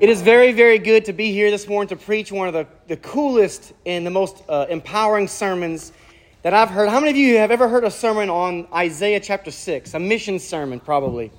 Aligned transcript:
It 0.00 0.08
is 0.08 0.22
very, 0.22 0.52
very 0.52 0.78
good 0.78 1.06
to 1.06 1.12
be 1.12 1.32
here 1.32 1.50
this 1.50 1.66
morning 1.66 1.88
to 1.88 1.96
preach 1.96 2.30
one 2.30 2.46
of 2.46 2.54
the, 2.54 2.68
the 2.86 2.96
coolest 2.98 3.72
and 3.84 4.06
the 4.06 4.10
most 4.10 4.44
uh, 4.48 4.66
empowering 4.70 5.26
sermons 5.26 5.92
that 6.42 6.54
I've 6.54 6.70
heard. 6.70 6.88
How 6.88 7.00
many 7.00 7.10
of 7.10 7.16
you 7.16 7.38
have 7.38 7.50
ever 7.50 7.68
heard 7.68 7.82
a 7.82 7.90
sermon 7.90 8.30
on 8.30 8.68
Isaiah 8.72 9.18
chapter 9.18 9.50
6? 9.50 9.94
A 9.94 9.98
mission 9.98 10.38
sermon, 10.38 10.78
probably. 10.78 11.32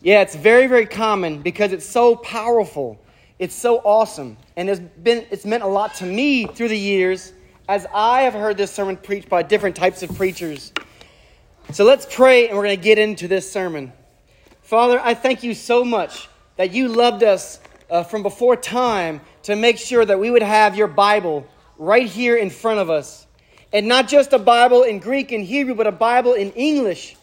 Yeah, 0.00 0.22
it's 0.22 0.34
very, 0.34 0.66
very 0.66 0.86
common 0.86 1.42
because 1.42 1.74
it's 1.74 1.84
so 1.84 2.16
powerful. 2.16 2.98
It's 3.38 3.54
so 3.54 3.80
awesome. 3.80 4.38
And 4.56 4.70
it's, 4.70 4.80
been, 4.80 5.26
it's 5.30 5.44
meant 5.44 5.62
a 5.62 5.66
lot 5.66 5.92
to 5.96 6.06
me 6.06 6.46
through 6.46 6.68
the 6.68 6.78
years 6.78 7.34
as 7.68 7.86
I 7.92 8.22
have 8.22 8.32
heard 8.32 8.56
this 8.56 8.70
sermon 8.70 8.96
preached 8.96 9.28
by 9.28 9.42
different 9.42 9.76
types 9.76 10.02
of 10.02 10.16
preachers. 10.16 10.72
So 11.72 11.84
let's 11.84 12.06
pray 12.10 12.48
and 12.48 12.56
we're 12.56 12.64
going 12.64 12.78
to 12.78 12.82
get 12.82 12.96
into 12.96 13.28
this 13.28 13.52
sermon. 13.52 13.92
Father, 14.62 14.98
I 15.04 15.12
thank 15.12 15.42
you 15.42 15.52
so 15.52 15.84
much 15.84 16.30
that 16.56 16.72
you 16.72 16.88
loved 16.88 17.22
us 17.22 17.60
uh, 17.90 18.02
from 18.02 18.22
before 18.22 18.56
time 18.56 19.20
to 19.44 19.56
make 19.56 19.78
sure 19.78 20.04
that 20.04 20.18
we 20.18 20.30
would 20.30 20.42
have 20.42 20.76
your 20.76 20.88
Bible 20.88 21.46
right 21.78 22.06
here 22.06 22.36
in 22.36 22.50
front 22.50 22.80
of 22.80 22.90
us. 22.90 23.26
And 23.72 23.88
not 23.88 24.08
just 24.08 24.32
a 24.32 24.38
Bible 24.38 24.82
in 24.82 25.00
Greek 25.00 25.32
and 25.32 25.44
Hebrew, 25.44 25.74
but 25.74 25.86
a 25.86 25.92
Bible 25.92 26.34
in 26.34 26.52
English. 26.52 27.16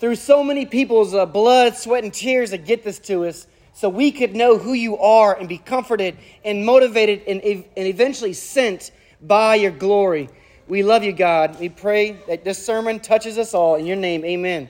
Through 0.00 0.16
so 0.16 0.42
many 0.42 0.66
people's 0.66 1.14
uh, 1.14 1.26
blood, 1.26 1.76
sweat, 1.76 2.04
and 2.04 2.12
tears 2.12 2.50
to 2.50 2.58
get 2.58 2.84
this 2.84 2.98
to 3.00 3.26
us, 3.26 3.46
so 3.72 3.88
we 3.88 4.12
could 4.12 4.34
know 4.34 4.56
who 4.56 4.72
you 4.72 4.96
are 4.98 5.36
and 5.36 5.48
be 5.48 5.58
comforted 5.58 6.16
and 6.44 6.64
motivated 6.64 7.22
and, 7.26 7.42
and 7.42 7.64
eventually 7.76 8.32
sent 8.32 8.92
by 9.20 9.56
your 9.56 9.70
glory. 9.70 10.28
We 10.68 10.82
love 10.82 11.04
you, 11.04 11.12
God. 11.12 11.60
We 11.60 11.68
pray 11.68 12.12
that 12.28 12.44
this 12.44 12.64
sermon 12.64 13.00
touches 13.00 13.36
us 13.36 13.52
all. 13.52 13.74
In 13.74 13.84
your 13.84 13.96
name, 13.96 14.24
amen. 14.24 14.68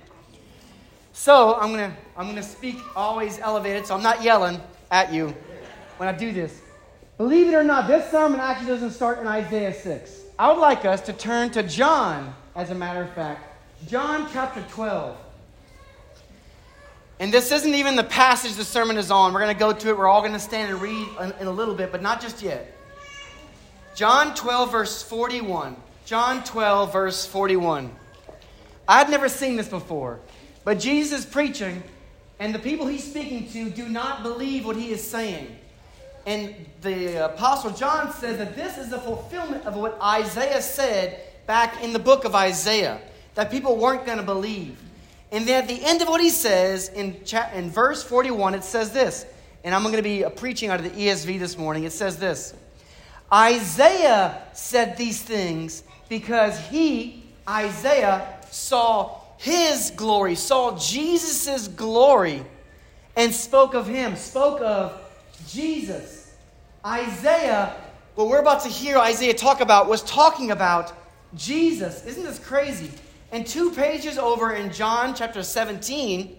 So 1.12 1.54
I'm 1.54 1.70
gonna 1.70 1.96
I'm 2.16 2.26
gonna 2.26 2.42
speak 2.42 2.76
always 2.96 3.38
elevated, 3.38 3.86
so 3.86 3.94
I'm 3.94 4.02
not 4.02 4.22
yelling 4.22 4.60
at 4.90 5.12
you 5.12 5.34
when 5.96 6.08
I 6.08 6.12
do 6.12 6.32
this. 6.32 6.60
Believe 7.16 7.48
it 7.48 7.54
or 7.54 7.62
not, 7.62 7.86
this 7.86 8.10
sermon 8.10 8.40
actually 8.40 8.68
doesn't 8.68 8.90
start 8.90 9.20
in 9.20 9.26
Isaiah 9.26 9.72
6. 9.72 10.20
I 10.38 10.52
would 10.52 10.60
like 10.60 10.84
us 10.84 11.00
to 11.02 11.12
turn 11.12 11.50
to 11.50 11.62
John, 11.62 12.34
as 12.56 12.70
a 12.70 12.74
matter 12.74 13.02
of 13.02 13.12
fact. 13.14 13.56
John 13.86 14.28
chapter 14.32 14.64
12. 14.70 15.16
And 17.20 17.32
this 17.32 17.52
isn't 17.52 17.74
even 17.74 17.94
the 17.94 18.04
passage 18.04 18.54
the 18.54 18.64
sermon 18.64 18.96
is 18.96 19.10
on. 19.10 19.32
We're 19.32 19.40
going 19.40 19.54
to 19.54 19.58
go 19.58 19.72
to 19.72 19.88
it. 19.90 19.96
We're 19.96 20.08
all 20.08 20.20
going 20.20 20.32
to 20.32 20.40
stand 20.40 20.72
and 20.72 20.80
read 20.80 21.06
in 21.40 21.46
a 21.46 21.52
little 21.52 21.74
bit, 21.74 21.92
but 21.92 22.02
not 22.02 22.20
just 22.20 22.42
yet. 22.42 22.76
John 23.94 24.34
12, 24.34 24.72
verse 24.72 25.02
41. 25.02 25.76
John 26.04 26.42
12, 26.42 26.92
verse 26.92 27.24
41. 27.24 27.94
I'd 28.88 29.08
never 29.08 29.28
seen 29.28 29.56
this 29.56 29.68
before, 29.68 30.20
but 30.64 30.78
Jesus 30.78 31.24
preaching, 31.24 31.82
and 32.38 32.54
the 32.54 32.58
people 32.58 32.86
he's 32.86 33.04
speaking 33.04 33.48
to 33.50 33.70
do 33.70 33.88
not 33.88 34.22
believe 34.22 34.66
what 34.66 34.76
he 34.76 34.90
is 34.90 35.02
saying. 35.02 35.56
And 36.26 36.54
the 36.80 37.26
Apostle 37.26 37.70
John 37.70 38.12
says 38.12 38.38
that 38.38 38.56
this 38.56 38.78
is 38.78 38.88
the 38.88 38.98
fulfillment 38.98 39.64
of 39.66 39.76
what 39.76 40.00
Isaiah 40.00 40.62
said 40.62 41.20
back 41.46 41.82
in 41.82 41.92
the 41.92 41.98
book 41.98 42.24
of 42.24 42.34
Isaiah, 42.34 43.00
that 43.34 43.50
people 43.50 43.76
weren't 43.76 44.06
going 44.06 44.18
to 44.18 44.24
believe. 44.24 44.78
And 45.30 45.46
then 45.46 45.62
at 45.62 45.68
the 45.68 45.84
end 45.84 46.00
of 46.00 46.08
what 46.08 46.20
he 46.20 46.30
says, 46.30 46.88
in, 46.88 47.16
in 47.54 47.70
verse 47.70 48.02
41, 48.02 48.54
it 48.54 48.64
says 48.64 48.92
this, 48.92 49.26
and 49.62 49.74
I'm 49.74 49.82
going 49.82 49.96
to 49.96 50.02
be 50.02 50.24
preaching 50.36 50.70
out 50.70 50.80
of 50.80 50.84
the 50.84 51.06
ESV 51.06 51.38
this 51.38 51.58
morning. 51.58 51.84
It 51.84 51.92
says 51.92 52.18
this 52.18 52.54
Isaiah 53.32 54.42
said 54.52 54.96
these 54.96 55.20
things 55.20 55.82
because 56.08 56.58
he, 56.68 57.24
Isaiah, 57.48 58.38
saw 58.50 59.20
his 59.36 59.92
glory, 59.96 60.34
saw 60.34 60.76
Jesus' 60.78 61.68
glory, 61.68 62.44
and 63.16 63.32
spoke 63.32 63.74
of 63.74 63.86
him, 63.86 64.16
spoke 64.16 64.60
of 64.60 65.00
Jesus. 65.48 66.32
Isaiah, 66.84 67.74
what 68.14 68.28
we're 68.28 68.40
about 68.40 68.62
to 68.62 68.68
hear 68.68 68.98
Isaiah 68.98 69.34
talk 69.34 69.60
about, 69.60 69.88
was 69.88 70.02
talking 70.02 70.50
about 70.50 70.92
Jesus. 71.34 72.04
Isn't 72.04 72.24
this 72.24 72.38
crazy? 72.38 72.90
And 73.32 73.46
two 73.46 73.72
pages 73.72 74.18
over 74.18 74.52
in 74.52 74.72
John 74.72 75.14
chapter 75.14 75.42
17, 75.42 76.36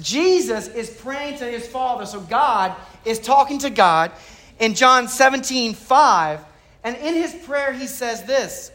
Jesus 0.00 0.68
is 0.68 0.90
praying 0.90 1.38
to 1.38 1.44
his 1.44 1.66
Father. 1.66 2.06
So 2.06 2.20
God 2.20 2.74
is 3.04 3.18
talking 3.18 3.58
to 3.60 3.70
God 3.70 4.12
in 4.58 4.74
John 4.74 5.08
17, 5.08 5.74
5. 5.74 6.44
And 6.84 6.96
in 6.96 7.14
his 7.14 7.34
prayer, 7.34 7.72
he 7.72 7.86
says 7.86 8.24
this 8.24 8.72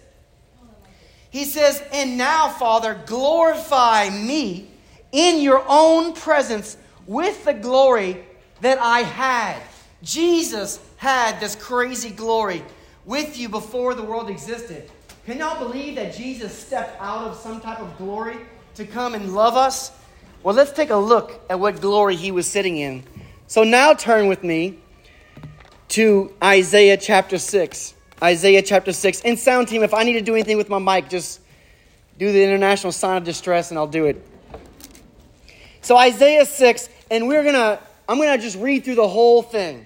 he 1.37 1.45
says, 1.45 1.83
And 1.91 2.17
now, 2.17 2.49
Father, 2.49 2.99
glorify 3.05 4.09
me 4.09 4.71
in 5.11 5.39
your 5.39 5.63
own 5.67 6.13
presence 6.13 6.77
with 7.05 7.45
the 7.45 7.53
glory 7.53 8.25
that 8.61 8.79
I 8.79 9.01
had. 9.01 9.61
Jesus 10.01 10.79
had 10.95 11.39
this 11.39 11.55
crazy 11.55 12.09
glory 12.09 12.63
with 13.05 13.37
you 13.37 13.49
before 13.49 13.93
the 13.93 14.01
world 14.01 14.31
existed. 14.31 14.89
Can 15.27 15.37
y'all 15.37 15.59
believe 15.59 15.93
that 15.97 16.15
Jesus 16.15 16.57
stepped 16.57 16.99
out 16.99 17.27
of 17.27 17.37
some 17.37 17.61
type 17.61 17.81
of 17.81 17.95
glory 17.99 18.37
to 18.73 18.83
come 18.83 19.13
and 19.13 19.35
love 19.35 19.55
us? 19.55 19.91
Well, 20.41 20.55
let's 20.55 20.71
take 20.71 20.89
a 20.89 20.97
look 20.97 21.39
at 21.51 21.59
what 21.59 21.79
glory 21.79 22.15
he 22.15 22.31
was 22.31 22.47
sitting 22.47 22.77
in. 22.77 23.03
So 23.45 23.63
now 23.63 23.93
turn 23.93 24.27
with 24.27 24.43
me 24.43 24.79
to 25.89 26.33
Isaiah 26.43 26.97
chapter 26.97 27.37
6. 27.37 27.93
Isaiah 28.21 28.61
chapter 28.61 28.91
6. 28.91 29.21
And 29.21 29.37
sound 29.37 29.67
team, 29.67 29.83
if 29.83 29.93
I 29.93 30.03
need 30.03 30.13
to 30.13 30.21
do 30.21 30.33
anything 30.33 30.57
with 30.57 30.69
my 30.69 30.79
mic, 30.79 31.09
just 31.09 31.41
do 32.17 32.31
the 32.31 32.43
international 32.43 32.91
sign 32.91 33.17
of 33.17 33.23
distress 33.23 33.69
and 33.69 33.77
I'll 33.77 33.87
do 33.87 34.05
it. 34.05 34.25
So 35.81 35.95
Isaiah 35.95 36.45
6, 36.45 36.89
and 37.11 37.27
we're 37.27 37.43
gonna, 37.43 37.79
I'm 38.09 38.17
gonna 38.17 38.37
just 38.37 38.57
read 38.57 38.83
through 38.83 38.95
the 38.95 39.07
whole 39.07 39.41
thing 39.41 39.85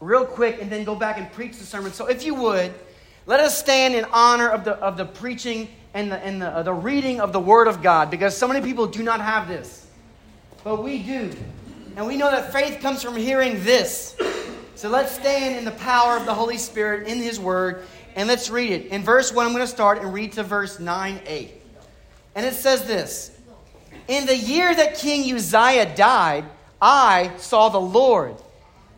real 0.00 0.24
quick 0.24 0.60
and 0.60 0.70
then 0.70 0.84
go 0.84 0.94
back 0.94 1.18
and 1.18 1.30
preach 1.32 1.56
the 1.58 1.64
sermon. 1.64 1.92
So 1.92 2.06
if 2.06 2.24
you 2.24 2.34
would, 2.34 2.72
let 3.26 3.40
us 3.40 3.58
stand 3.58 3.94
in 3.94 4.04
honor 4.12 4.50
of 4.50 4.64
the, 4.64 4.72
of 4.72 4.96
the 4.96 5.04
preaching 5.04 5.68
and, 5.94 6.10
the, 6.10 6.18
and 6.18 6.42
the, 6.42 6.48
uh, 6.48 6.62
the 6.62 6.72
reading 6.72 7.20
of 7.20 7.32
the 7.32 7.40
Word 7.40 7.68
of 7.68 7.82
God 7.82 8.10
because 8.10 8.36
so 8.36 8.46
many 8.46 8.60
people 8.60 8.86
do 8.86 9.02
not 9.02 9.20
have 9.20 9.48
this. 9.48 9.86
But 10.62 10.82
we 10.82 11.02
do. 11.02 11.30
And 11.96 12.06
we 12.06 12.16
know 12.16 12.30
that 12.30 12.52
faith 12.52 12.80
comes 12.80 13.02
from 13.02 13.16
hearing 13.16 13.62
this. 13.64 14.16
So 14.76 14.88
let's 14.88 15.12
stand 15.12 15.56
in 15.56 15.64
the 15.64 15.70
power 15.70 16.16
of 16.16 16.26
the 16.26 16.34
Holy 16.34 16.58
Spirit 16.58 17.06
in 17.06 17.18
His 17.18 17.38
Word 17.38 17.84
and 18.16 18.28
let's 18.28 18.50
read 18.50 18.70
it. 18.70 18.86
In 18.86 19.02
verse 19.02 19.32
1, 19.32 19.46
I'm 19.46 19.52
going 19.52 19.64
to 19.64 19.70
start 19.70 19.98
and 19.98 20.12
read 20.12 20.32
to 20.32 20.42
verse 20.42 20.78
9a. 20.78 21.50
And 22.34 22.46
it 22.46 22.54
says 22.54 22.86
this 22.86 23.36
In 24.08 24.26
the 24.26 24.36
year 24.36 24.74
that 24.74 24.96
King 24.96 25.32
Uzziah 25.34 25.94
died, 25.94 26.44
I 26.80 27.32
saw 27.38 27.68
the 27.68 27.80
Lord 27.80 28.36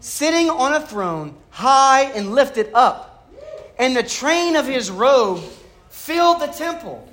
sitting 0.01 0.51
on 0.51 0.75
a 0.75 0.87
throne, 0.87 1.35
high 1.51 2.05
and 2.15 2.35
lifted 2.35 2.71
up, 2.75 3.33
and 3.79 3.97
the 3.97 4.03
train 4.03 4.57
of 4.57 4.67
his 4.67 4.91
robe 4.91 5.43
filled 5.89 6.41
the 6.41 6.47
temple. 6.47 7.07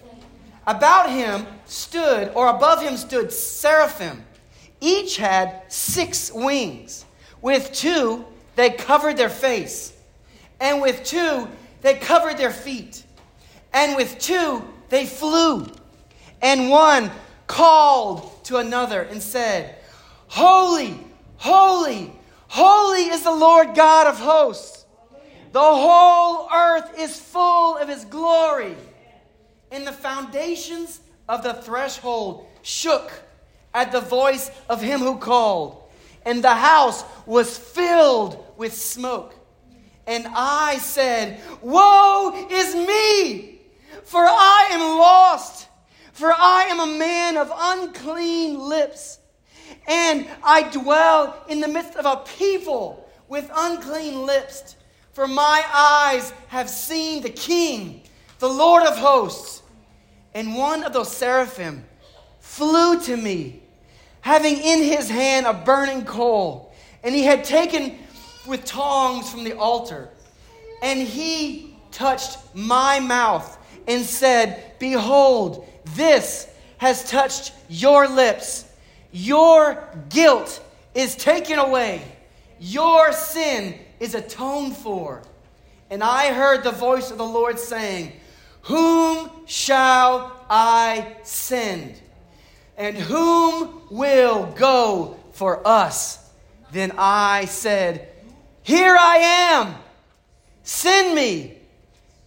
About 0.66 1.09
him 1.09 1.46
stood, 1.66 2.31
or 2.35 2.47
above 2.47 2.81
him 2.81 2.96
stood, 2.96 3.34
seraphim. 3.34 4.23
Each 4.79 5.18
had 5.18 5.63
six 5.68 6.31
wings. 6.31 7.06
With 7.41 7.73
two, 7.73 8.25
they 8.56 8.72
covered 8.72 9.18
their 9.18 9.30
face, 9.30 9.94
and 10.59 10.81
with 10.81 11.03
two, 11.03 11.47
they 11.81 11.96
covered 11.96 12.38
their 12.38 12.52
feet, 12.52 13.03
and 13.74 13.96
with 13.96 14.19
two, 14.19 14.64
they 14.90 15.06
flew. 15.06 15.68
And 16.41 16.69
one 16.69 17.09
called 17.47 18.44
to 18.46 18.58
another 18.58 19.02
and 19.02 19.22
said, 19.22 19.75
Holy, 20.28 21.00
holy, 21.38 22.12
holy 22.47 23.06
is 23.06 23.24
the 23.24 23.31
Lord 23.31 23.75
God 23.75 24.08
of 24.08 24.19
hosts. 24.19 24.85
The 25.52 25.59
whole 25.59 26.50
earth 26.53 27.00
is 27.00 27.20
full 27.20 27.78
of 27.78 27.88
his 27.88 28.06
glory. 28.06 28.75
And 29.72 29.88
the 29.88 29.91
foundations 29.91 31.00
of 31.30 31.44
the 31.44 31.53
threshold 31.53 32.47
shook 32.62 33.12
at 33.74 33.91
the 33.91 34.02
voice 34.02 34.52
of 34.70 34.81
him 34.81 35.00
who 35.00 35.18
called 35.18 35.84
and 36.25 36.44
the 36.44 36.56
house 36.56 37.03
was 37.25 37.58
filled 37.58 38.42
with 38.58 38.73
smoke. 38.73 39.35
And 40.05 40.28
I 40.28 40.78
said, 40.78 41.41
Woe 41.61 42.47
is 42.50 42.76
me, 42.76 43.61
for 44.03 44.22
I 44.22 44.70
am 44.72 45.00
lost, 45.00 45.67
for 46.11 46.32
I 46.32 46.67
am 46.70 46.79
a 46.79 46.97
man 46.97 47.38
of 47.38 47.52
unclean 47.55 48.59
lips, 48.59 49.20
and 49.88 50.28
I 50.44 50.64
dwell 50.70 51.44
in 51.47 51.61
the 51.61 51.67
midst 51.67 51.96
of 51.96 52.05
a 52.05 52.23
people 52.38 53.09
with 53.28 53.50
unclean 53.55 54.26
lips. 54.26 54.76
For 55.14 55.28
my 55.28 55.64
eyes 55.73 56.34
have 56.47 56.70
seen 56.70 57.22
the 57.22 57.29
King, 57.29 58.02
the 58.40 58.50
Lord 58.50 58.84
of 58.84 58.97
hosts. 58.97 59.61
And 60.34 60.55
one 60.55 60.84
of 60.84 60.94
those 60.94 61.16
seraphim 61.16 61.85
flew 62.40 63.00
to 63.02 63.16
me 63.16 63.64
having 64.23 64.58
in 64.58 64.82
his 64.82 65.09
hand 65.09 65.46
a 65.46 65.53
burning 65.53 66.05
coal. 66.05 66.73
And 67.03 67.14
he 67.14 67.23
had 67.23 67.44
taken 67.44 67.97
with 68.45 68.66
tongs 68.66 69.29
from 69.29 69.43
the 69.43 69.57
altar. 69.57 70.09
And 70.81 71.01
he 71.01 71.75
touched 71.91 72.37
my 72.53 72.99
mouth 72.99 73.57
and 73.87 74.03
said, 74.03 74.78
Behold, 74.79 75.67
this 75.95 76.49
has 76.78 77.09
touched 77.09 77.53
your 77.69 78.07
lips. 78.07 78.66
Your 79.11 79.87
guilt 80.09 80.61
is 80.93 81.16
taken 81.16 81.59
away. 81.59 82.01
Your 82.59 83.11
sin 83.13 83.79
is 83.99 84.16
atoned 84.16 84.75
for. 84.75 85.22
And 85.90 86.03
I 86.03 86.34
heard 86.34 86.63
the 86.63 86.72
voice 86.72 87.11
of 87.11 87.17
the 87.17 87.25
Lord 87.25 87.59
saying, 87.59 88.13
Whom 88.63 89.29
shall 89.45 90.45
I 90.49 91.17
send? 91.23 91.99
And 92.78 92.97
whom 92.97 93.81
will 93.91 94.51
go 94.55 95.17
for 95.34 95.66
us? 95.67 96.31
Then 96.72 96.93
I 96.97 97.45
said, 97.45 98.09
Here 98.64 98.96
I 98.98 99.18
am. 99.18 99.76
Send 100.64 101.16
me. 101.16 101.58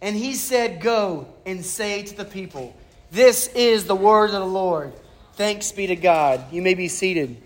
And 0.01 0.15
he 0.15 0.35
said, 0.35 0.81
Go 0.81 1.27
and 1.47 1.65
say 1.65 2.03
to 2.03 2.17
the 2.17 2.25
people, 2.25 2.77
This 3.11 3.49
is 3.49 3.87
the 3.87 3.97
word 3.97 4.27
of 4.27 4.41
the 4.41 4.47
Lord. 4.47 4.93
Thanks 5.35 5.73
be 5.73 5.87
to 5.89 5.97
God. 5.97 6.53
You 6.53 6.63
may 6.63 6.75
be 6.75 6.89
seated. 6.89 7.43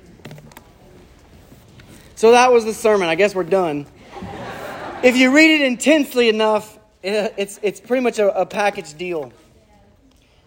So 2.17 2.33
that 2.33 2.53
was 2.53 2.65
the 2.65 2.75
sermon. 2.75 3.09
I 3.09 3.15
guess 3.15 3.35
we're 3.35 3.45
done. 3.45 3.87
if 5.03 5.17
you 5.17 5.35
read 5.35 5.61
it 5.61 5.63
intensely 5.63 6.29
enough, 6.29 6.79
it's, 7.03 7.59
it's 7.63 7.81
pretty 7.81 8.03
much 8.03 8.19
a, 8.19 8.39
a 8.39 8.45
package 8.45 8.95
deal. 8.95 9.33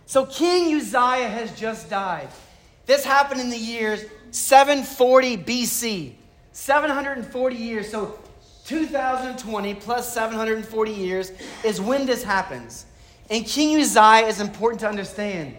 So 0.05 0.25
King 0.25 0.75
Uzziah 0.75 1.27
has 1.27 1.57
just 1.57 1.89
died. 1.89 2.27
This 2.85 3.03
happened 3.03 3.41
in 3.41 3.49
the 3.49 3.57
years 3.57 4.05
740 4.31 5.37
BC. 5.37 6.13
740 6.51 7.55
years. 7.55 7.89
So 7.89 8.19
2020 8.79 9.75
plus 9.75 10.11
740 10.13 10.91
years 10.91 11.31
is 11.63 11.79
when 11.79 12.05
this 12.05 12.23
happens. 12.23 12.85
And 13.29 13.45
King 13.45 13.79
Uzziah 13.79 14.27
is 14.27 14.39
important 14.39 14.79
to 14.81 14.89
understand. 14.89 15.57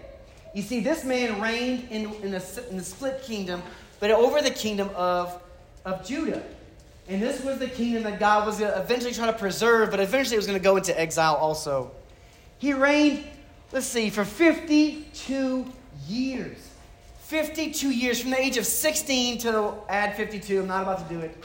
You 0.54 0.62
see, 0.62 0.80
this 0.80 1.04
man 1.04 1.40
reigned 1.40 1.88
in, 1.90 2.12
in, 2.22 2.30
the, 2.30 2.64
in 2.70 2.76
the 2.76 2.84
split 2.84 3.22
kingdom, 3.22 3.62
but 4.00 4.10
over 4.10 4.42
the 4.42 4.50
kingdom 4.50 4.90
of 4.94 5.40
of 5.84 6.06
Judah. 6.06 6.42
And 7.08 7.22
this 7.22 7.42
was 7.44 7.58
the 7.58 7.68
kingdom 7.68 8.04
that 8.04 8.18
God 8.18 8.46
was 8.46 8.60
eventually 8.60 9.12
try 9.12 9.26
to 9.26 9.32
preserve, 9.32 9.90
but 9.90 10.00
eventually 10.00 10.36
it 10.36 10.38
was 10.38 10.46
going 10.46 10.58
to 10.58 10.64
go 10.64 10.76
into 10.76 10.98
exile 10.98 11.34
also. 11.34 11.90
He 12.58 12.72
reigned, 12.72 13.24
let's 13.72 13.86
see, 13.86 14.08
for 14.08 14.24
52 14.24 15.66
years. 16.08 16.70
52 17.18 17.90
years, 17.90 18.20
from 18.20 18.30
the 18.30 18.40
age 18.40 18.56
of 18.56 18.64
16 18.64 19.38
to 19.38 19.74
add 19.88 20.16
52. 20.16 20.60
I'm 20.60 20.66
not 20.66 20.82
about 20.82 21.06
to 21.06 21.14
do 21.14 21.20
it. 21.20 21.44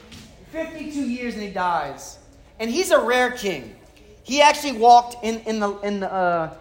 52 0.51 1.01
years 1.01 1.33
and 1.35 1.43
he 1.43 1.49
dies. 1.49 2.19
And 2.59 2.69
he's 2.69 2.91
a 2.91 2.99
rare 2.99 3.31
king. 3.31 3.75
He 4.23 4.41
actually 4.41 4.73
walked 4.73 5.23
in, 5.23 5.39
in, 5.41 5.59
the, 5.59 5.71
in, 5.79 5.99
the, 6.01 6.11
uh, 6.11 6.53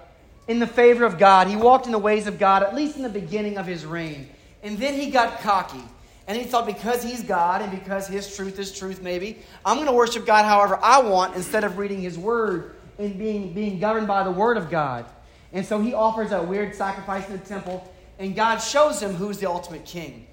in 0.46 0.58
the 0.58 0.66
favor 0.66 1.04
of 1.04 1.18
God. 1.18 1.48
He 1.48 1.56
walked 1.56 1.86
in 1.86 1.92
the 1.92 1.98
ways 1.98 2.26
of 2.26 2.38
God, 2.38 2.62
at 2.62 2.74
least 2.74 2.96
in 2.96 3.02
the 3.02 3.08
beginning 3.08 3.58
of 3.58 3.66
his 3.66 3.84
reign. 3.84 4.28
And 4.62 4.78
then 4.78 4.94
he 4.94 5.10
got 5.10 5.40
cocky. 5.40 5.82
And 6.26 6.36
he 6.36 6.44
thought, 6.44 6.66
because 6.66 7.02
he's 7.02 7.22
God 7.22 7.62
and 7.62 7.70
because 7.70 8.06
his 8.06 8.36
truth 8.36 8.58
is 8.58 8.76
truth, 8.78 9.00
maybe, 9.02 9.38
I'm 9.64 9.76
going 9.76 9.86
to 9.86 9.94
worship 9.94 10.26
God 10.26 10.44
however 10.44 10.78
I 10.82 11.00
want 11.00 11.34
instead 11.34 11.64
of 11.64 11.78
reading 11.78 12.00
his 12.00 12.18
word 12.18 12.76
and 12.98 13.18
being, 13.18 13.54
being 13.54 13.78
governed 13.78 14.06
by 14.06 14.22
the 14.24 14.30
word 14.30 14.58
of 14.58 14.70
God. 14.70 15.06
And 15.52 15.64
so 15.64 15.80
he 15.80 15.94
offers 15.94 16.32
a 16.32 16.42
weird 16.42 16.74
sacrifice 16.74 17.26
in 17.28 17.32
the 17.32 17.44
temple, 17.44 17.90
and 18.18 18.36
God 18.36 18.58
shows 18.58 19.02
him 19.02 19.14
who's 19.14 19.38
the 19.38 19.48
ultimate 19.48 19.86
king. 19.86 20.26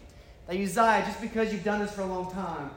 That 0.47 0.57
Uzziah, 0.57 1.03
just 1.05 1.21
because 1.21 1.53
you've 1.53 1.63
done 1.63 1.79
this 1.79 1.93
for 1.93 2.01
a 2.01 2.05
long 2.05 2.31
time, 2.31 2.69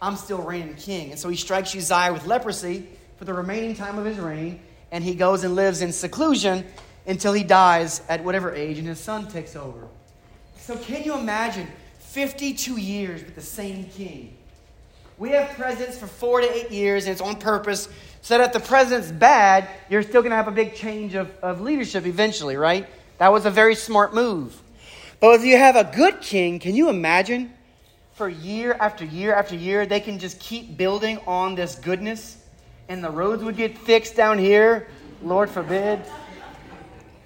I'm 0.00 0.16
still 0.16 0.42
reigning 0.42 0.74
king. 0.74 1.10
And 1.10 1.18
so 1.18 1.28
he 1.28 1.36
strikes 1.36 1.74
Uzziah 1.74 2.12
with 2.12 2.26
leprosy 2.26 2.86
for 3.16 3.24
the 3.24 3.34
remaining 3.34 3.74
time 3.74 3.98
of 3.98 4.04
his 4.04 4.18
reign, 4.18 4.60
and 4.90 5.02
he 5.02 5.14
goes 5.14 5.44
and 5.44 5.54
lives 5.54 5.82
in 5.82 5.92
seclusion 5.92 6.64
until 7.06 7.32
he 7.32 7.44
dies 7.44 8.02
at 8.08 8.22
whatever 8.24 8.54
age, 8.54 8.78
and 8.78 8.86
his 8.86 9.00
son 9.00 9.28
takes 9.28 9.56
over. 9.56 9.88
So 10.58 10.76
can 10.76 11.04
you 11.04 11.18
imagine? 11.18 11.68
52 11.98 12.76
years 12.76 13.24
with 13.24 13.34
the 13.34 13.40
same 13.40 13.86
king. 13.86 14.36
We 15.18 15.30
have 15.30 15.50
presidents 15.56 15.98
for 15.98 16.06
four 16.06 16.40
to 16.40 16.52
eight 16.52 16.70
years, 16.70 17.06
and 17.06 17.12
it's 17.12 17.20
on 17.20 17.36
purpose 17.36 17.88
so 18.22 18.38
that 18.38 18.46
if 18.46 18.52
the 18.52 18.60
president's 18.60 19.12
bad, 19.12 19.68
you're 19.90 20.02
still 20.02 20.22
going 20.22 20.30
to 20.30 20.36
have 20.36 20.48
a 20.48 20.52
big 20.52 20.74
change 20.74 21.14
of, 21.14 21.30
of 21.42 21.60
leadership 21.60 22.06
eventually, 22.06 22.56
right? 22.56 22.86
That 23.18 23.32
was 23.32 23.46
a 23.46 23.50
very 23.50 23.74
smart 23.74 24.14
move. 24.14 24.60
But 25.20 25.40
if 25.40 25.44
you 25.44 25.56
have 25.56 25.76
a 25.76 25.84
good 25.84 26.20
king, 26.20 26.58
can 26.58 26.74
you 26.74 26.88
imagine 26.88 27.52
for 28.14 28.28
year 28.28 28.76
after 28.80 29.04
year 29.04 29.34
after 29.34 29.54
year, 29.54 29.86
they 29.86 30.00
can 30.00 30.18
just 30.18 30.40
keep 30.40 30.76
building 30.76 31.18
on 31.26 31.54
this 31.54 31.74
goodness, 31.74 32.38
and 32.88 33.02
the 33.02 33.10
roads 33.10 33.44
would 33.44 33.56
get 33.56 33.76
fixed 33.76 34.16
down 34.16 34.38
here, 34.38 34.88
Lord 35.22 35.50
forbid. 35.50 36.00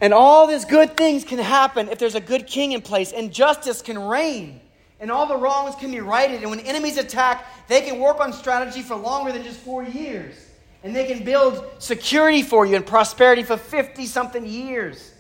And 0.01 0.15
all 0.15 0.47
these 0.47 0.65
good 0.65 0.97
things 0.97 1.25
can 1.25 1.39
happen 1.39 1.89
if 1.89 1.99
there's 1.99 2.15
a 2.15 2.21
good 2.21 2.47
king 2.47 2.73
in 2.73 2.83
place, 2.83 3.13
and 3.13 3.33
justice 3.33 3.83
can 3.83 3.99
reign 3.99 4.61
and 5.01 5.11
all 5.11 5.27
the 5.27 5.37
wrongs 5.37 5.75
can 5.77 5.91
be 5.91 6.01
righted. 6.01 6.41
And 6.41 6.51
when 6.51 6.61
enemies 6.61 6.99
attack, 6.99 7.47
they 7.69 7.81
can 7.83 8.01
work 8.01 8.21
on 8.21 8.33
strategy 8.33 8.83
for 8.83 8.97
longer 8.97 9.33
than 9.33 9.45
just 9.45 9.61
four 9.61 9.85
years. 9.85 10.35
And 10.83 10.95
they 10.95 11.07
can 11.07 11.25
build 11.25 11.65
security 11.79 12.43
for 12.43 12.67
you 12.67 12.77
and 12.77 12.87
prosperity 12.87 13.43
for 13.43 13.57
50 13.57 14.07
something 14.07 14.47
years. 14.47 15.13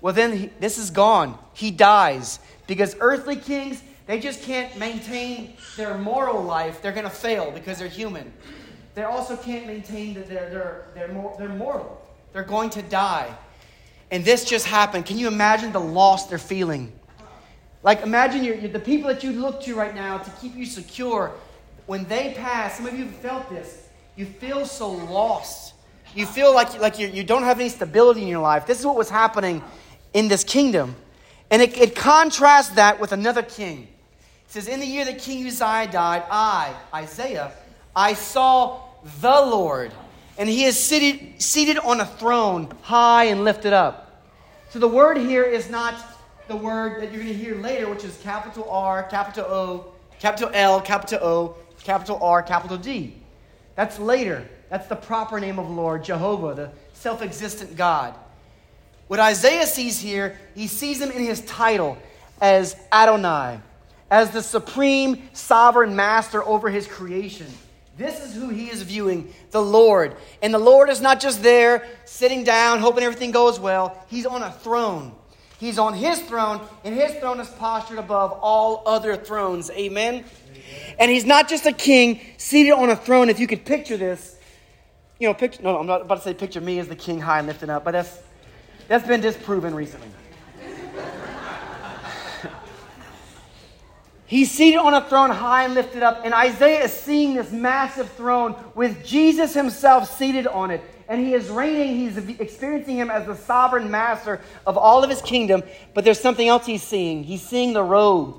Well, 0.00 0.14
then 0.14 0.36
he, 0.36 0.50
this 0.60 0.78
is 0.78 0.90
gone. 0.90 1.38
He 1.54 1.70
dies. 1.70 2.38
Because 2.66 2.96
earthly 3.00 3.36
kings, 3.36 3.82
they 4.06 4.18
just 4.18 4.42
can't 4.42 4.76
maintain 4.76 5.54
their 5.76 5.96
moral 5.96 6.42
life. 6.42 6.82
They're 6.82 6.92
going 6.92 7.04
to 7.04 7.10
fail 7.10 7.50
because 7.50 7.78
they're 7.78 7.88
human. 7.88 8.32
They 8.94 9.04
also 9.04 9.36
can't 9.36 9.66
maintain 9.66 10.14
that 10.14 10.28
they're, 10.28 10.50
they're, 10.50 10.86
they're, 10.94 11.32
they're 11.38 11.48
mortal. 11.48 12.02
They're 12.32 12.42
going 12.42 12.70
to 12.70 12.82
die. 12.82 13.34
And 14.10 14.24
this 14.24 14.44
just 14.44 14.66
happened. 14.66 15.06
Can 15.06 15.18
you 15.18 15.28
imagine 15.28 15.72
the 15.72 15.80
loss 15.80 16.26
they're 16.26 16.38
feeling? 16.38 16.92
Like, 17.82 18.02
imagine 18.02 18.44
you're, 18.44 18.56
you're, 18.56 18.70
the 18.70 18.78
people 18.78 19.08
that 19.08 19.24
you 19.24 19.32
look 19.32 19.62
to 19.62 19.74
right 19.74 19.94
now 19.94 20.18
to 20.18 20.30
keep 20.32 20.54
you 20.54 20.66
secure. 20.66 21.32
When 21.86 22.04
they 22.04 22.34
pass, 22.34 22.76
some 22.76 22.86
of 22.86 22.96
you 22.96 23.06
have 23.06 23.14
felt 23.16 23.48
this. 23.48 23.88
You 24.16 24.26
feel 24.26 24.66
so 24.66 24.90
lost. 24.90 25.74
You 26.14 26.26
feel 26.26 26.54
like, 26.54 26.78
like 26.78 26.98
you, 26.98 27.08
you 27.08 27.24
don't 27.24 27.42
have 27.42 27.58
any 27.58 27.70
stability 27.70 28.22
in 28.22 28.28
your 28.28 28.42
life. 28.42 28.66
This 28.66 28.78
is 28.78 28.86
what 28.86 28.96
was 28.96 29.08
happening 29.08 29.62
in 30.12 30.28
this 30.28 30.44
kingdom. 30.44 30.94
And 31.50 31.62
it, 31.62 31.76
it 31.78 31.96
contrasts 31.96 32.70
that 32.70 33.00
with 33.00 33.12
another 33.12 33.42
king. 33.42 33.88
It 34.52 34.56
says, 34.56 34.68
In 34.68 34.80
the 34.80 34.86
year 34.86 35.06
that 35.06 35.18
King 35.18 35.46
Uzziah 35.46 35.90
died, 35.90 36.24
I, 36.30 36.74
Isaiah, 36.92 37.52
I 37.96 38.12
saw 38.12 38.82
the 39.22 39.40
Lord, 39.40 39.92
and 40.36 40.46
he 40.46 40.64
is 40.64 40.78
seated, 40.78 41.40
seated 41.40 41.78
on 41.78 42.00
a 42.00 42.04
throne, 42.04 42.70
high 42.82 43.24
and 43.24 43.44
lifted 43.44 43.72
up. 43.72 44.28
So 44.68 44.78
the 44.78 44.88
word 44.88 45.16
here 45.16 45.42
is 45.42 45.70
not 45.70 45.94
the 46.48 46.56
word 46.56 47.00
that 47.00 47.10
you're 47.10 47.22
going 47.22 47.32
to 47.32 47.42
hear 47.42 47.54
later, 47.54 47.88
which 47.88 48.04
is 48.04 48.18
capital 48.18 48.70
R, 48.70 49.04
capital 49.04 49.46
O, 49.46 49.94
capital 50.18 50.50
L, 50.52 50.82
capital 50.82 51.26
O, 51.26 51.56
capital 51.82 52.18
R, 52.22 52.42
capital 52.42 52.76
D. 52.76 53.14
That's 53.74 53.98
later. 53.98 54.46
That's 54.68 54.86
the 54.86 54.96
proper 54.96 55.40
name 55.40 55.58
of 55.58 55.70
Lord, 55.70 56.04
Jehovah, 56.04 56.54
the 56.54 56.70
self 56.92 57.22
existent 57.22 57.74
God. 57.74 58.14
What 59.08 59.18
Isaiah 59.18 59.66
sees 59.66 59.98
here, 59.98 60.38
he 60.54 60.66
sees 60.66 61.00
him 61.00 61.10
in 61.10 61.24
his 61.24 61.40
title 61.40 61.96
as 62.38 62.76
Adonai, 62.92 63.58
as 64.12 64.30
the 64.30 64.42
supreme 64.42 65.26
sovereign 65.32 65.96
master 65.96 66.44
over 66.44 66.68
his 66.68 66.86
creation. 66.86 67.46
This 67.96 68.22
is 68.22 68.34
who 68.34 68.50
he 68.50 68.68
is 68.68 68.82
viewing, 68.82 69.32
the 69.52 69.62
Lord. 69.62 70.16
And 70.42 70.52
the 70.52 70.58
Lord 70.58 70.90
is 70.90 71.00
not 71.00 71.18
just 71.18 71.42
there 71.42 71.88
sitting 72.04 72.44
down, 72.44 72.80
hoping 72.80 73.04
everything 73.04 73.30
goes 73.30 73.58
well. 73.58 74.04
He's 74.08 74.26
on 74.26 74.42
a 74.42 74.52
throne. 74.52 75.12
He's 75.58 75.78
on 75.78 75.94
his 75.94 76.20
throne, 76.20 76.60
and 76.84 76.94
his 76.94 77.14
throne 77.14 77.40
is 77.40 77.48
postured 77.48 77.98
above 77.98 78.32
all 78.32 78.82
other 78.84 79.16
thrones. 79.16 79.70
Amen? 79.70 80.24
And 80.98 81.10
he's 81.10 81.24
not 81.24 81.48
just 81.48 81.64
a 81.64 81.72
king 81.72 82.20
seated 82.36 82.72
on 82.72 82.90
a 82.90 82.96
throne. 82.96 83.30
If 83.30 83.40
you 83.40 83.46
could 83.46 83.64
picture 83.64 83.96
this, 83.96 84.36
you 85.20 85.26
know, 85.26 85.32
picture, 85.32 85.62
no, 85.62 85.78
I'm 85.78 85.86
not 85.86 86.02
about 86.02 86.16
to 86.16 86.20
say 86.22 86.34
picture 86.34 86.60
me 86.60 86.78
as 86.80 86.88
the 86.88 86.96
king 86.96 87.18
high 87.18 87.38
and 87.38 87.46
lifted 87.46 87.70
up, 87.70 87.82
but 87.82 87.92
that's, 87.92 88.18
that's 88.88 89.06
been 89.06 89.22
disproven 89.22 89.74
recently. 89.74 90.08
He's 94.32 94.50
seated 94.50 94.78
on 94.78 94.94
a 94.94 95.06
throne 95.10 95.28
high 95.28 95.64
and 95.64 95.74
lifted 95.74 96.02
up, 96.02 96.22
and 96.24 96.32
Isaiah 96.32 96.84
is 96.84 96.92
seeing 96.94 97.34
this 97.34 97.52
massive 97.52 98.10
throne 98.12 98.56
with 98.74 99.04
Jesus 99.04 99.52
himself 99.52 100.16
seated 100.16 100.46
on 100.46 100.70
it 100.70 100.80
and 101.06 101.20
he 101.20 101.34
is 101.34 101.50
reigning. 101.50 101.98
He's 101.98 102.16
experiencing 102.40 102.96
him 102.96 103.10
as 103.10 103.26
the 103.26 103.36
sovereign 103.36 103.90
master 103.90 104.40
of 104.66 104.78
all 104.78 105.04
of 105.04 105.10
his 105.10 105.20
kingdom. 105.20 105.62
But 105.92 106.06
there's 106.06 106.18
something 106.18 106.48
else 106.48 106.64
he's 106.64 106.82
seeing. 106.82 107.24
He's 107.24 107.42
seeing 107.42 107.74
the 107.74 107.82
robe. 107.82 108.36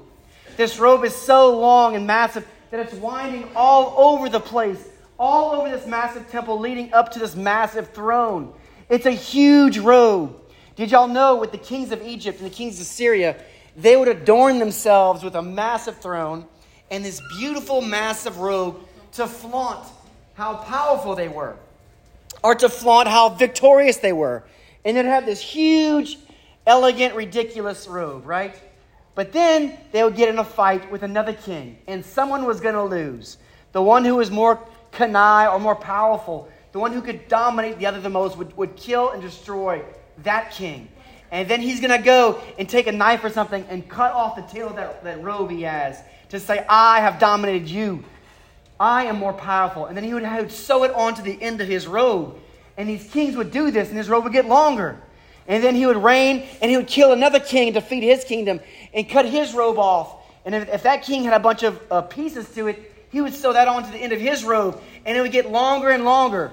This 0.57 0.79
robe 0.79 1.03
is 1.03 1.15
so 1.15 1.59
long 1.59 1.95
and 1.95 2.07
massive 2.07 2.47
that 2.71 2.79
it's 2.79 2.95
winding 2.95 3.47
all 3.55 3.93
over 3.95 4.29
the 4.29 4.39
place, 4.39 4.89
all 5.19 5.51
over 5.51 5.69
this 5.69 5.85
massive 5.85 6.27
temple 6.31 6.57
leading 6.57 6.91
up 6.91 7.11
to 7.11 7.19
this 7.19 7.35
massive 7.35 7.89
throne. 7.89 8.51
It's 8.89 9.05
a 9.05 9.11
huge 9.11 9.77
robe. 9.77 10.39
Did 10.75 10.89
y'all 10.89 11.07
know 11.07 11.35
with 11.35 11.51
the 11.51 11.59
kings 11.59 11.91
of 11.91 12.01
Egypt 12.01 12.39
and 12.39 12.49
the 12.49 12.55
kings 12.55 12.81
of 12.81 12.87
Syria, 12.87 13.35
they 13.75 13.95
would 13.95 14.07
adorn 14.07 14.59
themselves 14.59 15.23
with 15.23 15.35
a 15.35 15.41
massive 15.41 15.97
throne 15.97 16.45
and 16.91 17.03
this 17.03 17.21
beautiful, 17.37 17.81
massive 17.81 18.37
robe 18.37 18.79
to 19.13 19.27
flaunt 19.27 19.87
how 20.35 20.55
powerful 20.55 21.15
they 21.15 21.27
were 21.27 21.55
or 22.43 22.55
to 22.55 22.69
flaunt 22.69 23.07
how 23.07 23.29
victorious 23.29 23.97
they 23.97 24.13
were. 24.13 24.43
And 24.85 24.97
they'd 24.97 25.05
have 25.05 25.25
this 25.25 25.41
huge, 25.41 26.17
elegant, 26.67 27.15
ridiculous 27.15 27.87
robe, 27.87 28.25
right? 28.25 28.59
But 29.15 29.31
then 29.31 29.77
they 29.91 30.03
would 30.03 30.15
get 30.15 30.29
in 30.29 30.39
a 30.39 30.43
fight 30.43 30.91
with 30.91 31.03
another 31.03 31.33
king, 31.33 31.77
and 31.87 32.03
someone 32.03 32.45
was 32.45 32.59
going 32.59 32.75
to 32.75 32.83
lose. 32.83 33.37
The 33.71 33.81
one 33.81 34.03
who 34.03 34.15
was 34.15 34.29
more 34.31 34.59
canaille 34.91 35.51
or 35.51 35.59
more 35.59 35.75
powerful, 35.75 36.49
the 36.71 36.79
one 36.79 36.91
who 36.91 37.01
could 37.01 37.27
dominate 37.27 37.77
the 37.79 37.85
other 37.85 38.01
the 38.01 38.09
most, 38.09 38.37
would, 38.37 38.55
would 38.57 38.75
kill 38.75 39.11
and 39.11 39.21
destroy 39.21 39.83
that 40.23 40.51
king. 40.51 40.89
And 41.33 41.49
then 41.49 41.61
he's 41.61 41.79
going 41.79 41.89
to 41.89 41.97
go 41.97 42.39
and 42.59 42.69
take 42.69 42.85
a 42.85 42.91
knife 42.91 43.23
or 43.23 43.29
something 43.31 43.65
and 43.67 43.89
cut 43.89 44.13
off 44.13 44.35
the 44.35 44.43
tail 44.43 44.67
of 44.69 44.75
that, 44.75 45.03
that 45.03 45.23
robe 45.23 45.49
he 45.49 45.63
has 45.63 45.99
to 46.29 46.39
say, 46.39 46.63
I 46.69 46.99
have 46.99 47.19
dominated 47.19 47.67
you. 47.67 48.05
I 48.79 49.05
am 49.05 49.17
more 49.17 49.33
powerful. 49.33 49.87
And 49.87 49.97
then 49.97 50.03
he 50.03 50.13
would, 50.13 50.23
he 50.23 50.35
would 50.35 50.51
sew 50.51 50.83
it 50.83 50.91
onto 50.91 51.23
the 51.23 51.41
end 51.41 51.59
of 51.59 51.67
his 51.67 51.87
robe. 51.87 52.37
And 52.77 52.87
these 52.87 53.09
kings 53.09 53.35
would 53.35 53.49
do 53.49 53.71
this, 53.71 53.89
and 53.89 53.97
his 53.97 54.09
robe 54.09 54.25
would 54.25 54.33
get 54.33 54.45
longer. 54.45 55.01
And 55.47 55.63
then 55.63 55.73
he 55.73 55.87
would 55.87 55.97
reign, 55.97 56.47
and 56.61 56.69
he 56.69 56.77
would 56.77 56.85
kill 56.85 57.13
another 57.13 57.39
king 57.39 57.69
and 57.69 57.73
defeat 57.73 58.03
his 58.03 58.23
kingdom 58.23 58.59
and 58.93 59.09
cut 59.09 59.25
his 59.25 59.55
robe 59.55 59.79
off. 59.79 60.15
And 60.45 60.53
if, 60.53 60.69
if 60.69 60.83
that 60.83 61.01
king 61.01 61.23
had 61.23 61.33
a 61.33 61.39
bunch 61.39 61.63
of 61.63 61.81
uh, 61.89 62.03
pieces 62.03 62.47
to 62.53 62.67
it, 62.67 63.07
he 63.09 63.21
would 63.21 63.33
sew 63.33 63.53
that 63.53 63.67
onto 63.67 63.91
the 63.91 63.97
end 63.97 64.13
of 64.13 64.19
his 64.19 64.43
robe, 64.43 64.79
and 65.03 65.17
it 65.17 65.21
would 65.21 65.31
get 65.31 65.49
longer 65.49 65.89
and 65.89 66.05
longer. 66.05 66.51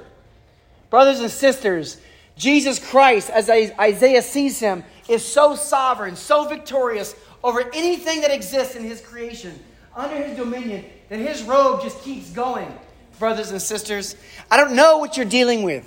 Brothers 0.88 1.20
and 1.20 1.30
sisters, 1.30 1.98
Jesus 2.36 2.78
Christ, 2.78 3.30
as 3.30 3.50
Isaiah 3.50 4.22
sees 4.22 4.58
him, 4.58 4.84
is 5.08 5.24
so 5.24 5.54
sovereign, 5.56 6.16
so 6.16 6.48
victorious 6.48 7.14
over 7.42 7.70
anything 7.74 8.20
that 8.22 8.30
exists 8.30 8.76
in 8.76 8.84
his 8.84 9.00
creation, 9.00 9.58
under 9.94 10.16
his 10.16 10.36
dominion, 10.36 10.84
that 11.08 11.18
his 11.18 11.42
robe 11.42 11.82
just 11.82 12.00
keeps 12.02 12.30
going. 12.30 12.72
Brothers 13.18 13.50
and 13.50 13.60
sisters, 13.60 14.16
I 14.50 14.56
don't 14.56 14.74
know 14.74 14.98
what 14.98 15.16
you're 15.16 15.26
dealing 15.26 15.62
with. 15.62 15.86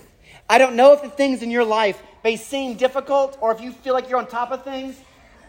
I 0.49 0.57
don't 0.57 0.75
know 0.75 0.93
if 0.93 1.01
the 1.01 1.09
things 1.09 1.41
in 1.41 1.49
your 1.49 1.63
life 1.63 2.01
may 2.23 2.35
seem 2.35 2.75
difficult 2.75 3.37
or 3.41 3.51
if 3.51 3.61
you 3.61 3.71
feel 3.71 3.93
like 3.93 4.09
you're 4.09 4.19
on 4.19 4.27
top 4.27 4.51
of 4.51 4.63
things. 4.63 4.95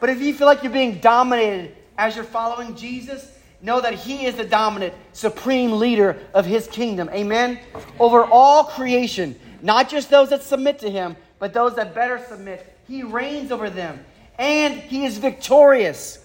But 0.01 0.11
if 0.11 0.21
you 0.21 0.35
feel 0.35 0.47
like 0.47 0.63
you're 0.63 0.73
being 0.73 0.99
dominated 1.01 1.75
as 1.99 2.15
you're 2.17 2.25
following 2.25 2.75
Jesus, 2.77 3.31
know 3.61 3.81
that 3.81 3.95
He 3.95 4.27
is 4.27 4.35
the 4.37 4.45
dominant, 4.45 4.95
supreme 5.13 5.73
leader 5.73 6.19
of 6.33 6.47
His 6.47 6.67
kingdom. 6.69 7.09
Amen? 7.13 7.59
Over 7.99 8.25
all 8.25 8.65
creation. 8.65 9.39
Not 9.65 9.89
just 9.89 10.11
those 10.11 10.29
that 10.29 10.43
submit 10.43 10.81
to 10.81 10.91
him, 10.91 11.17
but 11.39 11.55
those 11.55 11.75
that 11.77 11.95
better 11.95 12.23
submit. 12.29 12.77
He 12.87 13.03
reigns 13.03 13.51
over 13.51 13.71
them. 13.71 14.05
And 14.39 14.75
he 14.75 15.07
is 15.07 15.17
victorious. 15.17 16.19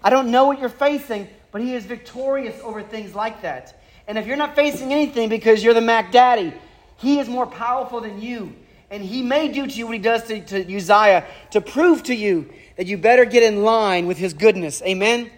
I 0.00 0.10
don't 0.10 0.30
know 0.30 0.46
what 0.46 0.60
you're 0.60 0.68
facing, 0.68 1.26
but 1.50 1.60
he 1.60 1.74
is 1.74 1.84
victorious 1.86 2.54
over 2.62 2.84
things 2.84 3.16
like 3.16 3.42
that. 3.42 3.82
And 4.06 4.16
if 4.16 4.28
you're 4.28 4.36
not 4.36 4.54
facing 4.54 4.92
anything 4.92 5.28
because 5.28 5.64
you're 5.64 5.74
the 5.74 5.80
Mac 5.80 6.12
Daddy, 6.12 6.54
he 6.98 7.18
is 7.18 7.28
more 7.28 7.48
powerful 7.48 8.00
than 8.00 8.22
you. 8.22 8.54
And 8.92 9.02
he 9.02 9.22
may 9.22 9.48
do 9.48 9.66
to 9.66 9.72
you 9.72 9.86
what 9.86 9.94
he 9.94 9.98
does 9.98 10.22
to, 10.28 10.40
to 10.40 10.76
Uzziah 10.76 11.26
to 11.50 11.60
prove 11.60 12.04
to 12.04 12.14
you 12.14 12.48
that 12.76 12.86
you 12.86 12.96
better 12.96 13.24
get 13.24 13.42
in 13.42 13.64
line 13.64 14.06
with 14.06 14.18
his 14.18 14.34
goodness. 14.34 14.82
Amen? 14.82 15.32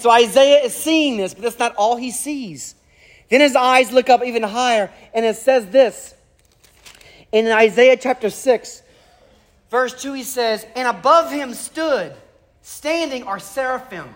So 0.00 0.10
Isaiah 0.10 0.62
is 0.64 0.74
seeing 0.74 1.16
this, 1.16 1.32
but 1.32 1.44
that's 1.44 1.58
not 1.58 1.74
all 1.76 1.96
he 1.96 2.10
sees. 2.10 2.74
Then 3.30 3.40
his 3.40 3.56
eyes 3.56 3.90
look 3.90 4.10
up 4.10 4.22
even 4.22 4.42
higher, 4.42 4.92
and 5.14 5.24
it 5.24 5.36
says 5.36 5.66
this 5.68 6.14
in 7.34 7.48
Isaiah 7.48 7.96
chapter 7.96 8.30
6, 8.30 8.82
verse 9.68 10.00
2, 10.00 10.12
he 10.12 10.22
says, 10.22 10.64
And 10.76 10.86
above 10.86 11.32
him 11.32 11.52
stood, 11.52 12.14
standing 12.62 13.24
are 13.24 13.40
seraphim. 13.40 14.08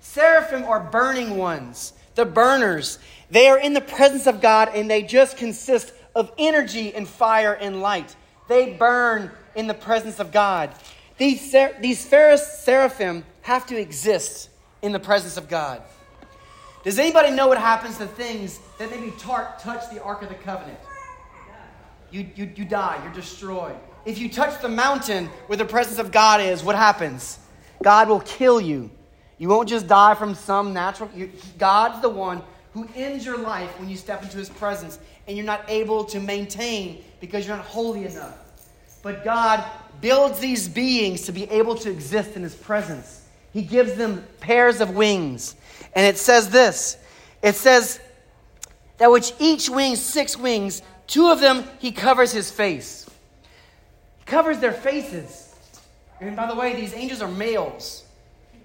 Seraphim 0.00 0.62
are 0.64 0.80
burning 0.80 1.38
ones, 1.38 1.94
the 2.16 2.26
burners. 2.26 2.98
They 3.30 3.48
are 3.48 3.58
in 3.58 3.72
the 3.72 3.80
presence 3.80 4.26
of 4.26 4.42
God 4.42 4.68
and 4.74 4.90
they 4.90 5.02
just 5.02 5.38
consist 5.38 5.90
of 6.14 6.30
energy 6.36 6.94
and 6.94 7.08
fire 7.08 7.54
and 7.54 7.80
light. 7.80 8.14
They 8.46 8.74
burn 8.74 9.30
in 9.54 9.68
the 9.68 9.74
presence 9.74 10.20
of 10.20 10.30
God. 10.30 10.70
These, 11.16 11.56
these 11.80 11.98
seraphim 11.98 13.24
have 13.40 13.66
to 13.68 13.80
exist 13.80 14.50
in 14.82 14.92
the 14.92 15.00
presence 15.00 15.38
of 15.38 15.48
God. 15.48 15.82
Does 16.84 16.98
anybody 16.98 17.30
know 17.30 17.48
what 17.48 17.58
happens 17.58 17.96
to 17.98 18.06
things 18.06 18.60
that 18.78 18.90
maybe 18.90 19.14
touch 19.18 19.90
the 19.90 20.02
Ark 20.02 20.20
of 20.20 20.28
the 20.28 20.34
Covenant? 20.34 20.78
You, 22.16 22.26
you, 22.34 22.50
you 22.56 22.64
die, 22.64 22.98
you're 23.04 23.12
destroyed. 23.12 23.76
If 24.04 24.18
you 24.18 24.28
touch 24.28 24.62
the 24.62 24.68
mountain 24.68 25.26
where 25.48 25.56
the 25.56 25.64
presence 25.64 25.98
of 25.98 26.12
God 26.12 26.40
is, 26.40 26.62
what 26.62 26.76
happens? 26.76 27.38
God 27.82 28.08
will 28.08 28.20
kill 28.20 28.60
you. 28.60 28.90
You 29.38 29.48
won't 29.48 29.68
just 29.68 29.86
die 29.86 30.14
from 30.14 30.34
some 30.34 30.72
natural. 30.72 31.10
You, 31.14 31.30
God's 31.58 32.00
the 32.00 32.08
one 32.08 32.42
who 32.72 32.88
ends 32.94 33.24
your 33.24 33.38
life 33.38 33.78
when 33.78 33.88
you 33.88 33.96
step 33.96 34.22
into 34.22 34.38
his 34.38 34.48
presence 34.48 34.98
and 35.26 35.36
you're 35.36 35.46
not 35.46 35.64
able 35.68 36.04
to 36.04 36.20
maintain 36.20 37.04
because 37.20 37.46
you're 37.46 37.56
not 37.56 37.66
holy 37.66 38.06
enough. 38.06 38.38
But 39.02 39.24
God 39.24 39.64
builds 40.00 40.38
these 40.38 40.68
beings 40.68 41.22
to 41.22 41.32
be 41.32 41.44
able 41.50 41.74
to 41.76 41.90
exist 41.90 42.36
in 42.36 42.42
his 42.42 42.54
presence. 42.54 43.22
He 43.52 43.62
gives 43.62 43.94
them 43.94 44.26
pairs 44.40 44.80
of 44.80 44.90
wings. 44.90 45.56
And 45.94 46.06
it 46.06 46.18
says 46.18 46.48
this 46.50 46.96
it 47.42 47.54
says 47.54 48.00
that 48.98 49.10
which 49.10 49.32
each 49.38 49.68
wing, 49.68 49.96
six 49.96 50.36
wings, 50.36 50.82
Two 51.06 51.28
of 51.28 51.40
them, 51.40 51.64
he 51.78 51.92
covers 51.92 52.32
his 52.32 52.50
face. 52.50 53.08
Covers 54.24 54.58
their 54.58 54.72
faces. 54.72 55.54
And 56.20 56.34
by 56.34 56.46
the 56.46 56.54
way, 56.54 56.74
these 56.74 56.94
angels 56.94 57.22
are 57.22 57.30
males. 57.30 58.04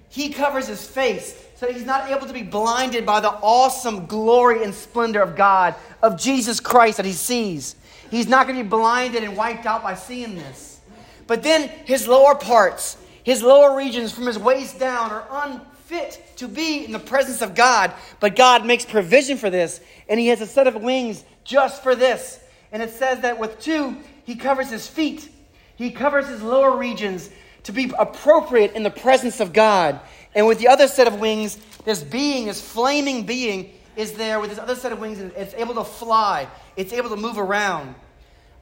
He 0.10 0.30
covers 0.30 0.68
his 0.68 0.86
face 0.86 1.36
so 1.62 1.72
he's 1.72 1.86
not 1.86 2.10
able 2.10 2.26
to 2.26 2.34
be 2.34 2.42
blinded 2.42 3.06
by 3.06 3.20
the 3.20 3.30
awesome 3.30 4.08
glory 4.08 4.64
and 4.64 4.74
splendor 4.74 5.22
of 5.22 5.36
God, 5.36 5.76
of 6.02 6.20
Jesus 6.20 6.60
Christ 6.60 6.98
that 6.98 7.06
he 7.06 7.14
sees. 7.14 7.76
He's 8.10 8.28
not 8.28 8.48
going 8.48 8.58
to 8.58 8.64
be 8.64 8.70
blinded 8.70 9.24
and 9.24 9.38
wiped 9.38 9.68
out 9.68 9.84
by 9.84 9.94
seeing 9.94 10.34
this. 10.34 10.80
But 11.28 11.44
then 11.44 11.70
his 11.86 12.08
lower 12.08 12.34
parts, 12.34 12.98
his 13.24 13.44
lower 13.44 13.78
regions 13.78 14.12
from 14.12 14.26
his 14.26 14.40
waist 14.40 14.80
down 14.80 15.12
are 15.12 15.28
unfit 15.32 16.34
to 16.38 16.48
be 16.48 16.84
in 16.84 16.92
the 16.92 17.00
presence 17.00 17.44
of 17.44 17.54
God. 17.54 17.94
But 18.20 18.36
God 18.36 18.66
makes 18.66 18.84
provision 18.84 19.38
for 19.38 19.52
this, 19.52 19.82
and 20.10 20.20
he 20.20 20.30
has 20.30 20.42
a 20.42 20.48
set 20.48 20.66
of 20.66 20.74
wings 20.76 21.24
just 21.44 21.84
for 21.84 21.96
this. 21.96 22.40
And 22.72 22.82
it 22.82 22.92
says 22.92 23.22
that 23.22 23.40
with 23.40 23.60
two, 23.60 23.98
he 24.24 24.36
covers 24.36 24.70
his 24.70 24.88
feet, 24.88 25.30
he 25.76 25.92
covers 25.92 26.28
his 26.28 26.42
lower 26.42 26.78
regions 26.78 27.30
to 27.64 27.72
be 27.72 27.92
appropriate 27.98 28.74
in 28.74 28.84
the 28.84 28.90
presence 28.90 29.40
of 29.40 29.54
God. 29.54 30.00
And 30.34 30.48
with 30.48 30.60
the 30.60 30.68
other 30.68 30.88
set 30.88 31.08
of 31.08 31.20
wings, 31.20 31.58
this 31.86 32.04
being, 32.04 32.46
this 32.46 32.62
flaming 32.62 33.26
being, 33.26 33.72
is 33.96 34.14
there 34.14 34.40
with 34.40 34.50
this 34.50 34.60
other 34.60 34.76
set 34.76 34.92
of 34.92 35.00
wings, 35.00 35.20
and 35.20 35.32
it's 35.34 35.54
able 35.56 35.74
to 35.76 35.84
fly, 35.84 36.48
it's 36.78 36.94
able 36.94 37.10
to 37.10 37.18
move 37.18 37.38
around. 37.38 37.94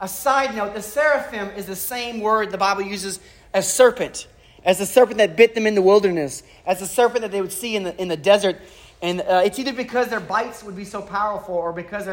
A 0.02 0.08
side 0.08 0.56
note 0.56 0.74
the 0.74 0.82
seraphim 0.82 1.50
is 1.50 1.66
the 1.66 1.76
same 1.76 2.22
word 2.22 2.52
the 2.52 2.58
Bible 2.58 2.82
uses 2.82 3.20
as 3.54 3.72
serpent, 3.72 4.28
as 4.64 4.80
the 4.80 4.86
serpent 4.86 5.18
that 5.18 5.36
bit 5.36 5.56
them 5.56 5.68
in 5.68 5.76
the 5.76 5.82
wilderness, 5.82 6.42
as 6.66 6.80
the 6.80 6.88
serpent 6.88 7.22
that 7.22 7.32
they 7.32 7.42
would 7.42 7.52
see 7.52 7.76
in 7.76 7.84
the, 7.84 8.02
in 8.02 8.08
the 8.08 8.18
desert. 8.18 8.58
And 9.02 9.22
uh, 9.22 9.42
it's 9.46 9.60
either 9.60 9.74
because 9.74 10.08
their 10.08 10.20
bites 10.20 10.64
would 10.64 10.76
be 10.76 10.86
so 10.86 11.02
powerful 11.02 11.56
or 11.56 11.72
because 11.72 12.08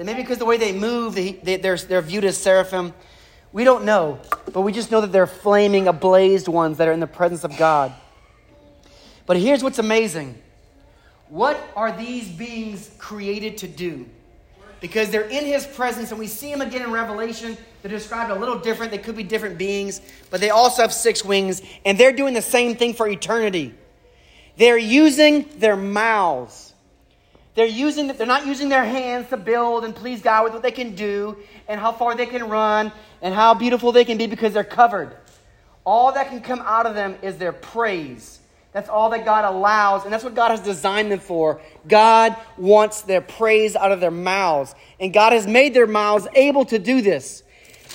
they're 0.00 0.06
maybe 0.06 0.22
because 0.22 0.38
the 0.38 0.46
way 0.46 0.56
they 0.56 0.72
move, 0.72 1.14
they, 1.14 1.32
they, 1.32 1.56
they're, 1.56 1.76
they're 1.76 2.00
viewed 2.00 2.24
as 2.24 2.34
seraphim. 2.34 2.94
We 3.52 3.64
don't 3.64 3.84
know, 3.84 4.18
but 4.50 4.62
we 4.62 4.72
just 4.72 4.90
know 4.90 5.02
that 5.02 5.12
they're 5.12 5.26
flaming, 5.26 5.88
ablazed 5.88 6.48
ones 6.48 6.78
that 6.78 6.88
are 6.88 6.92
in 6.92 7.00
the 7.00 7.06
presence 7.06 7.44
of 7.44 7.54
God. 7.58 7.92
But 9.26 9.36
here's 9.36 9.62
what's 9.62 9.78
amazing 9.78 10.40
what 11.28 11.60
are 11.76 11.92
these 11.92 12.30
beings 12.30 12.90
created 12.96 13.58
to 13.58 13.68
do? 13.68 14.06
Because 14.80 15.10
they're 15.10 15.28
in 15.28 15.44
his 15.44 15.66
presence, 15.66 16.12
and 16.12 16.18
we 16.18 16.28
see 16.28 16.50
them 16.50 16.62
again 16.62 16.80
in 16.80 16.90
Revelation. 16.92 17.58
They're 17.82 17.90
described 17.90 18.30
a 18.30 18.34
little 18.34 18.58
different. 18.58 18.92
They 18.92 18.96
could 18.96 19.18
be 19.18 19.22
different 19.22 19.58
beings, 19.58 20.00
but 20.30 20.40
they 20.40 20.48
also 20.48 20.80
have 20.80 20.94
six 20.94 21.22
wings, 21.22 21.60
and 21.84 21.98
they're 21.98 22.14
doing 22.14 22.32
the 22.32 22.40
same 22.40 22.74
thing 22.74 22.94
for 22.94 23.06
eternity. 23.06 23.74
They're 24.56 24.78
using 24.78 25.46
their 25.58 25.76
mouths 25.76 26.69
they're, 27.54 27.66
using, 27.66 28.06
they're 28.08 28.26
not 28.26 28.46
using 28.46 28.68
their 28.68 28.84
hands 28.84 29.28
to 29.28 29.36
build 29.36 29.84
and 29.84 29.94
please 29.94 30.22
God 30.22 30.44
with 30.44 30.52
what 30.52 30.62
they 30.62 30.70
can 30.70 30.94
do 30.94 31.36
and 31.68 31.80
how 31.80 31.92
far 31.92 32.14
they 32.14 32.26
can 32.26 32.48
run 32.48 32.92
and 33.22 33.34
how 33.34 33.54
beautiful 33.54 33.92
they 33.92 34.04
can 34.04 34.18
be 34.18 34.26
because 34.26 34.54
they're 34.54 34.64
covered. 34.64 35.16
All 35.84 36.12
that 36.12 36.28
can 36.28 36.40
come 36.40 36.60
out 36.60 36.86
of 36.86 36.94
them 36.94 37.16
is 37.22 37.38
their 37.38 37.52
praise. 37.52 38.40
That's 38.72 38.88
all 38.88 39.10
that 39.10 39.24
God 39.24 39.44
allows, 39.44 40.04
and 40.04 40.12
that's 40.12 40.22
what 40.22 40.34
God 40.34 40.52
has 40.52 40.60
designed 40.60 41.10
them 41.10 41.18
for. 41.18 41.60
God 41.88 42.36
wants 42.56 43.02
their 43.02 43.20
praise 43.20 43.74
out 43.74 43.90
of 43.90 44.00
their 44.00 44.12
mouths, 44.12 44.74
and 45.00 45.12
God 45.12 45.32
has 45.32 45.46
made 45.46 45.74
their 45.74 45.88
mouths 45.88 46.28
able 46.34 46.64
to 46.66 46.78
do 46.78 47.02
this. 47.02 47.42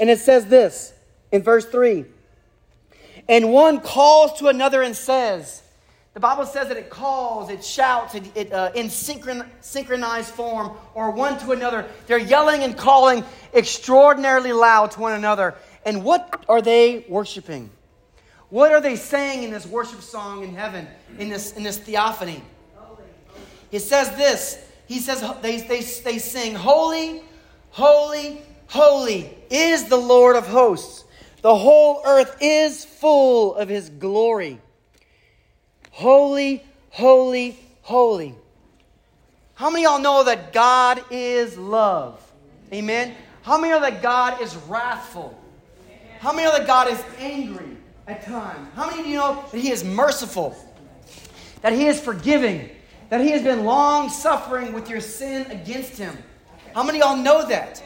And 0.02 0.10
it 0.10 0.20
says 0.20 0.48
this 0.48 0.94
in 1.32 1.44
verse 1.44 1.66
3 1.66 2.04
And 3.30 3.54
one 3.54 3.80
calls 3.80 4.38
to 4.40 4.48
another 4.48 4.82
and 4.82 4.96
says, 4.96 5.62
the 6.16 6.22
Bible 6.22 6.46
says 6.46 6.70
that 6.70 6.78
it 6.78 6.90
calls, 6.90 7.50
it 7.50 7.62
shouts, 7.62 8.16
it, 8.16 8.24
it 8.36 8.54
uh, 8.54 8.72
in 8.74 8.88
synchron, 8.88 9.46
synchronized 9.60 10.30
form, 10.30 10.72
or 10.94 11.12
one 11.12 11.38
to 11.40 11.52
another. 11.52 11.86
They're 12.08 12.18
yelling 12.18 12.64
and 12.64 12.78
calling 12.78 13.26
extraordinarily 13.54 14.54
loud 14.54 14.92
to 14.92 15.02
one 15.02 15.12
another. 15.12 15.56
And 15.86 16.06
what 16.06 16.46
are 16.48 16.62
they 16.62 17.06
worshiping? 17.10 17.70
What 18.50 18.72
are 18.72 18.80
they 18.80 18.96
saying 18.96 19.44
in 19.44 19.52
this 19.52 19.66
worship 19.66 20.00
song 20.00 20.42
in 20.46 20.56
heaven, 20.56 20.88
in 21.20 21.28
this, 21.28 21.52
in 21.52 21.64
this 21.64 21.78
theophany? 21.80 22.42
He 23.70 23.80
says 23.80 24.16
this. 24.16 24.58
He 24.86 25.00
says, 25.00 25.22
they, 25.42 25.58
they, 25.58 25.82
they 25.82 26.18
sing, 26.18 26.56
Holy, 26.56 27.24
holy, 27.72 28.42
holy 28.68 29.38
is 29.50 29.90
the 29.90 29.98
Lord 29.98 30.38
of 30.38 30.48
hosts. 30.48 31.04
The 31.42 31.58
whole 31.58 32.02
earth 32.06 32.38
is 32.40 32.86
full 32.86 33.56
of 33.56 33.68
his 33.68 33.90
glory. 33.90 34.62
Holy, 35.96 36.62
holy, 36.90 37.58
holy. 37.82 38.36
How 39.54 39.70
many 39.70 39.86
y'all 39.86 40.02
know 40.02 40.26
that 40.26 40.52
God 40.52 41.02
is 41.10 41.58
love? 41.58 42.22
Amen. 42.74 43.16
How 43.44 43.58
many 43.58 43.72
know 43.72 43.80
that 43.80 44.02
God 44.02 44.42
is 44.42 44.58
wrathful? 44.68 45.42
How 46.20 46.34
many 46.34 46.44
know 46.44 46.58
that 46.58 46.68
God 46.68 46.90
is 46.90 47.02
angry 47.18 47.78
at 48.08 48.26
times? 48.26 48.68
How 48.76 48.90
many 48.90 49.04
of 49.04 49.08
you 49.08 49.16
know 49.16 49.46
that 49.50 49.58
He 49.58 49.72
is 49.72 49.86
merciful? 49.86 50.54
That 51.62 51.72
He 51.72 51.86
is 51.86 51.98
forgiving? 51.98 52.70
That 53.08 53.22
He 53.22 53.30
has 53.30 53.42
been 53.42 53.64
long 53.64 54.10
suffering 54.10 54.74
with 54.74 54.90
your 54.90 55.00
sin 55.00 55.50
against 55.50 55.98
Him? 55.98 56.18
How 56.74 56.84
many 56.84 57.02
of 57.02 57.08
y'all 57.08 57.24
know 57.24 57.48
that? 57.48 57.82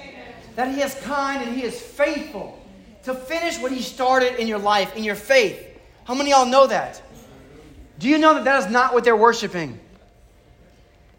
That 0.55 0.73
He 0.73 0.81
is 0.81 0.95
kind 1.01 1.47
and 1.47 1.55
He 1.55 1.61
is 1.61 1.79
faithful 1.79 2.59
to 3.03 3.13
finish 3.13 3.59
what 3.59 3.71
He 3.71 3.83
started 3.83 4.41
in 4.41 4.47
your 4.47 4.57
life, 4.57 4.95
in 4.95 5.03
your 5.03 5.13
faith. 5.13 5.63
How 6.05 6.15
many 6.15 6.33
of 6.33 6.39
y'all 6.39 6.47
know 6.47 6.65
that? 6.65 7.03
Do 7.99 8.07
you 8.07 8.17
know 8.17 8.33
that 8.33 8.45
that 8.45 8.63
is 8.63 8.71
not 8.71 8.93
what 8.93 9.03
they're 9.03 9.15
worshiping? 9.15 9.79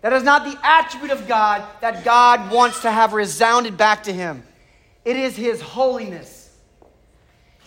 That 0.01 0.15
is 0.15 0.23
not 0.23 0.51
the 0.51 0.59
attribute 0.67 1.11
of 1.11 1.29
God 1.29 1.63
that 1.83 2.05
God 2.05 2.51
wants 2.51 2.81
to 2.83 2.91
have 2.91 3.13
resounded 3.13 3.77
back 3.77 4.05
to 4.05 4.13
him. 4.13 4.43
It 5.05 5.17
is 5.17 5.37
his 5.37 5.61
holiness. 5.61 6.51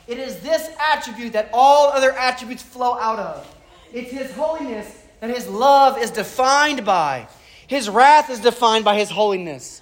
It 0.07 0.17
is 0.17 0.39
this 0.39 0.69
attribute 0.91 1.33
that 1.33 1.49
all 1.53 1.89
other 1.89 2.11
attributes 2.11 2.63
flow 2.63 2.97
out 2.97 3.19
of. 3.19 3.55
It's 3.93 4.11
his 4.11 4.31
holiness 4.33 5.03
that 5.19 5.29
his 5.29 5.47
love 5.47 5.99
is 5.99 6.09
defined 6.09 6.83
by. 6.83 7.27
His 7.67 7.89
wrath 7.89 8.31
is 8.31 8.39
defined 8.39 8.83
by 8.83 8.97
his 8.97 9.09
holiness. 9.09 9.81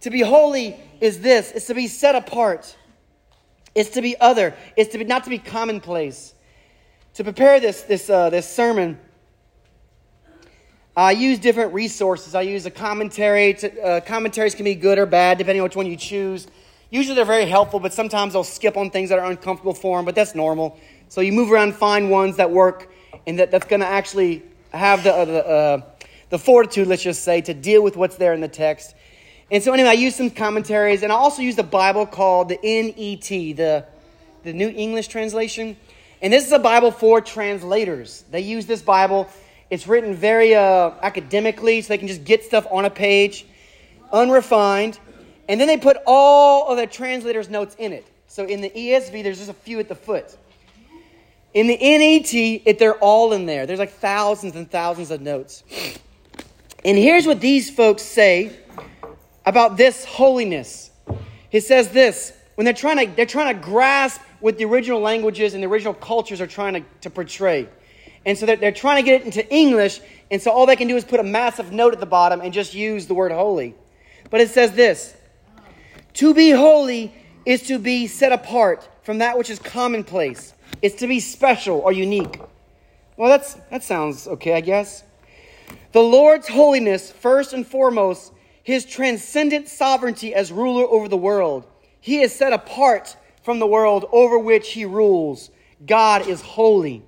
To 0.00 0.10
be 0.10 0.22
holy 0.22 0.76
is 1.00 1.20
this 1.20 1.52
it's 1.52 1.66
to 1.66 1.74
be 1.74 1.86
set 1.86 2.14
apart, 2.14 2.76
it's 3.74 3.90
to 3.90 4.02
be 4.02 4.18
other, 4.18 4.54
it's 4.76 4.92
to 4.92 4.98
be 4.98 5.04
not 5.04 5.24
to 5.24 5.30
be 5.30 5.38
commonplace. 5.38 6.34
To 7.14 7.24
prepare 7.24 7.58
this, 7.58 7.82
this, 7.82 8.08
uh, 8.08 8.30
this 8.30 8.48
sermon, 8.48 8.98
I 10.96 11.10
use 11.10 11.40
different 11.40 11.74
resources. 11.74 12.34
I 12.36 12.42
use 12.42 12.66
a 12.66 12.70
commentary. 12.70 13.54
To, 13.54 13.82
uh, 13.82 14.00
commentaries 14.00 14.54
can 14.54 14.64
be 14.64 14.76
good 14.76 14.98
or 14.98 15.06
bad 15.06 15.38
depending 15.38 15.60
on 15.60 15.64
which 15.64 15.76
one 15.76 15.86
you 15.86 15.96
choose. 15.96 16.46
Usually 16.88 17.14
they're 17.14 17.24
very 17.24 17.46
helpful, 17.46 17.80
but 17.80 17.92
sometimes 17.92 18.32
they'll 18.32 18.44
skip 18.44 18.76
on 18.76 18.90
things 18.90 19.08
that 19.08 19.18
are 19.18 19.30
uncomfortable 19.30 19.74
for 19.74 19.98
them, 19.98 20.04
but 20.04 20.14
that's 20.14 20.34
normal. 20.34 20.78
So 21.08 21.20
you 21.20 21.32
move 21.32 21.50
around, 21.50 21.74
find 21.74 22.10
ones 22.10 22.36
that 22.36 22.50
work 22.50 22.92
and 23.26 23.38
that, 23.38 23.50
that's 23.50 23.66
going 23.66 23.80
to 23.80 23.86
actually 23.86 24.42
have 24.72 25.02
the, 25.02 25.12
uh, 25.12 25.24
the, 25.24 25.46
uh, 25.46 25.80
the 26.30 26.38
fortitude, 26.38 26.86
let's 26.86 27.02
just 27.02 27.24
say, 27.24 27.40
to 27.40 27.54
deal 27.54 27.82
with 27.82 27.96
what's 27.96 28.16
there 28.16 28.34
in 28.34 28.40
the 28.40 28.48
text. 28.48 28.94
And 29.50 29.62
so, 29.62 29.72
anyway, 29.72 29.88
I 29.88 29.94
use 29.94 30.14
some 30.14 30.30
commentaries, 30.30 31.02
and 31.02 31.10
I 31.10 31.16
also 31.16 31.42
use 31.42 31.56
the 31.56 31.64
Bible 31.64 32.06
called 32.06 32.50
the 32.50 32.58
NET, 32.62 33.56
the, 33.56 33.84
the 34.44 34.52
New 34.52 34.68
English 34.68 35.08
Translation. 35.08 35.76
And 36.22 36.32
this 36.32 36.46
is 36.46 36.52
a 36.52 36.58
Bible 36.58 36.90
for 36.90 37.20
translators. 37.20 38.24
They 38.30 38.40
use 38.40 38.66
this 38.66 38.82
Bible 38.82 39.30
it's 39.70 39.86
written 39.86 40.14
very 40.14 40.54
uh, 40.54 40.90
academically, 41.00 41.80
so 41.80 41.88
they 41.88 41.98
can 41.98 42.08
just 42.08 42.24
get 42.24 42.42
stuff 42.42 42.66
on 42.70 42.84
a 42.84 42.90
page, 42.90 43.46
unrefined. 44.12 44.98
And 45.48 45.60
then 45.60 45.68
they 45.68 45.76
put 45.76 45.96
all 46.06 46.68
of 46.68 46.76
the 46.76 46.88
translator's 46.88 47.48
notes 47.48 47.76
in 47.78 47.92
it. 47.92 48.06
So 48.26 48.44
in 48.44 48.60
the 48.60 48.70
ESV, 48.70 49.22
there's 49.22 49.38
just 49.38 49.50
a 49.50 49.54
few 49.54 49.78
at 49.78 49.88
the 49.88 49.94
foot. 49.94 50.36
In 51.54 51.68
the 51.68 51.76
NET, 51.76 52.34
it, 52.34 52.78
they're 52.78 52.98
all 52.98 53.32
in 53.32 53.46
there. 53.46 53.66
There's 53.66 53.78
like 53.78 53.92
thousands 53.92 54.56
and 54.56 54.70
thousands 54.70 55.10
of 55.10 55.20
notes. 55.20 55.62
And 56.84 56.96
here's 56.98 57.26
what 57.26 57.40
these 57.40 57.70
folks 57.70 58.02
say 58.02 58.56
about 59.46 59.76
this 59.76 60.04
holiness. 60.04 60.90
He 61.50 61.60
says 61.60 61.90
this 61.90 62.32
when 62.54 62.64
they're 62.64 62.74
trying 62.74 63.06
to, 63.06 63.16
they're 63.16 63.26
trying 63.26 63.54
to 63.54 63.60
grasp 63.60 64.20
what 64.40 64.58
the 64.58 64.64
original 64.64 65.00
languages 65.00 65.54
and 65.54 65.62
the 65.62 65.68
original 65.68 65.94
cultures 65.94 66.40
are 66.40 66.46
trying 66.46 66.74
to, 66.74 66.82
to 67.02 67.10
portray. 67.10 67.68
And 68.26 68.36
so 68.36 68.46
they're, 68.46 68.56
they're 68.56 68.72
trying 68.72 69.02
to 69.02 69.08
get 69.08 69.20
it 69.20 69.24
into 69.24 69.48
English, 69.54 70.00
and 70.30 70.40
so 70.42 70.50
all 70.50 70.66
they 70.66 70.76
can 70.76 70.88
do 70.88 70.96
is 70.96 71.04
put 71.04 71.20
a 71.20 71.24
massive 71.24 71.72
note 71.72 71.92
at 71.92 72.00
the 72.00 72.06
bottom 72.06 72.40
and 72.40 72.52
just 72.52 72.74
use 72.74 73.06
the 73.06 73.14
word 73.14 73.32
holy. 73.32 73.74
But 74.28 74.40
it 74.40 74.50
says 74.50 74.72
this 74.72 75.14
To 76.14 76.34
be 76.34 76.50
holy 76.50 77.14
is 77.46 77.62
to 77.64 77.78
be 77.78 78.06
set 78.06 78.32
apart 78.32 78.88
from 79.02 79.18
that 79.18 79.38
which 79.38 79.50
is 79.50 79.58
commonplace, 79.58 80.54
it's 80.82 80.96
to 80.96 81.06
be 81.06 81.20
special 81.20 81.78
or 81.78 81.92
unique. 81.92 82.40
Well, 83.16 83.28
that's, 83.28 83.54
that 83.70 83.82
sounds 83.82 84.26
okay, 84.26 84.54
I 84.54 84.60
guess. 84.60 85.04
The 85.92 86.00
Lord's 86.00 86.48
holiness, 86.48 87.10
first 87.10 87.52
and 87.52 87.66
foremost, 87.66 88.32
his 88.62 88.84
transcendent 88.84 89.68
sovereignty 89.68 90.34
as 90.34 90.52
ruler 90.52 90.84
over 90.84 91.08
the 91.08 91.16
world. 91.16 91.66
He 92.00 92.20
is 92.20 92.34
set 92.34 92.52
apart 92.52 93.16
from 93.42 93.58
the 93.58 93.66
world 93.66 94.06
over 94.12 94.38
which 94.38 94.72
he 94.72 94.84
rules. 94.84 95.50
God 95.86 96.26
is 96.26 96.40
holy. 96.40 97.02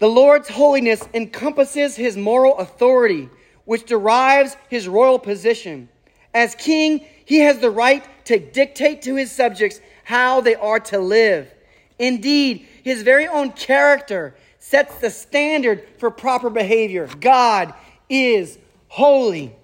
The 0.00 0.08
Lord's 0.08 0.48
holiness 0.48 1.02
encompasses 1.14 1.96
his 1.96 2.16
moral 2.16 2.58
authority, 2.58 3.28
which 3.64 3.84
derives 3.84 4.56
his 4.68 4.88
royal 4.88 5.18
position. 5.18 5.88
As 6.34 6.54
king, 6.54 7.06
he 7.24 7.38
has 7.40 7.58
the 7.58 7.70
right 7.70 8.04
to 8.26 8.38
dictate 8.38 9.02
to 9.02 9.14
his 9.14 9.32
subjects 9.32 9.80
how 10.04 10.40
they 10.40 10.54
are 10.54 10.80
to 10.80 10.98
live. 10.98 11.52
Indeed, 11.98 12.66
his 12.82 13.02
very 13.02 13.26
own 13.26 13.52
character 13.52 14.34
sets 14.58 14.98
the 14.98 15.10
standard 15.10 15.86
for 15.98 16.10
proper 16.10 16.50
behavior. 16.50 17.08
God 17.20 17.74
is 18.08 18.58
holy. 18.88 19.54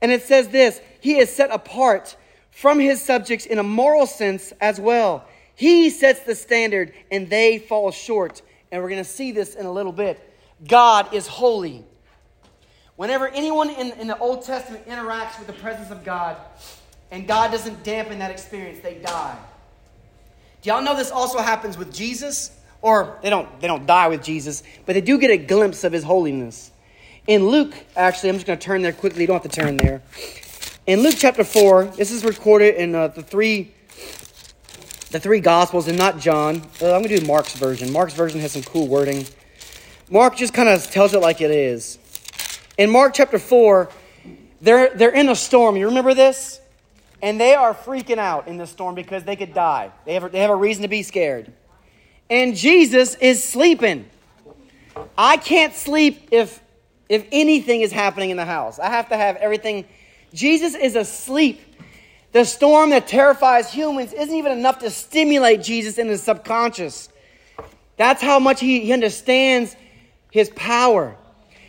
And 0.00 0.10
it 0.12 0.22
says 0.22 0.48
this 0.48 0.80
He 1.00 1.18
is 1.18 1.34
set 1.34 1.50
apart 1.50 2.16
from 2.50 2.78
his 2.78 3.02
subjects 3.02 3.46
in 3.46 3.58
a 3.58 3.62
moral 3.62 4.06
sense 4.06 4.52
as 4.60 4.80
well. 4.80 5.24
He 5.54 5.90
sets 5.90 6.20
the 6.20 6.34
standard, 6.34 6.92
and 7.10 7.28
they 7.28 7.58
fall 7.58 7.90
short 7.90 8.42
and 8.70 8.82
we're 8.82 8.88
going 8.88 9.02
to 9.02 9.08
see 9.08 9.32
this 9.32 9.54
in 9.54 9.66
a 9.66 9.72
little 9.72 9.92
bit. 9.92 10.18
God 10.66 11.12
is 11.12 11.26
holy. 11.26 11.84
Whenever 12.96 13.28
anyone 13.28 13.70
in, 13.70 13.92
in 13.92 14.06
the 14.06 14.18
Old 14.18 14.44
Testament 14.44 14.86
interacts 14.86 15.38
with 15.38 15.46
the 15.46 15.54
presence 15.54 15.90
of 15.90 16.04
God 16.04 16.36
and 17.10 17.26
God 17.26 17.50
doesn't 17.50 17.82
dampen 17.82 18.18
that 18.18 18.30
experience, 18.30 18.80
they 18.80 18.94
die. 18.94 19.36
Do 20.62 20.70
y'all 20.70 20.82
know 20.82 20.94
this 20.94 21.10
also 21.10 21.38
happens 21.38 21.78
with 21.78 21.92
Jesus? 21.92 22.56
Or 22.82 23.18
they 23.22 23.30
don't, 23.30 23.60
they 23.60 23.66
don't 23.66 23.86
die 23.86 24.08
with 24.08 24.22
Jesus, 24.22 24.62
but 24.86 24.94
they 24.94 25.00
do 25.00 25.18
get 25.18 25.30
a 25.30 25.36
glimpse 25.36 25.84
of 25.84 25.92
his 25.92 26.02
holiness. 26.02 26.70
In 27.26 27.46
Luke, 27.46 27.74
actually, 27.94 28.30
I'm 28.30 28.36
just 28.36 28.46
going 28.46 28.58
to 28.58 28.64
turn 28.64 28.80
there 28.80 28.92
quickly. 28.92 29.22
You 29.22 29.26
don't 29.26 29.42
have 29.42 29.50
to 29.50 29.60
turn 29.60 29.76
there. 29.76 30.02
In 30.90 31.04
Luke 31.04 31.14
chapter 31.16 31.44
4, 31.44 31.84
this 31.84 32.10
is 32.10 32.24
recorded 32.24 32.74
in 32.74 32.96
uh, 32.96 33.06
the 33.06 33.22
three 33.22 33.70
the 35.12 35.20
three 35.20 35.38
Gospels 35.38 35.86
and 35.86 35.96
not 35.96 36.18
John. 36.18 36.56
Uh, 36.82 36.86
I'm 36.86 37.02
going 37.02 37.10
to 37.10 37.20
do 37.20 37.26
Mark's 37.26 37.54
version. 37.54 37.92
Mark's 37.92 38.12
version 38.12 38.40
has 38.40 38.50
some 38.50 38.64
cool 38.64 38.88
wording. 38.88 39.24
Mark 40.10 40.34
just 40.34 40.52
kind 40.52 40.68
of 40.68 40.90
tells 40.90 41.14
it 41.14 41.20
like 41.20 41.40
it 41.40 41.52
is. 41.52 42.00
In 42.76 42.90
Mark 42.90 43.14
chapter 43.14 43.38
4, 43.38 43.88
they're, 44.62 44.92
they're 44.92 45.14
in 45.14 45.28
a 45.28 45.36
storm. 45.36 45.76
You 45.76 45.86
remember 45.86 46.12
this? 46.12 46.60
And 47.22 47.40
they 47.40 47.54
are 47.54 47.72
freaking 47.72 48.18
out 48.18 48.48
in 48.48 48.56
the 48.56 48.66
storm 48.66 48.96
because 48.96 49.22
they 49.22 49.36
could 49.36 49.54
die. 49.54 49.92
They 50.06 50.14
have, 50.14 50.32
they 50.32 50.40
have 50.40 50.50
a 50.50 50.56
reason 50.56 50.82
to 50.82 50.88
be 50.88 51.04
scared. 51.04 51.52
And 52.28 52.56
Jesus 52.56 53.14
is 53.14 53.44
sleeping. 53.44 54.10
I 55.16 55.36
can't 55.36 55.72
sleep 55.72 56.30
if, 56.32 56.60
if 57.08 57.28
anything 57.30 57.82
is 57.82 57.92
happening 57.92 58.30
in 58.30 58.36
the 58.36 58.44
house. 58.44 58.80
I 58.80 58.90
have 58.90 59.10
to 59.10 59.16
have 59.16 59.36
everything. 59.36 59.84
Jesus 60.32 60.74
is 60.74 60.96
asleep 60.96 61.60
the 62.32 62.44
storm 62.44 62.90
that 62.90 63.08
terrifies 63.08 63.72
humans 63.72 64.12
isn't 64.12 64.34
even 64.34 64.52
enough 64.52 64.78
to 64.80 64.90
stimulate 64.90 65.62
Jesus 65.62 65.98
in 65.98 66.06
his 66.08 66.22
subconscious. 66.22 67.08
That's 67.96 68.22
how 68.22 68.38
much 68.38 68.60
he, 68.60 68.80
he 68.80 68.92
understands 68.92 69.74
his 70.30 70.48
power. 70.50 71.16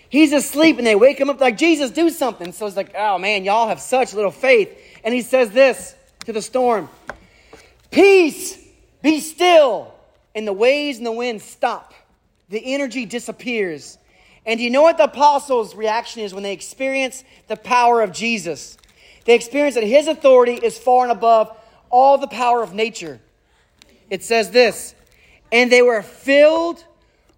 He's 0.09 0.33
asleep 0.33 0.77
and 0.77 0.85
they 0.85 0.95
wake 0.95 1.19
him 1.19 1.29
up 1.29 1.39
like, 1.39 1.57
Jesus, 1.57 1.89
do 1.89 2.09
something. 2.09 2.51
So 2.51 2.67
it's 2.67 2.75
like, 2.75 2.93
oh 2.95 3.17
man, 3.17 3.43
y'all 3.43 3.67
have 3.67 3.79
such 3.79 4.13
little 4.13 4.31
faith. 4.31 4.77
And 5.03 5.13
he 5.13 5.21
says 5.21 5.51
this 5.51 5.95
to 6.25 6.33
the 6.33 6.41
storm 6.41 6.89
Peace, 7.89 8.57
be 9.01 9.19
still. 9.19 9.93
And 10.33 10.47
the 10.47 10.53
waves 10.53 10.97
and 10.97 11.05
the 11.05 11.11
wind 11.11 11.41
stop. 11.41 11.93
The 12.47 12.73
energy 12.73 13.05
disappears. 13.05 13.97
And 14.45 14.57
do 14.57 14.63
you 14.63 14.69
know 14.69 14.81
what 14.81 14.97
the 14.97 15.03
apostles' 15.03 15.75
reaction 15.75 16.23
is 16.23 16.33
when 16.33 16.43
they 16.43 16.53
experience 16.53 17.23
the 17.47 17.55
power 17.55 18.01
of 18.01 18.11
Jesus? 18.11 18.77
They 19.25 19.35
experience 19.35 19.75
that 19.75 19.83
his 19.83 20.07
authority 20.07 20.53
is 20.53 20.77
far 20.77 21.03
and 21.03 21.11
above 21.11 21.55
all 21.89 22.17
the 22.17 22.27
power 22.27 22.63
of 22.63 22.73
nature. 22.73 23.19
It 24.09 24.23
says 24.23 24.51
this, 24.51 24.95
and 25.51 25.71
they 25.71 25.81
were 25.81 26.01
filled 26.01 26.83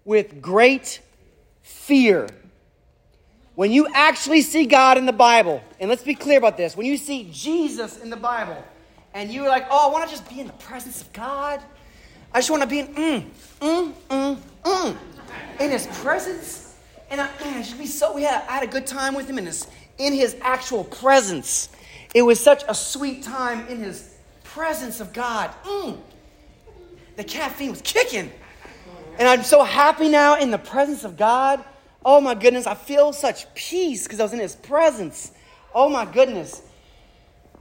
with 0.04 0.40
great 0.40 1.00
fear. 1.62 2.28
When 3.54 3.70
you 3.70 3.86
actually 3.94 4.40
see 4.40 4.66
God 4.66 4.98
in 4.98 5.06
the 5.06 5.12
Bible, 5.12 5.62
and 5.78 5.88
let's 5.88 6.02
be 6.02 6.14
clear 6.14 6.38
about 6.38 6.56
this, 6.56 6.76
when 6.76 6.86
you 6.86 6.96
see 6.96 7.28
Jesus 7.30 7.98
in 7.98 8.10
the 8.10 8.16
Bible, 8.16 8.62
and 9.12 9.30
you're 9.30 9.48
like, 9.48 9.66
oh, 9.70 9.88
I 9.88 9.92
want 9.92 10.04
to 10.08 10.10
just 10.10 10.28
be 10.28 10.40
in 10.40 10.48
the 10.48 10.52
presence 10.54 11.00
of 11.00 11.12
God. 11.12 11.62
I 12.32 12.38
just 12.38 12.50
want 12.50 12.62
to 12.62 12.68
be 12.68 12.80
in, 12.80 12.88
mm, 12.88 13.24
mm, 13.60 13.92
mm, 14.10 14.38
mm, 14.64 14.96
in 15.60 15.70
His 15.70 15.86
presence. 15.98 16.63
And 17.10 17.20
I, 17.20 17.28
man, 17.40 17.64
be 17.78 17.86
so, 17.86 18.14
we 18.14 18.22
had, 18.22 18.42
I 18.48 18.54
had 18.54 18.62
a 18.62 18.68
good 18.68 18.86
time 18.86 19.14
with 19.14 19.28
Him 19.28 19.38
in 19.38 19.46
His, 19.46 19.66
in 19.98 20.12
His 20.12 20.36
actual 20.40 20.84
presence. 20.84 21.68
It 22.14 22.22
was 22.22 22.38
such 22.38 22.62
a 22.68 22.74
sweet 22.74 23.24
time 23.24 23.66
in 23.66 23.78
his 23.78 24.14
presence 24.44 25.00
of 25.00 25.12
God. 25.12 25.50
Mm. 25.64 25.98
The 27.16 27.24
caffeine 27.24 27.70
was 27.70 27.82
kicking. 27.82 28.30
And 29.18 29.28
I'm 29.28 29.42
so 29.42 29.64
happy 29.64 30.08
now 30.08 30.38
in 30.38 30.52
the 30.52 30.58
presence 30.58 31.04
of 31.04 31.16
God. 31.16 31.62
Oh 32.04 32.20
my 32.20 32.34
goodness, 32.34 32.66
I 32.66 32.74
feel 32.74 33.12
such 33.12 33.52
peace 33.54 34.04
because 34.04 34.20
I 34.20 34.22
was 34.22 34.32
in 34.32 34.38
His 34.38 34.54
presence. 34.54 35.32
Oh 35.74 35.88
my 35.88 36.04
goodness. 36.04 36.62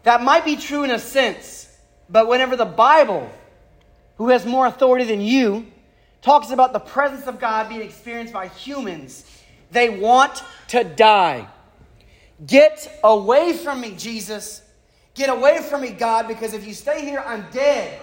That 0.04 0.22
might 0.22 0.46
be 0.46 0.56
true 0.56 0.84
in 0.84 0.92
a 0.92 1.00
sense, 1.00 1.76
but 2.10 2.28
whenever 2.28 2.56
the 2.56 2.66
Bible, 2.66 3.32
who 4.18 4.30
has 4.30 4.46
more 4.46 4.66
authority 4.68 5.06
than 5.06 5.22
you, 5.22 5.66
talks 6.24 6.50
about 6.50 6.74
the 6.74 6.80
presence 6.80 7.28
of 7.28 7.40
God 7.40 7.70
being 7.70 7.82
experienced 7.82 8.34
by 8.34 8.48
humans, 8.48 9.30
they 9.72 9.90
want 9.90 10.44
to 10.70 10.84
die. 10.84 11.48
Get 12.48 13.00
away 13.04 13.54
from 13.54 13.82
me, 13.82 13.94
Jesus. 13.96 14.62
Get 15.14 15.30
away 15.30 15.62
from 15.62 15.82
me, 15.82 15.92
God, 15.92 16.28
because 16.28 16.54
if 16.54 16.66
you 16.66 16.74
stay 16.74 17.02
here, 17.02 17.24
I'm 17.24 17.46
dead. 17.52 18.02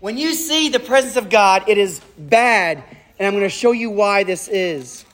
When 0.00 0.18
you 0.18 0.34
see 0.34 0.68
the 0.68 0.80
presence 0.80 1.16
of 1.16 1.30
God, 1.30 1.64
it 1.66 1.78
is 1.78 2.00
bad, 2.18 2.84
and 3.18 3.26
I'm 3.26 3.32
going 3.32 3.44
to 3.44 3.48
show 3.48 3.72
you 3.72 3.90
why 3.90 4.24
this 4.24 4.48
is. 4.48 5.06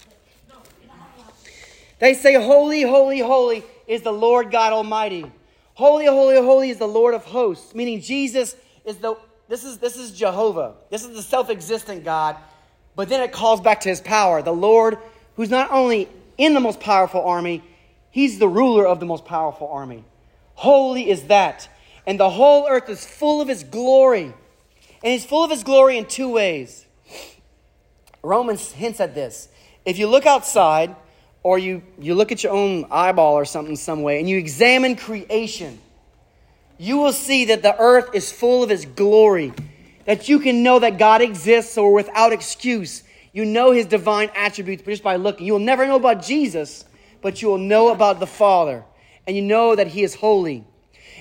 They 2.00 2.14
say, 2.14 2.34
Holy, 2.34 2.82
holy, 2.82 3.20
holy 3.20 3.62
is 3.86 4.02
the 4.02 4.12
Lord 4.12 4.50
God 4.50 4.72
Almighty. 4.72 5.30
Holy, 5.74 6.06
holy, 6.06 6.36
holy 6.36 6.70
is 6.70 6.78
the 6.78 6.88
Lord 6.88 7.14
of 7.14 7.24
hosts, 7.24 7.74
meaning 7.74 8.00
Jesus 8.00 8.56
is 8.84 8.96
the 8.96 9.16
this 9.50 9.64
is 9.64 9.78
this 9.78 9.98
is 9.98 10.12
Jehovah. 10.12 10.74
This 10.88 11.04
is 11.04 11.14
the 11.14 11.22
self-existent 11.22 12.04
God. 12.04 12.36
But 12.96 13.08
then 13.08 13.20
it 13.20 13.32
calls 13.32 13.60
back 13.60 13.80
to 13.82 13.88
his 13.88 14.00
power, 14.00 14.40
the 14.40 14.52
Lord 14.52 14.96
who's 15.36 15.50
not 15.50 15.70
only 15.70 16.08
in 16.38 16.54
the 16.54 16.60
most 16.60 16.80
powerful 16.80 17.22
army, 17.22 17.62
he's 18.10 18.38
the 18.38 18.48
ruler 18.48 18.86
of 18.86 19.00
the 19.00 19.06
most 19.06 19.24
powerful 19.24 19.68
army. 19.68 20.04
Holy 20.54 21.10
is 21.10 21.24
that. 21.24 21.68
And 22.06 22.18
the 22.18 22.30
whole 22.30 22.66
earth 22.68 22.88
is 22.88 23.04
full 23.04 23.40
of 23.40 23.48
his 23.48 23.64
glory. 23.64 24.32
And 25.02 25.12
he's 25.12 25.24
full 25.24 25.44
of 25.44 25.50
his 25.50 25.64
glory 25.64 25.98
in 25.98 26.06
two 26.06 26.30
ways. 26.30 26.86
Romans 28.22 28.70
hints 28.72 29.00
at 29.00 29.14
this. 29.14 29.48
If 29.84 29.98
you 29.98 30.06
look 30.06 30.26
outside, 30.26 30.94
or 31.42 31.58
you, 31.58 31.82
you 31.98 32.14
look 32.14 32.32
at 32.32 32.42
your 32.44 32.52
own 32.52 32.86
eyeball 32.90 33.34
or 33.34 33.44
something 33.44 33.76
some 33.76 34.02
way, 34.02 34.18
and 34.20 34.28
you 34.28 34.36
examine 34.36 34.96
creation, 34.96 35.78
you 36.80 36.96
will 36.96 37.12
see 37.12 37.44
that 37.44 37.62
the 37.62 37.78
earth 37.78 38.14
is 38.14 38.32
full 38.32 38.62
of 38.62 38.70
his 38.70 38.86
glory. 38.86 39.52
That 40.06 40.30
you 40.30 40.38
can 40.38 40.62
know 40.62 40.78
that 40.78 40.96
God 40.96 41.20
exists 41.20 41.76
or 41.76 41.92
without 41.92 42.32
excuse. 42.32 43.02
You 43.34 43.44
know 43.44 43.70
his 43.70 43.84
divine 43.84 44.30
attributes 44.34 44.82
just 44.82 45.02
by 45.02 45.16
looking. 45.16 45.46
You 45.46 45.52
will 45.52 45.60
never 45.60 45.86
know 45.86 45.96
about 45.96 46.22
Jesus, 46.22 46.86
but 47.20 47.42
you 47.42 47.48
will 47.48 47.58
know 47.58 47.90
about 47.90 48.18
the 48.18 48.26
Father. 48.26 48.82
And 49.26 49.36
you 49.36 49.42
know 49.42 49.76
that 49.76 49.88
he 49.88 50.02
is 50.02 50.14
holy. 50.14 50.64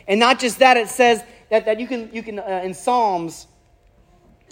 And 0.08 0.18
not 0.18 0.40
just 0.40 0.60
that, 0.60 0.78
it 0.78 0.88
says 0.88 1.22
that, 1.50 1.66
that 1.66 1.78
you 1.78 1.88
can, 1.88 2.10
you 2.14 2.24
can 2.24 2.40
uh, 2.40 2.62
in 2.64 2.74
Psalms, 2.74 3.46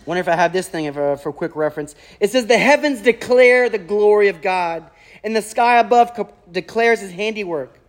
wonder 0.05 0.19
if 0.19 0.27
I 0.27 0.35
have 0.35 0.51
this 0.51 0.67
thing 0.67 0.91
for, 0.91 1.15
for 1.15 1.31
quick 1.31 1.55
reference. 1.55 1.95
It 2.19 2.31
says, 2.31 2.47
The 2.47 2.57
heavens 2.57 2.99
declare 2.99 3.69
the 3.69 3.77
glory 3.77 4.27
of 4.27 4.41
God, 4.41 4.89
and 5.23 5.33
the 5.33 5.41
sky 5.41 5.79
above 5.79 6.15
co- 6.15 6.33
declares 6.51 6.99
his 6.99 7.11
handiwork. 7.11 7.79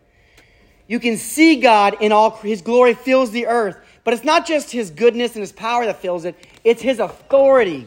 You 0.88 0.98
can 0.98 1.16
see 1.16 1.60
God 1.60 1.98
in 2.00 2.10
all, 2.10 2.30
his 2.38 2.62
glory 2.62 2.94
fills 2.94 3.30
the 3.30 3.46
earth. 3.46 3.76
But 4.02 4.14
it's 4.14 4.24
not 4.24 4.46
just 4.46 4.70
his 4.70 4.90
goodness 4.90 5.34
and 5.34 5.42
his 5.42 5.52
power 5.52 5.84
that 5.84 6.00
fills 6.00 6.24
it, 6.24 6.34
it's 6.64 6.82
his 6.82 6.98
authority. 6.98 7.86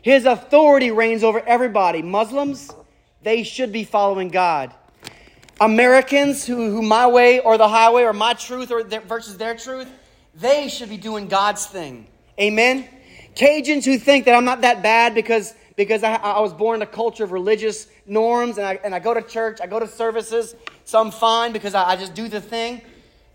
His 0.00 0.24
authority 0.24 0.90
reigns 0.90 1.22
over 1.22 1.40
everybody. 1.40 2.02
Muslims, 2.02 2.70
they 3.22 3.42
should 3.42 3.70
be 3.70 3.84
following 3.84 4.28
God. 4.28 4.74
Americans 5.60 6.46
who, 6.46 6.70
who 6.70 6.82
my 6.82 7.06
way 7.06 7.40
or 7.40 7.58
the 7.58 7.68
highway 7.68 8.02
or 8.02 8.12
my 8.12 8.34
truth 8.34 8.70
or 8.70 8.82
their, 8.82 9.00
versus 9.02 9.36
their 9.36 9.54
truth, 9.54 9.88
they 10.34 10.68
should 10.68 10.88
be 10.88 10.96
doing 10.96 11.28
God's 11.28 11.66
thing. 11.66 12.06
Amen? 12.40 12.88
Cajuns 13.36 13.84
who 13.84 13.98
think 13.98 14.24
that 14.24 14.34
I'm 14.34 14.44
not 14.44 14.62
that 14.62 14.82
bad 14.82 15.14
because, 15.14 15.54
because 15.76 16.02
I, 16.02 16.14
I 16.14 16.40
was 16.40 16.52
born 16.52 16.76
in 16.76 16.82
a 16.82 16.86
culture 16.86 17.24
of 17.24 17.32
religious 17.32 17.86
norms 18.06 18.58
and 18.58 18.66
I, 18.66 18.80
and 18.82 18.94
I 18.94 18.98
go 18.98 19.14
to 19.14 19.22
church, 19.22 19.60
I 19.62 19.66
go 19.66 19.78
to 19.78 19.86
services, 19.86 20.54
so 20.84 21.00
I'm 21.00 21.10
fine 21.10 21.52
because 21.52 21.74
I, 21.74 21.90
I 21.90 21.96
just 21.96 22.14
do 22.14 22.28
the 22.28 22.40
thing. 22.40 22.82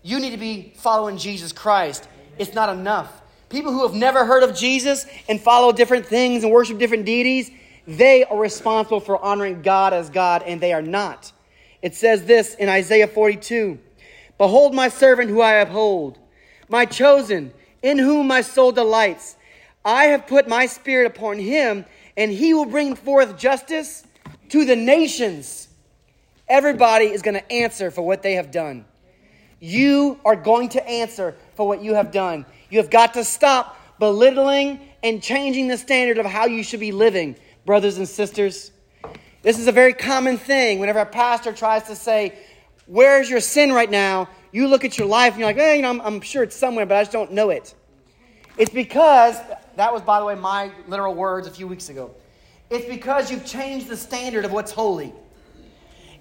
You 0.02 0.18
need 0.20 0.30
to 0.30 0.38
be 0.38 0.72
following 0.76 1.18
Jesus 1.18 1.52
Christ. 1.52 2.08
It's 2.38 2.54
not 2.54 2.68
enough. 2.68 3.20
People 3.48 3.72
who 3.72 3.86
have 3.86 3.94
never 3.94 4.24
heard 4.24 4.42
of 4.42 4.56
Jesus 4.56 5.06
and 5.28 5.40
follow 5.40 5.72
different 5.72 6.06
things 6.06 6.44
and 6.44 6.52
worship 6.52 6.78
different 6.78 7.04
deities, 7.04 7.50
they 7.86 8.24
are 8.24 8.38
responsible 8.38 9.00
for 9.00 9.22
honoring 9.22 9.62
God 9.62 9.92
as 9.92 10.08
God, 10.08 10.42
and 10.44 10.60
they 10.60 10.72
are 10.72 10.82
not. 10.82 11.32
It 11.82 11.94
says 11.94 12.24
this 12.24 12.54
in 12.54 12.68
Isaiah 12.68 13.08
42 13.08 13.78
Behold, 14.38 14.74
my 14.74 14.88
servant 14.88 15.30
who 15.30 15.40
I 15.40 15.54
uphold, 15.54 16.18
my 16.68 16.84
chosen, 16.84 17.52
in 17.82 17.98
whom 17.98 18.28
my 18.28 18.40
soul 18.40 18.72
delights. 18.72 19.36
I 19.84 20.04
have 20.04 20.26
put 20.26 20.46
my 20.46 20.66
spirit 20.66 21.06
upon 21.06 21.38
him, 21.38 21.84
and 22.16 22.30
he 22.30 22.54
will 22.54 22.66
bring 22.66 22.94
forth 22.94 23.38
justice 23.38 24.04
to 24.50 24.64
the 24.64 24.76
nations. 24.76 25.68
Everybody 26.50 27.06
is 27.06 27.22
going 27.22 27.34
to 27.34 27.52
answer 27.52 27.92
for 27.92 28.02
what 28.02 28.22
they 28.22 28.34
have 28.34 28.50
done. 28.50 28.84
You 29.60 30.18
are 30.24 30.34
going 30.34 30.70
to 30.70 30.86
answer 30.86 31.36
for 31.54 31.68
what 31.68 31.80
you 31.80 31.94
have 31.94 32.10
done. 32.10 32.44
You 32.70 32.78
have 32.78 32.90
got 32.90 33.14
to 33.14 33.22
stop 33.22 33.78
belittling 34.00 34.80
and 35.04 35.22
changing 35.22 35.68
the 35.68 35.78
standard 35.78 36.18
of 36.18 36.26
how 36.26 36.46
you 36.46 36.64
should 36.64 36.80
be 36.80 36.90
living, 36.90 37.36
brothers 37.64 37.98
and 37.98 38.08
sisters. 38.08 38.72
This 39.42 39.60
is 39.60 39.68
a 39.68 39.72
very 39.72 39.94
common 39.94 40.38
thing. 40.38 40.80
Whenever 40.80 40.98
a 40.98 41.06
pastor 41.06 41.52
tries 41.52 41.84
to 41.84 41.94
say, 41.94 42.36
Where's 42.86 43.30
your 43.30 43.38
sin 43.38 43.72
right 43.72 43.88
now? 43.88 44.28
You 44.50 44.66
look 44.66 44.84
at 44.84 44.98
your 44.98 45.06
life 45.06 45.34
and 45.34 45.40
you're 45.40 45.52
like, 45.52 45.76
you 45.76 45.82
know, 45.82 45.90
I'm, 45.90 46.00
I'm 46.00 46.20
sure 46.20 46.42
it's 46.42 46.56
somewhere, 46.56 46.84
but 46.84 46.96
I 46.96 47.02
just 47.02 47.12
don't 47.12 47.30
know 47.30 47.50
it. 47.50 47.72
It's 48.58 48.72
because, 48.72 49.36
that 49.76 49.92
was, 49.92 50.02
by 50.02 50.18
the 50.18 50.26
way, 50.26 50.34
my 50.34 50.72
literal 50.88 51.14
words 51.14 51.46
a 51.46 51.52
few 51.52 51.68
weeks 51.68 51.88
ago. 51.88 52.10
It's 52.68 52.86
because 52.86 53.30
you've 53.30 53.46
changed 53.46 53.86
the 53.86 53.96
standard 53.96 54.44
of 54.44 54.50
what's 54.50 54.72
holy. 54.72 55.12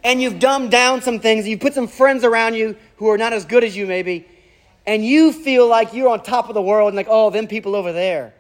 And 0.04 0.22
you've 0.22 0.40
dumbed 0.40 0.72
down 0.72 1.02
some 1.02 1.20
things. 1.20 1.48
You've 1.48 1.60
put 1.60 1.74
some 1.74 1.88
friends 1.88 2.24
around 2.24 2.56
you 2.56 2.76
who 2.98 3.10
are 3.10 3.18
not 3.18 3.34
as 3.34 3.46
good 3.46 3.64
as 3.64 3.76
you, 3.76 3.86
maybe. 3.86 4.28
And 4.86 5.06
you 5.06 5.34
feel 5.34 5.68
like 5.68 5.94
you're 5.94 6.10
on 6.10 6.24
top 6.24 6.48
of 6.50 6.56
the 6.56 6.62
world 6.62 6.88
and 6.88 6.96
like, 6.96 7.08
oh, 7.10 7.30
them 7.30 7.48
people 7.48 7.76
over 7.76 7.92
there. 7.92 8.34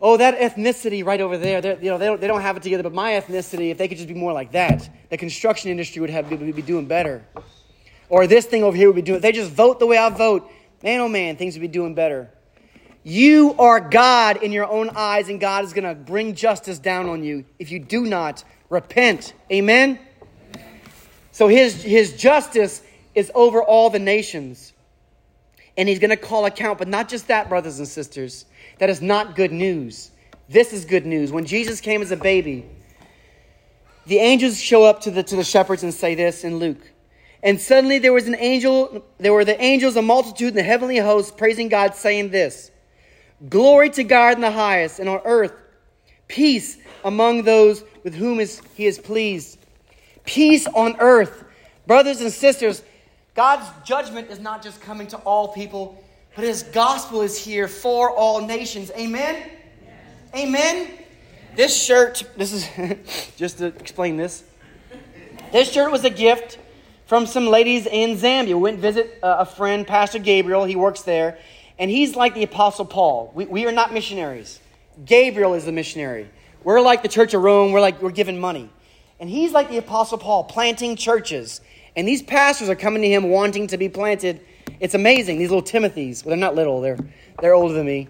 Oh, 0.00 0.16
that 0.16 0.38
ethnicity 0.38 1.04
right 1.04 1.20
over 1.20 1.38
there, 1.38 1.64
you 1.80 1.90
know, 1.90 1.98
they 1.98 2.06
don't, 2.06 2.20
they 2.20 2.26
don't 2.26 2.42
have 2.42 2.56
it 2.56 2.62
together, 2.62 2.82
but 2.82 2.92
my 2.92 3.12
ethnicity, 3.12 3.70
if 3.70 3.78
they 3.78 3.88
could 3.88 3.96
just 3.96 4.08
be 4.08 4.14
more 4.14 4.32
like 4.32 4.52
that, 4.52 4.88
the 5.08 5.16
construction 5.16 5.70
industry 5.70 6.00
would, 6.00 6.10
have, 6.10 6.28
be 6.28 6.62
doing 6.62 6.86
better. 6.86 7.24
Or 8.08 8.26
this 8.26 8.44
thing 8.44 8.64
over 8.64 8.76
here 8.76 8.88
would 8.88 8.96
be 8.96 9.02
doing, 9.02 9.16
if 9.16 9.22
they 9.22 9.32
just 9.32 9.50
vote 9.50 9.78
the 9.78 9.86
way 9.86 9.96
I 9.96 10.10
vote, 10.10 10.50
man, 10.82 11.00
oh 11.00 11.08
man, 11.08 11.36
things 11.36 11.54
would 11.54 11.62
be 11.62 11.68
doing 11.68 11.94
better. 11.94 12.30
You 13.02 13.54
are 13.58 13.80
God 13.80 14.42
in 14.42 14.50
your 14.50 14.66
own 14.66 14.90
eyes, 14.94 15.28
and 15.28 15.38
God 15.38 15.64
is 15.64 15.72
going 15.72 15.84
to 15.84 15.94
bring 15.94 16.34
justice 16.34 16.78
down 16.78 17.08
on 17.08 17.22
you 17.22 17.44
if 17.58 17.70
you 17.70 17.78
do 17.78 18.02
not 18.02 18.44
repent. 18.70 19.34
Amen? 19.52 19.98
So 21.34 21.48
his, 21.48 21.82
his 21.82 22.12
justice 22.16 22.80
is 23.16 23.32
over 23.34 23.60
all 23.60 23.90
the 23.90 23.98
nations. 23.98 24.72
And 25.76 25.88
he's 25.88 25.98
going 25.98 26.10
to 26.10 26.16
call 26.16 26.46
account. 26.46 26.78
But 26.78 26.86
not 26.86 27.08
just 27.08 27.26
that, 27.26 27.48
brothers 27.48 27.80
and 27.80 27.88
sisters. 27.88 28.44
That 28.78 28.88
is 28.88 29.02
not 29.02 29.34
good 29.34 29.50
news. 29.50 30.12
This 30.48 30.72
is 30.72 30.84
good 30.84 31.04
news. 31.04 31.32
When 31.32 31.44
Jesus 31.44 31.80
came 31.80 32.02
as 32.02 32.12
a 32.12 32.16
baby, 32.16 32.64
the 34.06 34.18
angels 34.18 34.60
show 34.60 34.84
up 34.84 35.00
to 35.00 35.10
the, 35.10 35.24
to 35.24 35.34
the 35.34 35.42
shepherds 35.42 35.82
and 35.82 35.92
say 35.92 36.14
this 36.14 36.44
in 36.44 36.58
Luke. 36.58 36.88
And 37.42 37.60
suddenly 37.60 37.98
there 37.98 38.12
was 38.12 38.28
an 38.28 38.36
angel, 38.38 39.04
there 39.18 39.32
were 39.32 39.44
the 39.44 39.60
angels, 39.60 39.96
a 39.96 40.02
multitude 40.02 40.50
in 40.50 40.54
the 40.54 40.62
heavenly 40.62 40.98
host, 40.98 41.36
praising 41.36 41.68
God, 41.68 41.96
saying 41.96 42.30
this 42.30 42.70
Glory 43.48 43.90
to 43.90 44.04
God 44.04 44.36
in 44.36 44.40
the 44.40 44.52
highest, 44.52 45.00
and 45.00 45.08
on 45.08 45.20
earth, 45.24 45.52
peace 46.28 46.78
among 47.04 47.42
those 47.42 47.82
with 48.04 48.14
whom 48.14 48.38
is, 48.38 48.62
he 48.76 48.86
is 48.86 49.00
pleased. 49.00 49.58
Peace 50.24 50.66
on 50.66 50.96
earth. 51.00 51.44
Brothers 51.86 52.20
and 52.20 52.32
sisters, 52.32 52.82
God's 53.34 53.66
judgment 53.86 54.30
is 54.30 54.40
not 54.40 54.62
just 54.62 54.80
coming 54.80 55.06
to 55.08 55.18
all 55.18 55.48
people, 55.48 56.02
but 56.34 56.44
his 56.44 56.62
gospel 56.62 57.22
is 57.22 57.36
here 57.36 57.68
for 57.68 58.10
all 58.10 58.44
nations. 58.46 58.90
Amen? 58.96 59.50
Amen? 60.34 60.90
This 61.56 61.80
shirt, 61.80 62.24
this 62.36 62.52
is 62.52 63.32
just 63.36 63.58
to 63.58 63.66
explain 63.66 64.16
this. 64.16 64.44
This 65.52 65.70
shirt 65.70 65.92
was 65.92 66.04
a 66.04 66.10
gift 66.10 66.58
from 67.06 67.26
some 67.26 67.46
ladies 67.46 67.86
in 67.86 68.16
Zambia. 68.16 68.48
We 68.48 68.54
went 68.54 68.80
visit 68.80 69.18
uh, 69.22 69.36
a 69.40 69.46
friend, 69.46 69.86
Pastor 69.86 70.18
Gabriel. 70.18 70.64
He 70.64 70.74
works 70.74 71.02
there. 71.02 71.38
And 71.78 71.90
he's 71.90 72.16
like 72.16 72.34
the 72.34 72.42
Apostle 72.42 72.84
Paul. 72.84 73.32
We, 73.34 73.46
we 73.46 73.66
are 73.66 73.72
not 73.72 73.92
missionaries. 73.92 74.60
Gabriel 75.04 75.54
is 75.54 75.64
the 75.64 75.72
missionary. 75.72 76.30
We're 76.62 76.80
like 76.80 77.02
the 77.02 77.08
Church 77.08 77.34
of 77.34 77.42
Rome. 77.42 77.72
We're 77.72 77.80
like, 77.80 78.00
we're 78.00 78.10
giving 78.10 78.40
money. 78.40 78.70
And 79.20 79.30
he's 79.30 79.52
like 79.52 79.70
the 79.70 79.78
Apostle 79.78 80.18
Paul, 80.18 80.44
planting 80.44 80.96
churches. 80.96 81.60
And 81.96 82.06
these 82.06 82.22
pastors 82.22 82.68
are 82.68 82.74
coming 82.74 83.02
to 83.02 83.08
him 83.08 83.30
wanting 83.30 83.68
to 83.68 83.78
be 83.78 83.88
planted. 83.88 84.40
It's 84.80 84.94
amazing. 84.94 85.38
These 85.38 85.50
little 85.50 85.62
Timothys. 85.62 86.24
Well, 86.24 86.30
they're 86.30 86.38
not 86.38 86.54
little, 86.54 86.80
they're, 86.80 86.98
they're 87.40 87.54
older 87.54 87.74
than 87.74 87.86
me. 87.86 88.08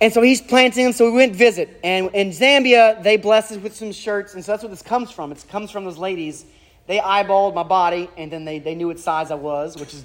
And 0.00 0.12
so 0.12 0.22
he's 0.22 0.40
planting 0.40 0.84
them. 0.84 0.92
So 0.92 1.04
we 1.04 1.16
went 1.16 1.36
visit. 1.36 1.78
And 1.82 2.10
in 2.14 2.30
Zambia, 2.30 3.02
they 3.02 3.16
blessed 3.16 3.52
us 3.52 3.58
with 3.58 3.76
some 3.76 3.92
shirts. 3.92 4.34
And 4.34 4.44
so 4.44 4.52
that's 4.52 4.62
where 4.62 4.70
this 4.70 4.82
comes 4.82 5.10
from. 5.10 5.32
It 5.32 5.44
comes 5.48 5.70
from 5.70 5.84
those 5.84 5.98
ladies. 5.98 6.46
They 6.86 6.98
eyeballed 6.98 7.54
my 7.54 7.64
body, 7.64 8.08
and 8.16 8.32
then 8.32 8.46
they, 8.46 8.60
they 8.60 8.74
knew 8.74 8.86
what 8.86 8.98
size 8.98 9.30
I 9.30 9.34
was, 9.34 9.76
which 9.76 9.92
is, 9.92 10.04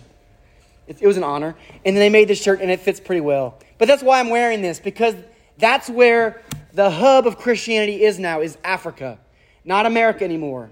it, 0.87 1.01
it 1.01 1.07
was 1.07 1.15
an 1.15 1.23
honor. 1.23 1.55
And 1.85 1.95
then 1.95 2.01
they 2.01 2.09
made 2.09 2.27
this 2.27 2.41
shirt, 2.41 2.59
and 2.59 2.69
it 2.69 2.81
fits 2.81 2.99
pretty 2.99 3.21
well. 3.21 3.57
But 3.77 3.87
that's 3.87 4.03
why 4.03 4.19
I'm 4.19 4.29
wearing 4.29 4.61
this, 4.61 4.81
because 4.81 5.15
That's 5.57 5.89
where 5.89 6.41
the 6.73 6.89
hub 6.89 7.27
of 7.27 7.37
Christianity 7.37 8.03
is 8.03 8.19
now, 8.19 8.41
is 8.41 8.57
Africa. 8.63 9.19
Not 9.65 9.85
America 9.85 10.23
anymore. 10.23 10.69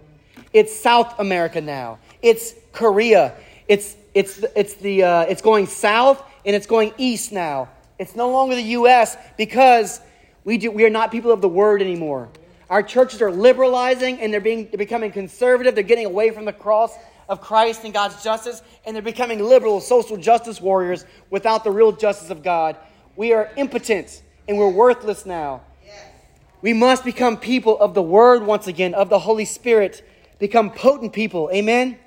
It's 0.54 0.76
South 0.76 1.20
America 1.20 1.62
now. 1.62 2.00
It's 2.22 2.54
Korea. 2.74 3.34
It's, 3.68 3.96
it's, 4.14 4.44
it's, 4.56 4.74
the, 4.76 5.04
uh, 5.04 5.22
it's 5.22 5.42
going 5.42 5.68
south 5.68 6.22
and 6.46 6.56
it's 6.56 6.68
going 6.68 6.94
east 6.98 7.32
now. 7.32 7.70
It's 8.00 8.16
no 8.16 8.32
longer 8.32 8.56
the 8.56 8.62
U.S. 8.62 9.16
because 9.38 10.02
we, 10.44 10.58
do, 10.58 10.72
we 10.72 10.84
are 10.86 10.90
not 10.90 11.12
people 11.12 11.32
of 11.32 11.42
the 11.42 11.50
word 11.50 11.82
anymore. 11.82 12.30
Our 12.70 12.84
churches 12.84 13.22
are 13.22 13.32
liberalizing 13.32 14.20
and 14.20 14.34
they're, 14.34 14.42
being, 14.42 14.68
they're 14.70 14.78
becoming 14.78 15.12
conservative. 15.12 15.76
They're 15.76 15.84
getting 15.84 16.06
away 16.06 16.32
from 16.32 16.46
the 16.46 16.54
cross 16.54 16.96
of 17.30 17.40
Christ 17.40 17.86
and 17.86 17.94
God's 17.94 18.22
justice, 18.24 18.62
and 18.86 18.94
they're 18.94 19.02
becoming 19.02 19.40
liberal 19.40 19.80
social 19.80 20.18
justice 20.18 20.60
warriors 20.60 21.06
without 21.30 21.64
the 21.64 21.72
real 21.72 21.94
justice 21.94 22.30
of 22.30 22.44
God. 22.44 22.76
We 23.16 23.34
are 23.34 23.50
impotent 23.56 24.22
and 24.48 24.58
we're 24.58 24.70
worthless 24.70 25.26
now. 25.26 25.62
We 26.62 26.74
must 26.74 27.04
become 27.04 27.38
people 27.38 27.80
of 27.80 27.94
the 27.94 28.02
Word 28.02 28.44
once 28.44 28.68
again, 28.68 28.94
of 28.94 29.10
the 29.10 29.20
Holy 29.20 29.46
Spirit, 29.46 30.08
become 30.40 30.72
potent 30.72 31.14
people. 31.14 31.50
Amen? 31.54 31.98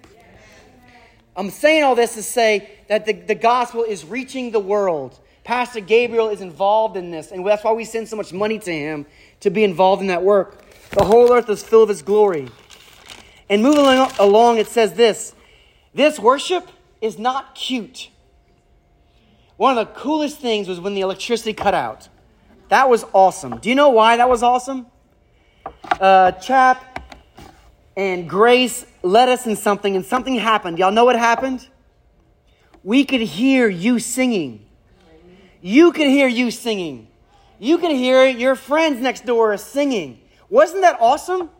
I'm 1.36 1.50
saying 1.50 1.82
all 1.82 1.96
this 1.96 2.14
to 2.14 2.22
say 2.22 2.70
that 2.88 3.06
the, 3.06 3.12
the 3.12 3.34
gospel 3.34 3.82
is 3.82 4.04
reaching 4.04 4.52
the 4.52 4.60
world. 4.60 5.18
Pastor 5.42 5.80
Gabriel 5.80 6.28
is 6.28 6.40
involved 6.40 6.96
in 6.96 7.10
this, 7.10 7.32
and 7.32 7.44
that's 7.46 7.64
why 7.64 7.72
we 7.72 7.84
send 7.84 8.08
so 8.08 8.16
much 8.16 8.32
money 8.32 8.58
to 8.60 8.72
him 8.72 9.06
to 9.40 9.50
be 9.50 9.64
involved 9.64 10.00
in 10.00 10.08
that 10.08 10.22
work. 10.22 10.62
The 10.90 11.04
whole 11.04 11.32
earth 11.32 11.50
is 11.50 11.62
filled 11.62 11.84
of 11.84 11.88
his 11.88 12.02
glory. 12.02 12.48
And 13.50 13.62
moving 13.62 13.84
along, 14.18 14.58
it 14.58 14.68
says 14.68 14.94
this 14.94 15.34
this 15.92 16.18
worship 16.18 16.68
is 17.00 17.18
not 17.18 17.54
cute. 17.54 18.10
One 19.56 19.76
of 19.76 19.86
the 19.86 19.92
coolest 20.00 20.40
things 20.40 20.66
was 20.66 20.80
when 20.80 20.94
the 20.94 21.00
electricity 21.00 21.52
cut 21.52 21.74
out. 21.74 22.08
That 22.74 22.90
was 22.90 23.04
awesome. 23.12 23.58
Do 23.58 23.68
you 23.68 23.76
know 23.76 23.90
why 23.90 24.16
that 24.16 24.28
was 24.28 24.42
awesome? 24.42 24.86
Uh, 26.00 26.32
Chap 26.32 27.08
and 27.96 28.28
Grace 28.28 28.84
led 29.00 29.28
us 29.28 29.46
in 29.46 29.54
something, 29.54 29.94
and 29.94 30.04
something 30.04 30.34
happened. 30.34 30.80
Y'all 30.80 30.90
know 30.90 31.04
what 31.04 31.14
happened? 31.14 31.68
We 32.82 33.04
could 33.04 33.20
hear 33.20 33.68
you 33.68 34.00
singing. 34.00 34.66
You 35.60 35.92
could 35.92 36.08
hear 36.08 36.26
you 36.26 36.50
singing. 36.50 37.06
You 37.60 37.78
could 37.78 37.92
hear 37.92 38.26
your 38.26 38.56
friends 38.56 39.00
next 39.00 39.24
door 39.24 39.56
singing. 39.56 40.18
Wasn't 40.48 40.80
that 40.80 40.96
awesome? 40.98 41.50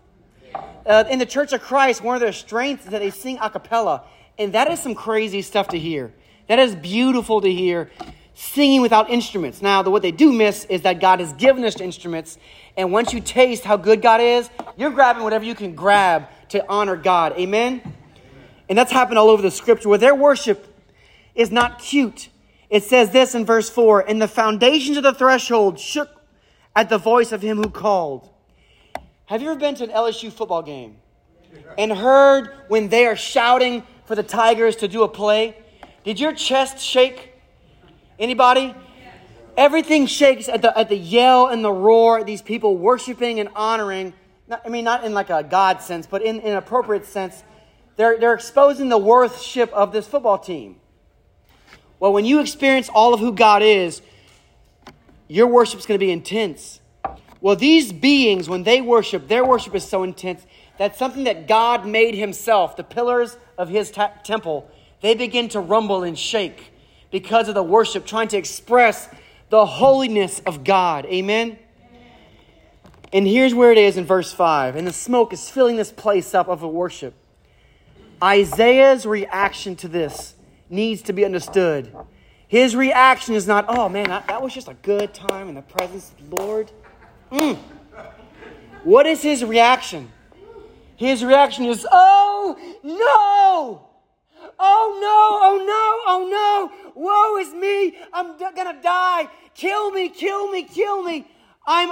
Uh, 0.85 1.05
in 1.09 1.21
the 1.21 1.27
Church 1.27 1.53
of 1.53 1.63
Christ, 1.63 2.03
one 2.03 2.17
of 2.17 2.23
their 2.23 2.33
strengths 2.33 2.87
is 2.87 2.91
that 2.91 2.99
they 2.99 3.11
sing 3.11 3.39
a 3.41 3.49
cappella. 3.49 4.03
And 4.37 4.53
that 4.55 4.69
is 4.69 4.81
some 4.81 4.97
crazy 4.97 5.43
stuff 5.43 5.69
to 5.69 5.79
hear. 5.79 6.13
That 6.49 6.59
is 6.59 6.75
beautiful 6.75 7.41
to 7.41 7.53
hear 7.53 7.93
singing 8.35 8.83
without 8.83 9.11
instruments. 9.11 9.63
Now, 9.63 9.83
the, 9.83 9.91
what 9.91 10.03
they 10.03 10.11
do 10.11 10.33
miss 10.33 10.65
is 10.67 10.83
that 10.83 11.01
God 11.01 11.21
has 11.21 11.33
given 11.35 11.65
us 11.65 11.81
instruments, 11.81 12.37
and 12.77 12.93
once 12.93 13.13
you 13.13 13.21
taste 13.21 13.65
how 13.65 13.77
good 13.77 14.03
God 14.03 14.21
is, 14.21 14.51
you're 14.77 14.91
grabbing 14.91 15.23
whatever 15.23 15.45
you 15.45 15.55
can 15.55 15.75
grab 15.75 16.29
to 16.51 16.65
honor 16.69 16.97
God. 16.97 17.33
Amen? 17.39 17.81
And 18.69 18.77
that's 18.77 18.93
happened 18.93 19.19
all 19.19 19.31
over 19.31 19.43
the 19.43 19.51
scripture 19.51 19.89
where 19.89 19.99
their 19.99 20.15
worship 20.15 20.67
is 21.35 21.51
not 21.51 21.79
cute. 21.79 22.29
It 22.71 22.83
says 22.83 23.11
this 23.11 23.35
in 23.35 23.45
verse 23.45 23.71
4 23.71 24.09
And 24.09 24.21
the 24.21 24.29
foundations 24.29 24.97
of 24.97 25.03
the 25.03 25.15
threshold 25.15 25.79
shook 25.79 26.09
at 26.75 26.89
the 26.89 26.99
voice 26.99 27.31
of 27.31 27.43
him 27.43 27.59
who 27.59 27.71
called. 27.71 28.29
Have 29.27 29.43
you 29.43 29.51
ever 29.51 29.59
been 29.59 29.75
to 29.77 29.85
an 29.85 29.91
LSU 29.91 30.33
football 30.33 30.63
game 30.63 30.97
and 31.79 31.93
heard 31.93 32.51
when 32.69 32.89
they 32.89 33.07
are 33.07 33.17
shouting 33.17 33.85
for 34.07 34.15
the 34.15 34.23
Tigers 34.23 34.77
to 34.77 34.89
do 34.89 35.03
a 35.03 35.09
play? 35.09 35.57
Did 36.03 36.19
your 36.19 36.33
chest 36.33 36.79
shake? 36.79 37.34
Anybody? 38.19 38.75
Everything 39.57 40.07
shakes 40.07 40.49
at 40.49 40.63
the, 40.63 40.77
at 40.77 40.89
the 40.89 40.97
yell 40.97 41.47
and 41.47 41.65
the 41.65 41.73
roar, 41.73 42.25
these 42.25 42.43
people 42.43 42.77
worshiping 42.77 43.39
and 43.39 43.49
honoring. 43.55 44.13
Not, 44.49 44.63
I 44.65 44.69
mean, 44.69 44.85
not 44.85 45.05
in 45.05 45.15
like 45.15 45.31
a 45.31 45.45
God 45.45 45.81
sense, 45.81 46.07
but 46.07 46.23
in, 46.23 46.41
an 46.41 46.57
appropriate 46.57 47.07
sense. 47.07 47.45
They're, 47.97 48.19
they're 48.19 48.35
exposing 48.35 48.89
the 48.89 48.99
worship 48.99 49.73
of 49.73 49.93
this 49.93 50.09
football 50.09 50.39
team. 50.39 50.77
Well, 52.01 52.13
when 52.13 52.25
you 52.25 52.41
experience 52.41 52.89
all 52.89 53.15
of 53.15 53.21
who 53.21 53.33
God 53.33 53.63
is, 53.63 54.03
your 55.29 55.47
worship 55.47 55.79
is 55.79 55.87
going 55.87 55.99
to 55.99 56.05
be 56.05 56.13
intense. 56.13 56.81
Well, 57.41 57.57
these 57.57 57.93
beings, 57.93 58.49
when 58.49 58.65
they 58.65 58.81
worship, 58.81 59.29
their 59.29 59.45
worship 59.45 59.75
is 59.75 59.85
so 59.85 60.03
intense 60.03 60.45
that 60.79 60.97
something 60.97 61.25
that 61.25 61.47
God 61.47 61.87
made 61.87 62.15
Himself, 62.15 62.77
the 62.77 62.85
pillars 62.85 63.37
of 63.57 63.69
His 63.69 63.93
temple, 64.25 64.69
they 65.01 65.15
begin 65.15 65.49
to 65.51 65.61
rumble 65.61 66.03
and 66.03 66.19
shake 66.19 66.73
because 67.15 67.47
of 67.47 67.55
the 67.55 67.63
worship, 67.63 68.05
trying 68.05 68.27
to 68.27 68.37
express 68.37 69.09
the 69.49 69.65
holiness 69.65 70.43
of 70.47 70.65
God. 70.65 71.07
Amen? 71.07 71.57
And 73.13 73.25
here's 73.25 73.55
where 73.55 73.71
it 73.71 73.79
is 73.79 73.97
in 73.97 74.05
verse 74.05 74.33
5. 74.33 74.75
And 74.75 74.85
the 74.85 74.93
smoke 74.93 75.33
is 75.33 75.49
filling 75.49 75.77
this 75.77 75.93
place 75.93 76.35
up 76.35 76.49
of 76.49 76.65
a 76.65 76.69
worship. 76.69 77.15
Isaiah's 78.21 79.07
reaction 79.07 79.77
to 79.77 79.87
this 79.87 80.35
needs 80.69 81.03
to 81.03 81.13
be 81.13 81.25
understood. 81.25 81.95
His 82.49 82.75
reaction 82.75 83.37
is 83.37 83.47
not, 83.47 83.67
oh 83.69 83.89
man, 83.89 84.09
that, 84.09 84.27
that 84.27 84.43
was 84.43 84.53
just 84.53 84.67
a 84.67 84.75
good 84.83 85.15
time 85.15 85.49
in 85.49 85.55
the 85.55 85.63
presence 85.63 86.11
of 86.19 86.31
the 86.31 86.43
Lord. 86.43 86.73
Mm. 87.31 87.57
What 88.83 89.07
is 89.07 89.23
his 89.23 89.45
reaction? 89.45 90.11
His 90.97 91.25
reaction 91.25 91.67
is, 91.67 91.87
oh 91.93 92.59
no! 92.83 93.94
Oh 94.67 94.99
no, 94.99 95.19
oh 95.47 95.57
no, 95.73 95.85
oh 96.13 96.23
no, 96.39 96.93
woe 96.95 97.37
is 97.37 97.53
me, 97.53 97.99
I'm 98.15 98.39
d- 98.39 98.45
gonna 98.57 98.81
die. 98.83 99.29
Kill 99.55 99.91
me, 99.91 100.09
kill 100.09 100.51
me, 100.51 100.63
kill 100.63 101.03
me. 101.03 101.27
I'm 101.67 101.91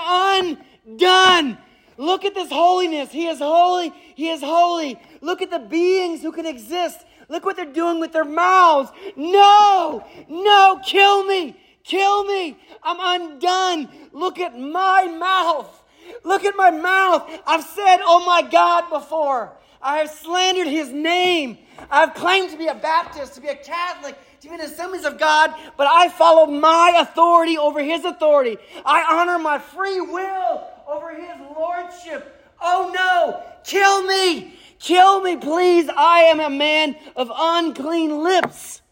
undone. 0.86 1.58
Look 1.98 2.24
at 2.24 2.34
this 2.34 2.50
holiness. 2.50 3.10
He 3.10 3.26
is 3.26 3.40
holy, 3.40 3.92
he 4.14 4.30
is 4.30 4.40
holy. 4.40 4.98
Look 5.20 5.42
at 5.42 5.50
the 5.50 5.58
beings 5.58 6.22
who 6.22 6.32
can 6.32 6.46
exist. 6.46 7.04
Look 7.28 7.44
what 7.44 7.56
they're 7.56 7.66
doing 7.66 8.00
with 8.00 8.12
their 8.12 8.24
mouths. 8.24 8.90
No, 9.16 10.02
no, 10.28 10.80
kill 10.82 11.24
me, 11.24 11.54
kill 11.84 12.24
me. 12.24 12.56
I'm 12.82 12.98
undone. 13.00 13.90
Look 14.12 14.38
at 14.38 14.58
my 14.58 15.08
mouth. 15.08 15.82
Look 16.24 16.44
at 16.46 16.56
my 16.56 16.70
mouth. 16.70 17.30
I've 17.46 17.64
said, 17.64 17.98
oh 18.02 18.24
my 18.24 18.42
God, 18.50 18.88
before. 18.88 19.52
I 19.82 19.98
have 19.98 20.10
slandered 20.10 20.68
his 20.68 20.90
name. 20.90 21.58
I've 21.90 22.14
claimed 22.14 22.50
to 22.50 22.56
be 22.56 22.68
a 22.68 22.74
Baptist, 22.74 23.34
to 23.34 23.40
be 23.40 23.48
a 23.48 23.56
Catholic, 23.56 24.16
to 24.40 24.48
be 24.48 24.56
the 24.56 24.64
assemblies 24.64 25.04
of 25.04 25.18
God, 25.18 25.54
but 25.76 25.86
I 25.86 26.08
follow 26.08 26.46
my 26.46 26.96
authority 26.98 27.58
over 27.58 27.82
his 27.82 28.04
authority. 28.04 28.58
I 28.84 29.04
honor 29.10 29.38
my 29.38 29.58
free 29.58 30.00
will 30.00 30.64
over 30.86 31.14
his 31.14 31.40
lordship. 31.56 32.40
Oh 32.60 32.92
no, 32.94 33.42
kill 33.64 34.02
me. 34.04 34.58
Kill 34.78 35.20
me, 35.20 35.36
please. 35.36 35.88
I 35.88 36.22
am 36.22 36.40
a 36.40 36.50
man 36.50 36.96
of 37.14 37.30
unclean 37.34 38.22
lips. 38.22 38.82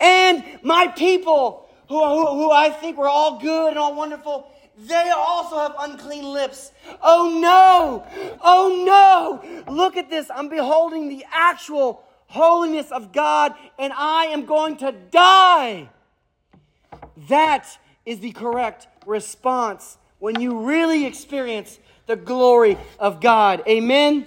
And 0.00 0.44
my 0.62 0.86
people, 0.88 1.68
who, 1.88 2.02
who, 2.04 2.26
who 2.26 2.50
I 2.50 2.70
think 2.70 2.96
were 2.96 3.08
all 3.08 3.40
good 3.40 3.70
and 3.70 3.78
all 3.78 3.94
wonderful, 3.94 4.48
they 4.78 5.10
also 5.14 5.58
have 5.58 5.74
unclean 5.78 6.24
lips. 6.24 6.72
Oh 7.02 7.38
no! 7.40 8.06
Oh 8.42 8.82
no! 8.84 9.72
Look 9.72 9.96
at 9.96 10.10
this. 10.10 10.30
I'm 10.34 10.48
beholding 10.48 11.08
the 11.08 11.24
actual 11.32 12.04
holiness 12.26 12.90
of 12.90 13.12
God 13.12 13.54
and 13.78 13.92
I 13.92 14.26
am 14.26 14.46
going 14.46 14.76
to 14.78 14.92
die. 14.92 15.88
That 17.28 17.66
is 18.04 18.20
the 18.20 18.32
correct 18.32 18.88
response 19.06 19.98
when 20.18 20.40
you 20.40 20.64
really 20.64 21.06
experience 21.06 21.78
the 22.06 22.16
glory 22.16 22.76
of 22.98 23.20
God. 23.20 23.62
Amen? 23.68 24.26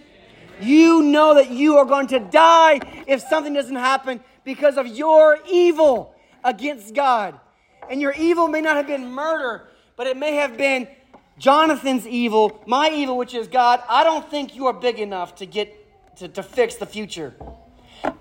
You 0.59 1.03
know 1.03 1.35
that 1.35 1.51
you 1.51 1.77
are 1.77 1.85
going 1.85 2.07
to 2.07 2.19
die 2.19 2.79
if 3.05 3.21
something 3.21 3.53
doesn't 3.53 3.75
happen 3.75 4.21
because 4.43 4.77
of 4.77 4.87
your 4.87 5.37
evil 5.49 6.15
against 6.43 6.95
God. 6.95 7.39
And 7.89 8.01
your 8.01 8.13
evil 8.13 8.47
may 8.47 8.61
not 8.61 8.75
have 8.75 8.87
been 8.87 9.11
murder, 9.11 9.67
but 9.97 10.07
it 10.07 10.15
may 10.15 10.35
have 10.35 10.57
been 10.57 10.87
Jonathan's 11.37 12.07
evil, 12.07 12.63
my 12.65 12.89
evil, 12.89 13.17
which 13.17 13.33
is 13.33 13.47
God. 13.47 13.81
I 13.89 14.03
don't 14.03 14.29
think 14.29 14.55
you 14.55 14.67
are 14.67 14.73
big 14.73 14.99
enough 14.99 15.35
to 15.35 15.45
get 15.45 15.73
to, 16.17 16.27
to 16.29 16.43
fix 16.43 16.75
the 16.75 16.85
future. 16.85 17.33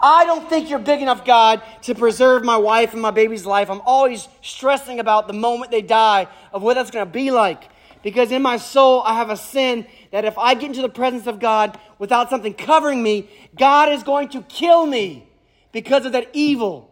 I 0.01 0.25
don't 0.25 0.49
think 0.49 0.71
you're 0.71 0.79
big 0.79 1.03
enough, 1.03 1.25
God, 1.25 1.63
to 1.83 1.95
preserve 1.95 2.45
my 2.45 2.57
wife 2.57 2.95
and 2.95 3.03
my 3.03 3.11
baby's 3.11 3.45
life. 3.47 3.71
I'm 3.71 3.83
always 3.83 4.27
stressing 4.43 5.01
about 5.01 5.29
the 5.29 5.35
moment 5.35 5.71
they 5.71 5.83
die, 5.83 6.29
of 6.53 6.63
what 6.63 6.75
that's 6.75 6.91
going 6.91 7.07
to 7.07 7.13
be 7.13 7.31
like. 7.31 7.69
Because 8.03 8.33
in 8.33 8.41
my 8.41 8.57
soul, 8.57 9.03
I 9.03 9.15
have 9.15 9.31
a 9.31 9.37
sin 9.37 9.87
that 10.13 10.25
if 10.25 10.39
I 10.39 10.55
get 10.55 10.65
into 10.69 10.83
the 10.83 10.89
presence 10.89 11.27
of 11.27 11.41
God 11.41 11.79
without 11.99 12.31
something 12.31 12.55
covering 12.55 13.03
me, 13.03 13.29
God 13.57 13.91
is 13.91 14.03
going 14.03 14.29
to 14.31 14.43
kill 14.43 14.87
me 14.87 15.29
because 15.73 16.07
of 16.07 16.13
that 16.13 16.31
evil. 16.33 16.91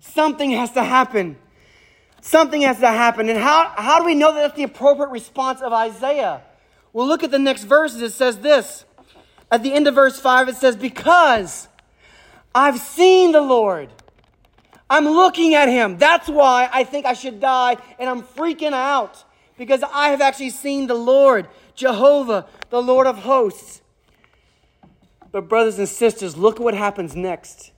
Something 0.00 0.50
has 0.52 0.72
to 0.72 0.82
happen. 0.82 1.36
Something 2.20 2.62
has 2.62 2.78
to 2.80 2.88
happen. 2.88 3.28
And 3.28 3.38
how, 3.38 3.72
how 3.76 4.00
do 4.00 4.04
we 4.04 4.14
know 4.14 4.32
that 4.34 4.40
that's 4.40 4.56
the 4.56 4.64
appropriate 4.64 5.10
response 5.10 5.60
of 5.60 5.72
Isaiah? 5.72 6.42
Well, 6.92 7.06
look 7.06 7.22
at 7.22 7.30
the 7.30 7.38
next 7.38 7.64
verses. 7.64 8.02
It 8.02 8.12
says 8.12 8.38
this. 8.38 8.84
At 9.50 9.62
the 9.62 9.72
end 9.72 9.86
of 9.86 9.94
verse 9.94 10.20
5, 10.20 10.48
it 10.48 10.56
says, 10.56 10.76
Because 10.76 11.68
I've 12.54 12.78
seen 12.78 13.32
the 13.32 13.40
Lord. 13.40 13.90
I'm 14.90 15.04
looking 15.04 15.54
at 15.54 15.68
him. 15.68 15.98
That's 15.98 16.28
why 16.28 16.68
I 16.72 16.84
think 16.84 17.06
I 17.06 17.12
should 17.12 17.40
die 17.40 17.76
and 17.98 18.08
I'm 18.08 18.22
freaking 18.22 18.72
out 18.72 19.24
because 19.58 19.82
I 19.82 20.08
have 20.10 20.20
actually 20.20 20.50
seen 20.50 20.86
the 20.86 20.94
Lord, 20.94 21.48
Jehovah, 21.74 22.46
the 22.70 22.80
Lord 22.80 23.06
of 23.06 23.18
hosts. 23.18 23.82
But, 25.30 25.48
brothers 25.48 25.78
and 25.78 25.88
sisters, 25.88 26.36
look 26.38 26.56
at 26.56 26.62
what 26.62 26.74
happens 26.74 27.14
next. 27.14 27.72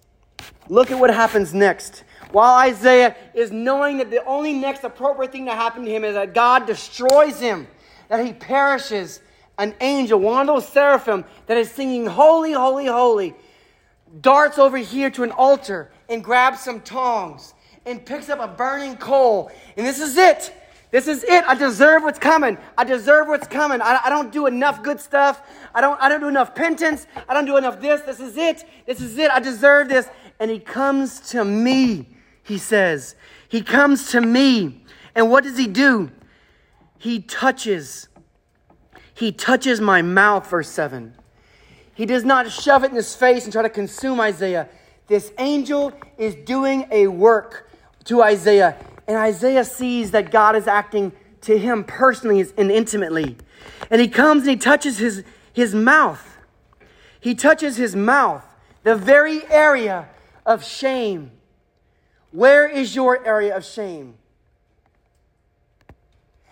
Look 0.68 0.92
at 0.92 1.00
what 1.00 1.11
happens 1.11 1.53
next. 1.53 2.05
While 2.32 2.56
Isaiah 2.58 3.16
is 3.34 3.50
knowing 3.50 3.98
that 3.98 4.10
the 4.10 4.24
only 4.24 4.52
next 4.52 4.84
appropriate 4.84 5.32
thing 5.32 5.46
to 5.46 5.54
happen 5.54 5.84
to 5.84 5.90
him 5.90 6.04
is 6.04 6.14
that 6.14 6.34
God 6.34 6.66
destroys 6.66 7.40
him, 7.40 7.66
that 8.08 8.24
he 8.24 8.32
perishes, 8.32 9.20
an 9.58 9.74
angel, 9.80 10.18
one 10.18 10.48
of 10.48 10.54
those 10.54 10.68
seraphim 10.68 11.24
that 11.46 11.58
is 11.58 11.70
singing, 11.70 12.06
Holy, 12.06 12.52
Holy, 12.52 12.86
Holy, 12.86 13.34
darts 14.22 14.58
over 14.58 14.78
here 14.78 15.10
to 15.10 15.22
an 15.22 15.32
altar 15.32 15.90
and 16.08 16.24
grabs 16.24 16.60
some 16.60 16.80
tongs 16.80 17.54
and 17.84 18.04
picks 18.04 18.28
up 18.28 18.40
a 18.40 18.48
burning 18.48 18.96
coal. 18.96 19.50
And 19.76 19.86
this 19.86 20.00
is 20.00 20.16
it. 20.16 20.54
This 20.90 21.06
is 21.06 21.22
it. 21.24 21.44
I 21.44 21.54
deserve 21.54 22.02
what's 22.02 22.18
coming. 22.18 22.58
I 22.76 22.84
deserve 22.84 23.28
what's 23.28 23.46
coming. 23.46 23.80
I, 23.80 24.00
I, 24.04 24.10
don't 24.10 24.32
do 24.32 24.46
enough 24.46 24.82
good 24.82 24.98
stuff. 24.98 25.42
I 25.74 25.80
don't, 25.80 26.00
I 26.00 26.08
don't 26.08 26.20
do 26.20 26.28
enough 26.28 26.54
penance. 26.54 27.06
I 27.28 27.34
don't 27.34 27.44
do 27.44 27.56
enough 27.56 27.80
this. 27.80 28.00
This 28.00 28.18
is 28.18 28.36
it. 28.36 28.64
This 28.86 29.00
is 29.00 29.16
it. 29.18 29.30
I 29.30 29.38
deserve 29.40 29.88
this. 29.88 30.08
And 30.40 30.50
he 30.50 30.58
comes 30.58 31.20
to 31.30 31.44
me, 31.44 32.08
he 32.50 32.58
says. 32.58 33.14
He 33.48 33.62
comes 33.62 34.10
to 34.10 34.20
me. 34.20 34.82
And 35.14 35.30
what 35.30 35.44
does 35.44 35.56
he 35.56 35.68
do? 35.68 36.10
He 36.98 37.20
touches. 37.20 38.08
He 39.14 39.32
touches 39.32 39.80
my 39.80 40.02
mouth, 40.02 40.50
verse 40.50 40.68
7. 40.68 41.14
He 41.94 42.06
does 42.06 42.24
not 42.24 42.50
shove 42.50 42.82
it 42.84 42.90
in 42.90 42.96
his 42.96 43.14
face 43.14 43.44
and 43.44 43.52
try 43.52 43.62
to 43.62 43.68
consume 43.68 44.20
Isaiah. 44.20 44.68
This 45.06 45.32
angel 45.38 45.92
is 46.18 46.34
doing 46.34 46.86
a 46.90 47.06
work 47.06 47.70
to 48.04 48.22
Isaiah. 48.22 48.76
And 49.06 49.16
Isaiah 49.16 49.64
sees 49.64 50.10
that 50.10 50.30
God 50.30 50.56
is 50.56 50.66
acting 50.66 51.12
to 51.42 51.56
him 51.56 51.84
personally 51.84 52.44
and 52.56 52.70
intimately. 52.70 53.36
And 53.90 54.00
he 54.00 54.08
comes 54.08 54.42
and 54.42 54.50
he 54.50 54.56
touches 54.56 54.98
his, 54.98 55.22
his 55.52 55.74
mouth. 55.74 56.38
He 57.20 57.34
touches 57.34 57.76
his 57.76 57.94
mouth, 57.94 58.44
the 58.82 58.96
very 58.96 59.44
area 59.50 60.08
of 60.44 60.64
shame. 60.64 61.30
Where 62.32 62.68
is 62.68 62.94
your 62.94 63.26
area 63.26 63.56
of 63.56 63.64
shame? 63.64 64.14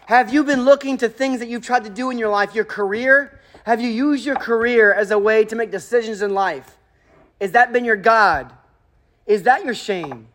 Have 0.06 0.32
you 0.32 0.42
been 0.42 0.64
looking 0.64 0.96
to 0.98 1.08
things 1.08 1.38
that 1.40 1.48
you've 1.48 1.64
tried 1.64 1.84
to 1.84 1.90
do 1.90 2.10
in 2.10 2.18
your 2.18 2.30
life, 2.30 2.54
your 2.54 2.64
career? 2.64 3.38
Have 3.64 3.80
you 3.80 3.88
used 3.88 4.24
your 4.24 4.36
career 4.36 4.92
as 4.92 5.10
a 5.10 5.18
way 5.18 5.44
to 5.44 5.54
make 5.54 5.70
decisions 5.70 6.22
in 6.22 6.32
life? 6.32 6.78
Has 7.40 7.52
that 7.52 7.72
been 7.72 7.84
your 7.84 7.96
God? 7.96 8.52
Is 9.26 9.42
that 9.42 9.64
your 9.64 9.74
shame? 9.74 10.28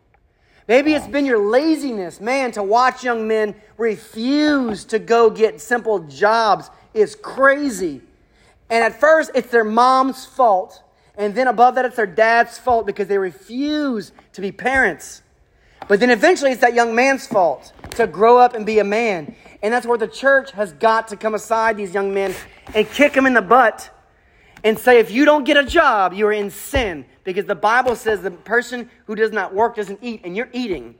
Maybe 0.68 0.94
it's 0.94 1.08
been 1.08 1.26
your 1.26 1.38
laziness. 1.38 2.20
Man, 2.20 2.52
to 2.52 2.62
watch 2.62 3.04
young 3.04 3.26
men 3.26 3.54
refuse 3.76 4.84
to 4.84 4.98
go 4.98 5.28
get 5.28 5.60
simple 5.60 5.98
jobs 5.98 6.70
is 6.94 7.16
crazy. 7.16 8.00
And 8.70 8.82
at 8.82 8.98
first, 8.98 9.32
it's 9.34 9.50
their 9.50 9.64
mom's 9.64 10.24
fault. 10.24 10.82
And 11.16 11.34
then 11.34 11.48
above 11.48 11.74
that, 11.74 11.84
it's 11.84 11.96
their 11.96 12.06
dad's 12.06 12.58
fault 12.58 12.86
because 12.86 13.08
they 13.08 13.18
refuse 13.18 14.12
to 14.32 14.40
be 14.40 14.52
parents. 14.52 15.22
But 15.88 16.00
then 16.00 16.10
eventually, 16.10 16.50
it's 16.50 16.60
that 16.60 16.74
young 16.74 16.94
man's 16.94 17.26
fault 17.26 17.72
to 17.92 18.06
grow 18.06 18.38
up 18.38 18.54
and 18.54 18.64
be 18.64 18.78
a 18.78 18.84
man. 18.84 19.34
And 19.62 19.72
that's 19.72 19.86
where 19.86 19.98
the 19.98 20.08
church 20.08 20.50
has 20.52 20.72
got 20.72 21.08
to 21.08 21.16
come 21.16 21.34
aside 21.34 21.76
these 21.76 21.94
young 21.94 22.12
men 22.12 22.34
and 22.74 22.88
kick 22.90 23.12
them 23.12 23.26
in 23.26 23.34
the 23.34 23.42
butt 23.42 23.90
and 24.62 24.78
say, 24.78 24.98
if 24.98 25.10
you 25.10 25.24
don't 25.24 25.44
get 25.44 25.56
a 25.56 25.64
job, 25.64 26.14
you 26.14 26.26
are 26.26 26.32
in 26.32 26.50
sin. 26.50 27.04
Because 27.22 27.44
the 27.44 27.54
Bible 27.54 27.96
says 27.96 28.22
the 28.22 28.30
person 28.30 28.90
who 29.06 29.14
does 29.14 29.30
not 29.30 29.54
work 29.54 29.76
doesn't 29.76 29.98
eat, 30.02 30.22
and 30.24 30.36
you're 30.36 30.48
eating. 30.52 30.94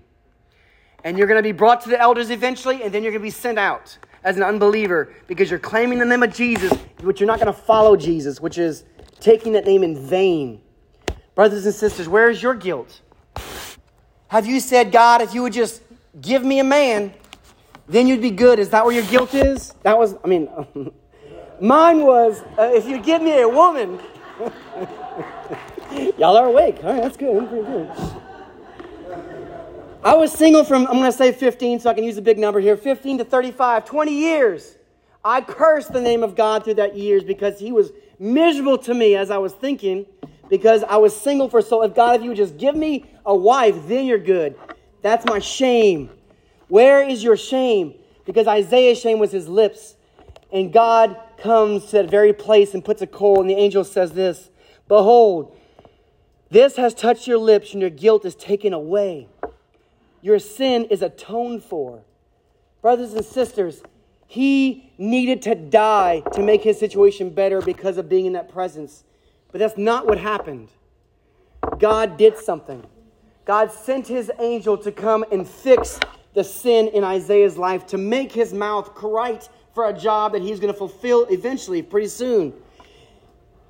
And 1.03 1.18
you're 1.18 1.27
going 1.27 1.38
to 1.38 1.42
be 1.42 1.53
brought 1.53 1.83
to 1.83 1.88
the 1.90 2.01
elders 2.01 2.31
eventually, 2.31 2.83
and 2.83 2.92
then 2.92 3.03
you're 3.03 3.12
going 3.12 3.23
to 3.23 3.27
be 3.27 3.31
sent 3.31 3.59
out 3.59 3.99
as 4.23 4.37
an 4.37 4.42
unbeliever 4.42 5.14
because 5.27 5.51
you're 5.51 5.59
claiming 5.59 5.99
the 5.99 6.05
name 6.05 6.23
of 6.23 6.33
Jesus, 6.33 6.73
but 7.03 7.20
you're 7.20 7.27
not 7.27 7.38
going 7.38 7.53
to 7.53 7.59
follow 7.59 7.97
Jesus, 7.97 8.40
which 8.40 8.57
is 8.57 8.85
taking 9.20 9.53
that 9.53 9.66
name 9.66 9.83
in 9.83 10.07
vain. 10.07 10.61
Brothers 11.35 11.66
and 11.66 11.75
sisters, 11.75 12.09
where 12.09 12.31
is 12.31 12.42
your 12.42 12.55
guilt? 12.55 13.03
Have 14.35 14.47
you 14.47 14.59
said, 14.59 14.90
God, 14.90 15.23
if 15.23 15.33
you 15.33 15.42
would 15.42 15.53
just 15.53 15.81
give 16.20 16.42
me 16.42 16.59
a 16.59 16.64
man, 16.64 17.14
then 17.87 18.09
you'd 18.09 18.20
be 18.20 18.33
good? 18.33 18.59
Is 18.59 18.68
that 18.70 18.85
where 18.85 18.92
your 18.92 19.05
guilt 19.05 19.33
is? 19.33 19.73
That 19.85 19.97
was, 19.97 20.16
I 20.25 20.27
mean, 20.27 20.49
mine 21.61 22.01
was, 22.01 22.42
uh, 22.59 22.68
if 22.75 22.88
you 22.88 22.99
give 22.99 23.23
me 23.23 23.40
a 23.40 23.49
woman. 23.49 24.01
Y'all 26.18 26.37
are 26.37 26.47
awake. 26.47 26.83
All 26.83 26.92
right, 26.92 27.03
that's 27.03 27.16
good. 27.16 27.49
Pretty 27.49 27.64
good. 27.64 27.88
I 30.03 30.16
was 30.16 30.33
single 30.33 30.64
from, 30.64 30.88
I'm 30.88 30.94
going 30.94 31.05
to 31.05 31.16
say 31.16 31.31
15 31.31 31.79
so 31.79 31.90
I 31.90 31.94
can 31.94 32.03
use 32.03 32.16
a 32.16 32.23
big 32.23 32.37
number 32.37 32.59
here 32.59 32.77
15 32.77 33.18
to 33.18 33.25
35, 33.25 33.85
20 33.85 34.12
years. 34.12 34.75
I 35.25 35.42
cursed 35.42 35.92
the 35.92 36.01
name 36.01 36.25
of 36.25 36.35
God 36.35 36.64
through 36.64 36.75
that 36.75 36.97
years 36.97 37.23
because 37.23 37.61
he 37.61 37.70
was 37.70 37.92
miserable 38.18 38.79
to 38.79 38.94
me 38.94 39.14
as 39.14 39.31
I 39.31 39.38
was 39.38 39.53
thinking 39.53 40.07
because 40.48 40.83
I 40.85 40.96
was 40.96 41.16
single 41.16 41.48
for 41.48 41.62
so 41.62 41.83
if 41.83 41.94
God 41.94 42.16
if 42.16 42.22
you 42.22 42.28
would 42.28 42.37
just 42.37 42.57
give 42.57 42.74
me 42.76 43.04
a 43.24 43.35
wife 43.35 43.76
then 43.87 44.07
you're 44.07 44.18
good. 44.18 44.57
That's 45.02 45.24
my 45.26 45.38
shame. 45.38 46.11
Where 46.68 47.07
is 47.07 47.22
your 47.22 47.37
shame? 47.37 47.94
Because 48.24 48.46
Isaiah's 48.46 48.98
shame 48.98 49.18
was 49.18 49.33
his 49.33 49.48
lips. 49.48 49.96
And 50.52 50.72
God 50.72 51.16
comes 51.38 51.87
to 51.87 51.92
that 51.98 52.11
very 52.11 52.33
place 52.33 52.74
and 52.74 52.85
puts 52.85 53.02
a 53.02 53.07
coal 53.07 53.40
and 53.40 53.50
the 53.50 53.54
angel 53.54 53.85
says 53.85 54.12
this, 54.12 54.50
behold, 54.88 55.57
this 56.50 56.76
has 56.76 56.94
touched 56.94 57.26
your 57.26 57.38
lips, 57.38 57.72
and 57.72 57.80
your 57.80 57.90
guilt 57.90 58.24
is 58.24 58.37
taken 58.37 58.72
away. 58.72 59.26
Your 60.22 60.38
sin 60.38 60.85
is 60.85 61.02
atoned 61.02 61.64
for. 61.64 62.02
Brothers 62.80 63.12
and 63.14 63.24
sisters, 63.24 63.83
he 64.28 64.92
needed 64.96 65.42
to 65.42 65.57
die 65.57 66.22
to 66.33 66.42
make 66.42 66.62
his 66.62 66.78
situation 66.78 67.30
better 67.30 67.61
because 67.61 67.98
of 67.98 68.09
being 68.09 68.26
in 68.26 68.35
that 68.35 68.48
presence. 68.48 69.02
But 69.55 69.61
that's 69.61 69.79
not 69.79 70.09
what 70.09 70.19
happened. 70.19 70.69
God 71.79 72.17
did 72.17 72.37
something. 72.37 72.85
God 73.45 73.71
sent 73.71 74.09
his 74.09 74.29
angel 74.40 74.77
to 74.79 74.90
come 74.90 75.25
and 75.31 75.49
fix 75.49 76.01
the 76.35 76.43
sin 76.43 76.88
in 76.88 77.05
Isaiah's 77.05 77.57
life, 77.57 77.87
to 77.87 77.97
make 77.97 78.33
his 78.33 78.53
mouth 78.53 78.90
right 79.01 79.49
for 79.73 79.88
a 79.88 79.93
job 79.93 80.33
that 80.33 80.43
he's 80.43 80.59
going 80.59 80.73
to 80.73 80.77
fulfill 80.77 81.27
eventually, 81.27 81.83
pretty 81.83 82.09
soon. 82.09 82.53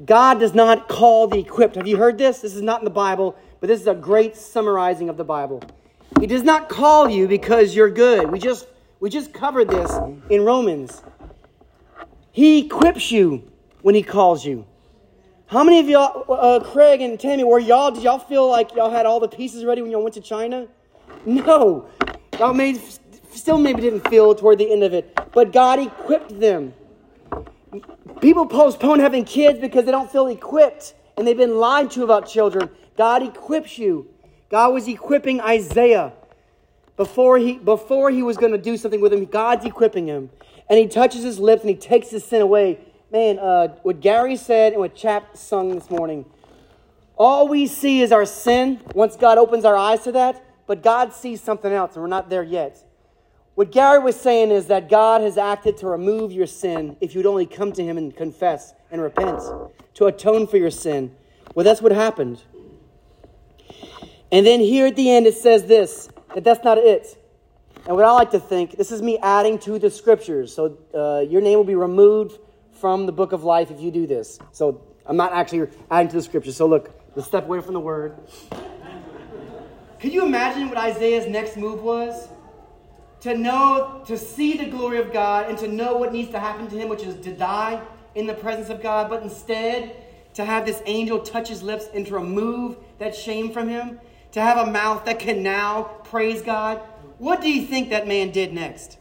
God 0.06 0.40
does 0.40 0.54
not 0.54 0.88
call 0.88 1.26
the 1.26 1.38
equipped. 1.38 1.74
Have 1.74 1.86
you 1.86 1.98
heard 1.98 2.16
this? 2.16 2.38
This 2.38 2.54
is 2.54 2.62
not 2.62 2.80
in 2.80 2.86
the 2.86 2.90
Bible, 2.90 3.36
but 3.60 3.66
this 3.66 3.82
is 3.82 3.86
a 3.86 3.94
great 3.94 4.36
summarizing 4.36 5.10
of 5.10 5.18
the 5.18 5.24
Bible. 5.24 5.62
He 6.18 6.26
does 6.26 6.44
not 6.44 6.70
call 6.70 7.10
you 7.10 7.28
because 7.28 7.76
you're 7.76 7.90
good. 7.90 8.32
We 8.32 8.38
just 8.38 8.68
we 9.00 9.10
just 9.10 9.34
covered 9.34 9.68
this 9.68 9.92
in 10.30 10.46
Romans. 10.46 11.02
He 12.32 12.64
equips 12.64 13.12
you 13.12 13.52
when 13.82 13.94
he 13.94 14.02
calls 14.02 14.46
you. 14.46 14.64
How 15.54 15.62
many 15.62 15.78
of 15.78 15.88
y'all, 15.88 16.24
uh, 16.28 16.58
Craig 16.58 17.00
and 17.00 17.18
Tammy, 17.18 17.44
were 17.44 17.60
y'all, 17.60 17.92
did 17.92 18.02
y'all 18.02 18.18
feel 18.18 18.50
like 18.50 18.74
y'all 18.74 18.90
had 18.90 19.06
all 19.06 19.20
the 19.20 19.28
pieces 19.28 19.64
ready 19.64 19.82
when 19.82 19.92
y'all 19.92 20.02
went 20.02 20.14
to 20.14 20.20
China? 20.20 20.66
No. 21.24 21.86
Y'all 22.40 22.52
may, 22.52 22.74
still 23.30 23.58
maybe 23.58 23.80
didn't 23.80 24.08
feel 24.08 24.34
toward 24.34 24.58
the 24.58 24.72
end 24.72 24.82
of 24.82 24.92
it, 24.92 25.16
but 25.32 25.52
God 25.52 25.78
equipped 25.78 26.40
them. 26.40 26.74
People 28.20 28.46
postpone 28.46 28.98
having 28.98 29.24
kids 29.24 29.60
because 29.60 29.84
they 29.84 29.92
don't 29.92 30.10
feel 30.10 30.26
equipped 30.26 30.96
and 31.16 31.24
they've 31.24 31.36
been 31.36 31.58
lied 31.58 31.88
to 31.92 32.02
about 32.02 32.26
children. 32.26 32.68
God 32.96 33.22
equips 33.22 33.78
you. 33.78 34.08
God 34.50 34.74
was 34.74 34.88
equipping 34.88 35.40
Isaiah 35.40 36.14
before 36.96 37.38
he, 37.38 37.58
before 37.58 38.10
he 38.10 38.24
was 38.24 38.36
going 38.36 38.50
to 38.50 38.58
do 38.58 38.76
something 38.76 39.00
with 39.00 39.12
him. 39.12 39.24
God's 39.24 39.64
equipping 39.64 40.08
him. 40.08 40.30
And 40.68 40.80
he 40.80 40.88
touches 40.88 41.22
his 41.22 41.38
lips 41.38 41.62
and 41.62 41.70
he 41.70 41.76
takes 41.76 42.10
his 42.10 42.24
sin 42.24 42.42
away. 42.42 42.80
Man, 43.14 43.38
uh, 43.38 43.68
what 43.84 44.00
Gary 44.00 44.34
said 44.34 44.72
and 44.72 44.80
what 44.80 44.96
Chap 44.96 45.36
sung 45.36 45.72
this 45.72 45.88
morning, 45.88 46.24
all 47.16 47.46
we 47.46 47.68
see 47.68 48.02
is 48.02 48.10
our 48.10 48.26
sin 48.26 48.80
once 48.92 49.14
God 49.14 49.38
opens 49.38 49.64
our 49.64 49.76
eyes 49.76 50.02
to 50.02 50.10
that, 50.10 50.44
but 50.66 50.82
God 50.82 51.12
sees 51.12 51.40
something 51.40 51.72
else 51.72 51.94
and 51.94 52.02
we're 52.02 52.08
not 52.08 52.28
there 52.28 52.42
yet. 52.42 52.84
What 53.54 53.70
Gary 53.70 54.00
was 54.00 54.20
saying 54.20 54.50
is 54.50 54.66
that 54.66 54.88
God 54.88 55.20
has 55.20 55.38
acted 55.38 55.76
to 55.76 55.86
remove 55.86 56.32
your 56.32 56.48
sin 56.48 56.96
if 57.00 57.14
you'd 57.14 57.24
only 57.24 57.46
come 57.46 57.70
to 57.74 57.84
Him 57.84 57.98
and 57.98 58.16
confess 58.16 58.74
and 58.90 59.00
repent, 59.00 59.40
to 59.94 60.06
atone 60.06 60.48
for 60.48 60.56
your 60.56 60.72
sin. 60.72 61.14
Well, 61.54 61.62
that's 61.62 61.80
what 61.80 61.92
happened. 61.92 62.42
And 64.32 64.44
then 64.44 64.58
here 64.58 64.88
at 64.88 64.96
the 64.96 65.08
end, 65.08 65.28
it 65.28 65.36
says 65.36 65.66
this 65.66 66.08
that 66.34 66.42
that's 66.42 66.64
not 66.64 66.78
it. 66.78 67.16
And 67.86 67.94
what 67.94 68.06
I 68.06 68.10
like 68.10 68.32
to 68.32 68.40
think, 68.40 68.76
this 68.76 68.90
is 68.90 69.02
me 69.02 69.18
adding 69.18 69.60
to 69.60 69.78
the 69.78 69.88
scriptures. 69.88 70.52
So 70.52 70.78
uh, 70.92 71.20
your 71.30 71.42
name 71.42 71.58
will 71.58 71.64
be 71.64 71.76
removed 71.76 72.40
from 72.84 73.06
the 73.06 73.12
book 73.12 73.32
of 73.32 73.44
life 73.44 73.70
if 73.70 73.80
you 73.80 73.90
do 73.90 74.06
this. 74.06 74.38
So 74.52 74.82
I'm 75.06 75.16
not 75.16 75.32
actually 75.32 75.70
adding 75.90 76.08
to 76.08 76.16
the 76.16 76.22
scripture. 76.22 76.52
So 76.52 76.66
look, 76.66 76.90
let's 77.16 77.26
step 77.26 77.46
away 77.46 77.62
from 77.62 77.72
the 77.72 77.80
word. 77.80 78.18
Could 80.00 80.12
you 80.12 80.26
imagine 80.26 80.68
what 80.68 80.76
Isaiah's 80.76 81.26
next 81.26 81.56
move 81.56 81.82
was? 81.82 82.28
to 83.22 83.34
know, 83.34 84.02
to 84.04 84.18
see 84.18 84.58
the 84.58 84.66
glory 84.66 84.98
of 84.98 85.14
God 85.14 85.48
and 85.48 85.56
to 85.60 85.66
know 85.66 85.96
what 85.96 86.12
needs 86.12 86.30
to 86.32 86.38
happen 86.38 86.68
to 86.68 86.76
him, 86.76 86.90
which 86.90 87.04
is 87.04 87.18
to 87.24 87.34
die 87.34 87.80
in 88.14 88.26
the 88.26 88.34
presence 88.34 88.68
of 88.68 88.82
God, 88.82 89.08
but 89.08 89.22
instead 89.22 89.96
to 90.34 90.44
have 90.44 90.66
this 90.66 90.82
angel 90.84 91.20
touch 91.20 91.48
his 91.48 91.62
lips 91.62 91.86
and 91.94 92.06
to 92.06 92.12
remove 92.12 92.76
that 92.98 93.14
shame 93.14 93.50
from 93.50 93.66
him, 93.66 93.98
to 94.32 94.42
have 94.42 94.68
a 94.68 94.70
mouth 94.70 95.06
that 95.06 95.18
can 95.18 95.42
now 95.42 95.84
praise 96.04 96.42
God. 96.42 96.82
What 97.16 97.40
do 97.40 97.50
you 97.50 97.66
think 97.66 97.88
that 97.88 98.06
man 98.06 98.30
did 98.30 98.52
next? 98.52 98.98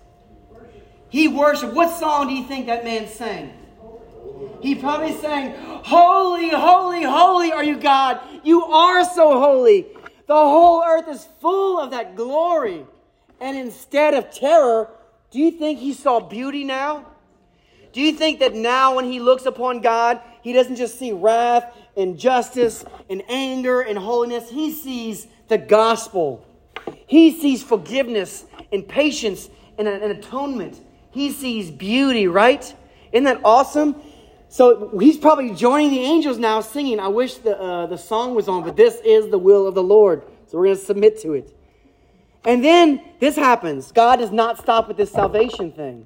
he 1.09 1.27
worshiped. 1.27 1.73
What 1.73 1.91
song 1.99 2.29
do 2.29 2.34
you 2.34 2.45
think 2.45 2.67
that 2.67 2.86
man 2.86 3.09
sang? 3.09 3.53
He 4.62 4.76
probably 4.76 5.14
sang, 5.14 5.54
Holy, 5.84 6.50
holy, 6.50 7.04
holy 7.04 7.52
are 7.52 7.64
you, 7.64 7.78
God. 7.78 8.20
You 8.44 8.64
are 8.64 9.04
so 9.04 9.39
holy. 9.39 9.88
The 10.28 10.34
whole 10.34 10.84
earth 10.84 11.08
is 11.10 11.28
full 11.41 11.80
of 11.80 11.91
that 11.91 12.16
glory. 12.16 12.86
And 13.41 13.58
instead 13.58 14.14
of 14.14 14.32
terror, 14.32 14.89
do 15.32 15.39
you 15.39 15.52
think 15.52 15.80
he 15.80 15.94
saw 15.94 16.20
beauty 16.20 16.64
now? 16.64 17.06
Do 17.91 18.02
you 18.02 18.14
think 18.14 18.39
that 18.39 18.56
now 18.56 18.96
when 18.96 19.06
he 19.06 19.20
looks 19.20 19.46
upon 19.46 19.82
God, 19.82 20.22
he 20.41 20.54
doesn't 20.54 20.78
just 20.78 20.98
see 20.98 21.12
wrath 21.12 21.76
and 21.96 22.18
justice 22.18 22.84
and 23.10 23.22
anger 23.30 23.82
and 23.82 23.98
holiness? 23.98 24.50
He 24.50 24.72
sees 24.72 25.28
the 25.48 25.58
gospel. 25.58 26.48
He 27.06 27.39
sees 27.39 27.62
forgiveness 27.62 28.46
and 28.72 28.88
patience 28.88 29.50
and 29.78 29.88
an 29.88 30.10
atonement. 30.10 30.80
He 31.12 31.32
sees 31.32 31.70
beauty, 31.70 32.28
right? 32.28 32.74
Isn't 33.12 33.26
that 33.26 33.41
awesome? 33.44 33.96
So 34.54 34.95
he's 34.99 35.18
probably 35.18 35.49
joining 35.56 35.89
the 35.89 36.01
angels 36.01 36.38
now 36.38 36.62
singing. 36.62 36.99
I 36.99 37.08
wish 37.08 37.38
the, 37.38 37.60
uh, 37.60 37.88
the 37.88 37.97
song 37.97 38.36
was 38.36 38.47
on, 38.47 38.64
but 38.64 38.76
this 38.76 39.01
is 39.04 39.32
the 39.32 39.39
will 39.39 39.66
of 39.66 39.74
the 39.74 39.82
Lord. 39.82 40.22
So 40.45 40.60
we're 40.60 40.66
going 40.66 40.78
to 40.78 40.84
submit 40.84 41.20
to 41.22 41.34
it. 41.34 41.58
And 42.45 42.64
then 42.64 43.04
this 43.20 43.36
happens. 43.36 43.91
God 43.91 44.18
does 44.18 44.32
not 44.32 44.60
stop 44.60 44.88
with 44.88 44.95
this 44.95 45.12
salvation 45.12 45.72
thing. 45.72 46.06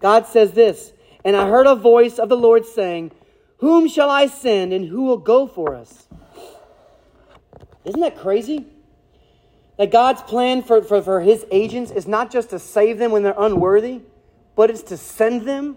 God 0.00 0.26
says 0.26 0.50
this 0.50 0.94
And 1.24 1.36
I 1.36 1.48
heard 1.48 1.68
a 1.68 1.76
voice 1.76 2.18
of 2.18 2.28
the 2.28 2.36
Lord 2.36 2.66
saying, 2.66 3.12
Whom 3.58 3.88
shall 3.88 4.10
I 4.10 4.26
send 4.26 4.72
and 4.72 4.88
who 4.88 5.04
will 5.04 5.18
go 5.18 5.46
for 5.46 5.76
us? 5.76 6.08
Isn't 7.84 8.00
that 8.00 8.18
crazy? 8.18 8.66
That 9.78 9.92
God's 9.92 10.22
plan 10.22 10.64
for, 10.64 10.82
for, 10.82 11.02
for 11.02 11.20
his 11.20 11.46
agents 11.52 11.92
is 11.92 12.08
not 12.08 12.32
just 12.32 12.50
to 12.50 12.58
save 12.58 12.98
them 12.98 13.12
when 13.12 13.22
they're 13.22 13.34
unworthy, 13.38 14.00
but 14.56 14.70
it's 14.70 14.82
to 14.82 14.96
send 14.96 15.42
them. 15.42 15.76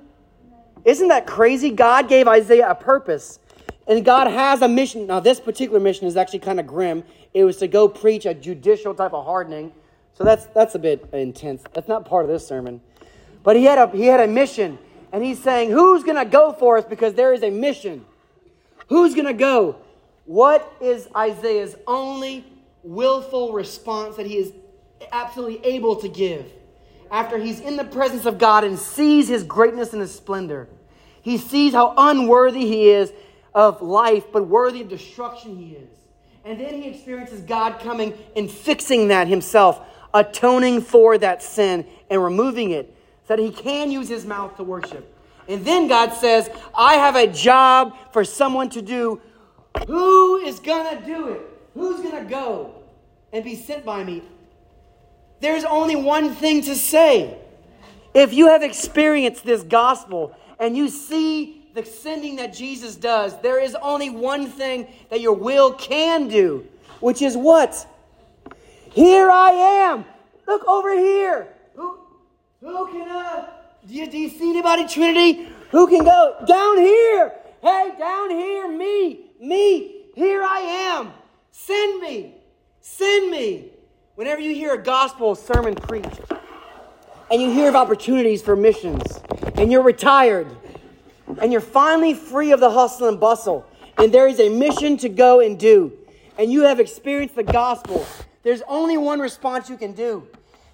Isn't 0.85 1.07
that 1.09 1.27
crazy? 1.27 1.71
God 1.71 2.07
gave 2.07 2.27
Isaiah 2.27 2.69
a 2.69 2.75
purpose. 2.75 3.39
And 3.87 4.05
God 4.05 4.27
has 4.27 4.61
a 4.61 4.67
mission. 4.67 5.07
Now, 5.07 5.19
this 5.19 5.39
particular 5.39 5.79
mission 5.79 6.07
is 6.07 6.15
actually 6.15 6.39
kind 6.39 6.59
of 6.59 6.67
grim. 6.67 7.03
It 7.33 7.43
was 7.43 7.57
to 7.57 7.67
go 7.67 7.87
preach 7.87 8.25
a 8.25 8.33
judicial 8.33 8.93
type 8.93 9.13
of 9.13 9.25
hardening. 9.25 9.71
So 10.13 10.23
that's, 10.23 10.45
that's 10.47 10.75
a 10.75 10.79
bit 10.79 11.09
intense. 11.11 11.63
That's 11.73 11.87
not 11.87 12.05
part 12.05 12.25
of 12.25 12.31
this 12.31 12.45
sermon. 12.45 12.81
But 13.41 13.55
he 13.55 13.63
had 13.63 13.79
a, 13.79 13.87
he 13.95 14.05
had 14.05 14.19
a 14.19 14.27
mission. 14.27 14.77
And 15.11 15.23
he's 15.23 15.41
saying, 15.41 15.71
Who's 15.71 16.03
going 16.03 16.17
to 16.17 16.25
go 16.25 16.53
for 16.53 16.77
us? 16.77 16.85
Because 16.85 17.15
there 17.15 17.33
is 17.33 17.41
a 17.41 17.49
mission. 17.49 18.05
Who's 18.89 19.15
going 19.15 19.27
to 19.27 19.33
go? 19.33 19.77
What 20.25 20.71
is 20.79 21.07
Isaiah's 21.15 21.75
only 21.87 22.45
willful 22.83 23.53
response 23.53 24.17
that 24.17 24.27
he 24.27 24.37
is 24.37 24.53
absolutely 25.11 25.65
able 25.65 25.95
to 25.97 26.07
give? 26.07 26.51
After 27.11 27.37
he's 27.37 27.59
in 27.59 27.77
the 27.77 27.83
presence 27.83 28.25
of 28.25 28.37
God 28.37 28.63
and 28.63 28.77
sees 28.77 29.27
his 29.27 29.43
greatness 29.43 29.93
and 29.93 30.01
his 30.01 30.13
splendor. 30.13 30.67
He 31.21 31.37
sees 31.37 31.73
how 31.73 31.93
unworthy 31.97 32.65
he 32.65 32.89
is 32.89 33.11
of 33.53 33.81
life, 33.81 34.25
but 34.31 34.47
worthy 34.47 34.81
of 34.81 34.89
destruction 34.89 35.57
he 35.57 35.75
is. 35.75 35.89
And 36.45 36.59
then 36.59 36.81
he 36.81 36.89
experiences 36.89 37.41
God 37.41 37.79
coming 37.79 38.17
and 38.35 38.49
fixing 38.49 39.09
that 39.09 39.27
himself, 39.27 39.81
atoning 40.13 40.81
for 40.81 41.17
that 41.17 41.43
sin 41.43 41.85
and 42.09 42.23
removing 42.23 42.71
it 42.71 42.95
so 43.27 43.35
that 43.35 43.41
he 43.41 43.51
can 43.51 43.91
use 43.91 44.07
his 44.07 44.25
mouth 44.25 44.55
to 44.57 44.63
worship. 44.63 45.15
And 45.47 45.65
then 45.65 45.87
God 45.87 46.13
says, 46.13 46.49
I 46.75 46.95
have 46.95 47.15
a 47.15 47.27
job 47.27 47.95
for 48.13 48.23
someone 48.23 48.69
to 48.69 48.81
do. 48.81 49.21
Who 49.87 50.37
is 50.37 50.59
going 50.59 50.97
to 50.97 51.05
do 51.05 51.29
it? 51.29 51.41
Who's 51.73 52.01
going 52.01 52.23
to 52.23 52.29
go 52.29 52.75
and 53.33 53.43
be 53.43 53.55
sent 53.55 53.85
by 53.85 54.03
me? 54.03 54.23
There's 55.41 55.63
only 55.63 55.95
one 55.95 56.33
thing 56.35 56.61
to 56.63 56.75
say. 56.75 57.37
If 58.13 58.33
you 58.33 58.47
have 58.47 58.63
experienced 58.63 59.45
this 59.45 59.63
gospel 59.63 60.35
and 60.59 60.75
you 60.75 60.89
see 60.89 61.69
the 61.73 61.85
sending 61.85 62.37
that 62.37 62.53
Jesus 62.53 62.95
does, 62.95 63.39
there 63.41 63.59
is 63.59 63.75
only 63.81 64.09
one 64.09 64.47
thing 64.47 64.87
that 65.09 65.21
your 65.21 65.33
will 65.33 65.73
can 65.73 66.27
do, 66.27 66.67
which 66.99 67.21
is 67.21 67.37
what? 67.37 67.87
Here 68.91 69.29
I 69.29 69.51
am. 69.51 70.05
Look 70.47 70.67
over 70.67 70.97
here. 70.97 71.47
Who, 71.75 71.99
who 72.59 72.87
can, 72.87 73.07
uh, 73.07 73.49
do 73.87 73.93
you, 73.93 74.09
do 74.09 74.17
you 74.17 74.29
see 74.29 74.49
anybody, 74.49 74.87
Trinity? 74.87 75.47
Who 75.71 75.87
can 75.87 76.03
go? 76.03 76.43
Down 76.47 76.77
here. 76.77 77.33
Hey, 77.61 77.91
down 77.97 78.31
here, 78.31 78.67
me, 78.67 79.31
me. 79.39 80.05
Here 80.15 80.43
I 80.43 80.59
am. 80.59 81.13
Send 81.51 82.01
me. 82.01 82.33
Send 82.81 83.29
me. 83.29 83.71
Whenever 84.19 84.41
you 84.41 84.53
hear 84.53 84.73
a 84.73 84.77
gospel 84.77 85.33
sermon 85.33 85.73
preached, 85.73 86.19
and 87.31 87.41
you 87.41 87.49
hear 87.53 87.69
of 87.69 87.75
opportunities 87.77 88.41
for 88.41 88.53
missions, 88.53 89.01
and 89.55 89.71
you're 89.71 89.81
retired, 89.81 90.45
and 91.41 91.53
you're 91.53 91.61
finally 91.61 92.13
free 92.13 92.51
of 92.51 92.59
the 92.59 92.69
hustle 92.69 93.07
and 93.07 93.17
bustle, 93.17 93.65
and 93.97 94.13
there 94.13 94.27
is 94.27 94.41
a 94.41 94.49
mission 94.49 94.97
to 94.97 95.07
go 95.07 95.39
and 95.39 95.57
do, 95.57 95.93
and 96.37 96.51
you 96.51 96.63
have 96.63 96.81
experienced 96.81 97.37
the 97.37 97.43
gospel, 97.43 98.05
there's 98.43 98.61
only 98.67 98.97
one 98.97 99.21
response 99.21 99.69
you 99.69 99.77
can 99.77 99.93
do. 99.93 100.27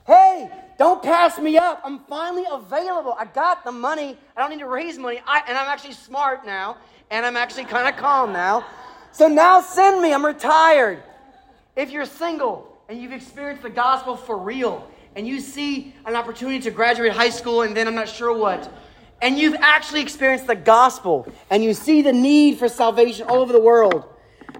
Hey, 0.07 0.49
don't 0.79 1.03
pass 1.03 1.37
me 1.37 1.55
up. 1.55 1.81
I'm 1.85 1.99
finally 2.05 2.45
available. 2.51 3.15
I 3.15 3.25
got 3.25 3.63
the 3.63 3.71
money. 3.71 4.17
I 4.35 4.41
don't 4.41 4.49
need 4.49 4.61
to 4.61 4.67
raise 4.67 4.97
money. 4.97 5.21
I, 5.23 5.43
and 5.47 5.55
I'm 5.55 5.67
actually 5.67 5.93
smart 5.93 6.47
now, 6.47 6.77
and 7.11 7.23
I'm 7.23 7.37
actually 7.37 7.65
kind 7.65 7.87
of 7.87 7.95
calm 7.95 8.33
now. 8.33 8.65
So 9.11 9.27
now 9.27 9.61
send 9.61 10.01
me. 10.01 10.15
I'm 10.15 10.25
retired. 10.25 11.03
If 11.75 11.91
you're 11.91 12.05
single, 12.05 12.74
and 12.87 13.01
you've 13.01 13.13
experienced 13.13 13.63
the 13.63 13.69
gospel 13.69 14.15
for 14.15 14.37
real, 14.37 14.87
and 15.15 15.27
you 15.27 15.39
see 15.39 15.93
an 16.05 16.15
opportunity 16.15 16.59
to 16.59 16.71
graduate 16.71 17.11
high 17.11 17.29
school 17.29 17.61
and 17.61 17.75
then 17.75 17.87
I'm 17.87 17.95
not 17.95 18.09
sure 18.09 18.35
what, 18.35 18.71
and 19.21 19.37
you've 19.37 19.55
actually 19.55 20.01
experienced 20.01 20.47
the 20.47 20.55
gospel, 20.55 21.27
and 21.49 21.63
you 21.63 21.73
see 21.73 22.01
the 22.01 22.13
need 22.13 22.59
for 22.59 22.67
salvation 22.67 23.27
all 23.27 23.39
over 23.39 23.53
the 23.53 23.59
world, 23.59 24.05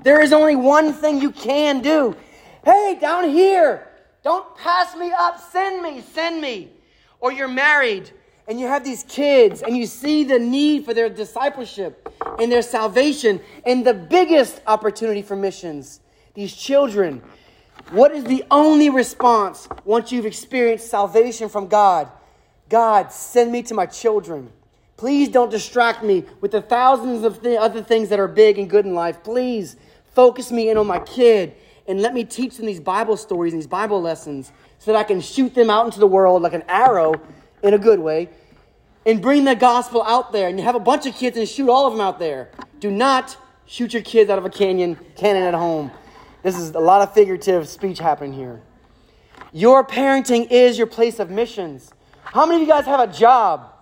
there 0.04 0.22
is 0.22 0.34
only 0.34 0.56
one 0.56 0.94
thing 0.94 1.22
you 1.22 1.32
can 1.32 1.82
do. 1.82 2.16
Hey, 2.64 2.98
down 3.00 3.30
here, 3.30 3.88
don't 4.24 4.56
pass 4.58 4.96
me 4.96 5.12
up, 5.12 5.40
send 5.52 5.84
me, 5.84 6.02
send 6.02 6.42
me. 6.42 6.72
Or 7.20 7.32
you're 7.32 7.48
married 7.48 8.12
and 8.48 8.60
you 8.60 8.68
have 8.68 8.84
these 8.84 9.04
kids 9.04 9.62
and 9.62 9.78
you 9.78 9.86
see 9.86 10.24
the 10.24 10.40
need 10.40 10.86
for 10.86 10.94
their 10.94 11.10
discipleship 11.10 12.12
and 12.40 12.52
their 12.52 12.62
salvation 12.62 13.40
and 13.66 13.86
the 13.86 13.94
biggest 13.94 14.62
opportunity 14.68 15.22
for 15.22 15.36
missions. 15.36 16.00
These 16.34 16.56
children 16.56 17.22
what 17.92 18.12
is 18.12 18.24
the 18.24 18.44
only 18.50 18.90
response 18.90 19.68
once 19.84 20.12
you've 20.12 20.26
experienced 20.26 20.90
salvation 20.90 21.50
from 21.50 21.68
God? 21.68 22.10
God, 22.70 23.12
send 23.12 23.52
me 23.52 23.62
to 23.64 23.74
my 23.74 23.86
children. 23.86 24.52
Please 24.98 25.30
don't 25.30 25.52
distract 25.52 26.04
me 26.04 26.24
with 26.42 26.52
the 26.52 26.62
thousands 26.62 27.24
of 27.24 27.42
th- 27.44 27.60
other 27.60 27.84
things 27.84 28.10
that 28.10 28.20
are 28.20 28.28
big 28.28 28.58
and 28.58 28.70
good 28.70 28.86
in 28.86 28.96
life. 28.96 29.24
Please 29.24 29.76
focus 30.14 30.52
me 30.52 30.70
in 30.70 30.78
on 30.78 30.88
my 30.88 31.00
kid 31.00 31.54
and 31.88 32.02
let 32.02 32.14
me 32.14 32.24
teach 32.24 32.58
them 32.58 32.66
these 32.66 32.80
Bible 32.80 33.18
stories 33.18 33.54
and 33.54 33.62
these 33.62 33.68
Bible 33.68 34.02
lessons 34.02 34.52
so 34.80 34.92
that 34.92 34.98
I 34.98 35.04
can 35.04 35.22
shoot 35.22 35.54
them 35.54 35.70
out 35.70 35.86
into 35.86 36.00
the 36.00 36.08
world 36.08 36.42
like 36.42 36.54
an 36.54 36.64
arrow 36.68 37.14
in 37.62 37.74
a 37.74 37.78
good 37.78 38.00
way 38.00 38.30
and 39.06 39.22
bring 39.22 39.44
the 39.44 39.56
gospel 39.56 40.02
out 40.04 40.32
there. 40.32 40.48
And 40.48 40.58
you 40.58 40.66
have 40.66 40.76
a 40.76 40.80
bunch 40.80 41.06
of 41.06 41.14
kids 41.14 41.38
and 41.38 41.48
shoot 41.48 41.70
all 41.70 41.86
of 41.86 41.94
them 41.94 42.02
out 42.02 42.18
there. 42.18 42.50
Do 42.80 42.90
not 42.90 43.38
shoot 43.66 43.94
your 43.94 44.02
kids 44.02 44.30
out 44.30 44.40
of 44.40 44.46
a 44.46 44.50
canyon 44.50 44.98
cannon 45.16 45.44
at 45.44 45.54
home. 45.54 45.92
This 46.46 46.60
is 46.60 46.76
a 46.76 46.80
lot 46.80 47.02
of 47.02 47.12
figurative 47.12 47.68
speech 47.68 47.98
happening 47.98 48.32
here. 48.32 48.62
Your 49.52 49.84
parenting 49.84 50.46
is 50.52 50.78
your 50.78 50.86
place 50.86 51.18
of 51.18 51.32
missions. 51.32 51.92
How 52.24 52.46
many 52.46 52.62
of 52.62 52.68
you 52.68 52.72
guys 52.72 52.86
have 52.86 53.00
a 53.00 53.12
job? 53.12 53.74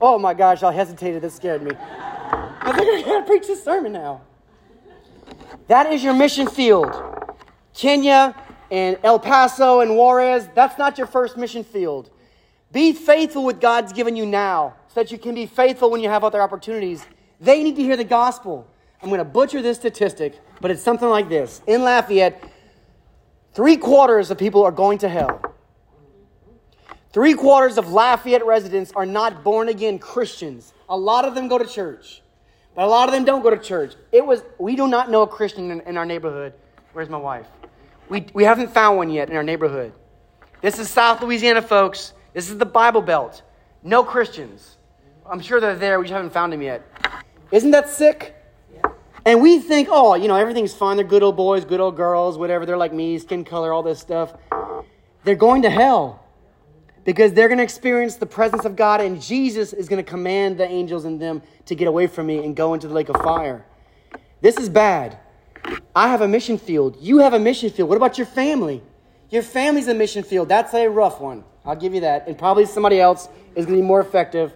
Oh 0.00 0.18
my 0.18 0.32
gosh, 0.32 0.62
I 0.62 0.72
hesitated. 0.72 1.20
That 1.20 1.32
scared 1.32 1.62
me. 1.62 1.72
I 1.78 2.72
think 2.74 2.88
I 2.88 3.02
gotta 3.06 3.26
preach 3.26 3.46
this 3.46 3.62
sermon 3.62 3.92
now. 3.92 4.22
That 5.68 5.92
is 5.92 6.02
your 6.02 6.14
mission 6.14 6.46
field. 6.46 6.96
Kenya 7.74 8.34
and 8.70 8.96
El 9.02 9.18
Paso 9.18 9.80
and 9.80 9.98
Juarez, 9.98 10.48
that's 10.54 10.78
not 10.78 10.96
your 10.96 11.06
first 11.06 11.36
mission 11.36 11.62
field. 11.62 12.08
Be 12.72 12.94
faithful 12.94 13.44
with 13.44 13.60
God's 13.60 13.92
given 13.92 14.16
you 14.16 14.24
now 14.24 14.76
so 14.88 15.02
that 15.02 15.12
you 15.12 15.18
can 15.18 15.34
be 15.34 15.44
faithful 15.44 15.90
when 15.90 16.00
you 16.00 16.08
have 16.08 16.24
other 16.24 16.40
opportunities. 16.40 17.04
They 17.38 17.62
need 17.62 17.76
to 17.76 17.82
hear 17.82 17.98
the 17.98 18.04
gospel. 18.04 18.66
I'm 19.02 19.08
going 19.08 19.18
to 19.18 19.24
butcher 19.24 19.60
this 19.62 19.78
statistic, 19.78 20.38
but 20.60 20.70
it's 20.70 20.82
something 20.82 21.08
like 21.08 21.28
this. 21.28 21.60
In 21.66 21.82
Lafayette, 21.82 22.42
three 23.52 23.76
quarters 23.76 24.30
of 24.30 24.38
people 24.38 24.62
are 24.62 24.70
going 24.70 24.98
to 24.98 25.08
hell. 25.08 25.40
Three 27.12 27.34
quarters 27.34 27.78
of 27.78 27.92
Lafayette 27.92 28.46
residents 28.46 28.92
are 28.94 29.04
not 29.04 29.42
born 29.42 29.68
again 29.68 29.98
Christians. 29.98 30.72
A 30.88 30.96
lot 30.96 31.24
of 31.24 31.34
them 31.34 31.48
go 31.48 31.58
to 31.58 31.66
church, 31.66 32.22
but 32.74 32.84
a 32.84 32.86
lot 32.86 33.08
of 33.08 33.12
them 33.12 33.24
don't 33.24 33.42
go 33.42 33.50
to 33.50 33.58
church. 33.58 33.94
It 34.12 34.24
was 34.24 34.42
we 34.58 34.76
do 34.76 34.86
not 34.86 35.10
know 35.10 35.22
a 35.22 35.26
Christian 35.26 35.70
in, 35.70 35.80
in 35.82 35.96
our 35.98 36.06
neighborhood. 36.06 36.54
Where's 36.92 37.10
my 37.10 37.18
wife? 37.18 37.46
We, 38.08 38.26
we 38.32 38.44
haven't 38.44 38.70
found 38.70 38.98
one 38.98 39.10
yet 39.10 39.28
in 39.28 39.36
our 39.36 39.42
neighborhood. 39.42 39.92
This 40.60 40.78
is 40.78 40.88
South 40.88 41.20
Louisiana, 41.22 41.60
folks. 41.60 42.12
This 42.34 42.50
is 42.50 42.56
the 42.56 42.66
Bible 42.66 43.02
Belt. 43.02 43.42
No 43.82 44.04
Christians. 44.04 44.76
I'm 45.26 45.40
sure 45.40 45.60
they're 45.60 45.76
there. 45.76 45.98
We 45.98 46.06
just 46.06 46.14
haven't 46.14 46.32
found 46.32 46.52
them 46.52 46.62
yet. 46.62 46.82
Isn't 47.50 47.72
that 47.72 47.90
sick? 47.90 48.34
And 49.24 49.40
we 49.40 49.58
think, 49.60 49.88
oh, 49.90 50.14
you 50.14 50.26
know, 50.26 50.34
everything's 50.34 50.74
fine. 50.74 50.96
They're 50.96 51.06
good 51.06 51.22
old 51.22 51.36
boys, 51.36 51.64
good 51.64 51.80
old 51.80 51.96
girls, 51.96 52.36
whatever. 52.36 52.66
They're 52.66 52.76
like 52.76 52.92
me, 52.92 53.18
skin 53.18 53.44
color, 53.44 53.72
all 53.72 53.82
this 53.82 54.00
stuff. 54.00 54.34
They're 55.24 55.36
going 55.36 55.62
to 55.62 55.70
hell 55.70 56.24
because 57.04 57.32
they're 57.32 57.48
going 57.48 57.58
to 57.58 57.64
experience 57.64 58.16
the 58.16 58.26
presence 58.26 58.64
of 58.64 58.76
God, 58.76 59.00
and 59.00 59.20
Jesus 59.20 59.72
is 59.72 59.88
going 59.88 60.04
to 60.04 60.08
command 60.08 60.58
the 60.58 60.66
angels 60.68 61.04
and 61.04 61.20
them 61.20 61.42
to 61.66 61.74
get 61.74 61.88
away 61.88 62.06
from 62.06 62.26
me 62.26 62.44
and 62.44 62.56
go 62.56 62.74
into 62.74 62.88
the 62.88 62.94
lake 62.94 63.08
of 63.08 63.16
fire. 63.22 63.64
This 64.40 64.56
is 64.56 64.68
bad. 64.68 65.18
I 65.94 66.08
have 66.08 66.20
a 66.20 66.28
mission 66.28 66.58
field. 66.58 66.96
You 67.00 67.18
have 67.18 67.34
a 67.34 67.38
mission 67.38 67.70
field. 67.70 67.88
What 67.88 67.96
about 67.96 68.18
your 68.18 68.26
family? 68.26 68.82
Your 69.30 69.42
family's 69.42 69.88
a 69.88 69.94
mission 69.94 70.24
field. 70.24 70.48
That's 70.48 70.74
a 70.74 70.88
rough 70.88 71.20
one. 71.20 71.44
I'll 71.64 71.76
give 71.76 71.94
you 71.94 72.00
that. 72.00 72.26
And 72.26 72.36
probably 72.36 72.66
somebody 72.66 73.00
else 73.00 73.28
is 73.54 73.66
going 73.66 73.78
to 73.78 73.82
be 73.82 73.86
more 73.86 74.00
effective. 74.00 74.52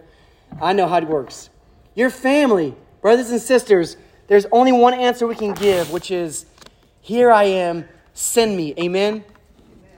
I 0.61 0.73
know 0.73 0.87
how 0.87 0.97
it 0.97 1.07
works. 1.07 1.49
Your 1.95 2.09
family, 2.09 2.75
brothers 3.01 3.29
and 3.29 3.41
sisters, 3.41 3.95
there's 4.27 4.45
only 4.51 4.71
one 4.71 4.93
answer 4.93 5.25
we 5.27 5.35
can 5.35 5.53
give, 5.53 5.91
which 5.91 6.11
is, 6.11 6.45
Here 7.01 7.31
I 7.31 7.45
am, 7.45 7.87
send 8.13 8.55
me. 8.55 8.73
Amen? 8.79 9.23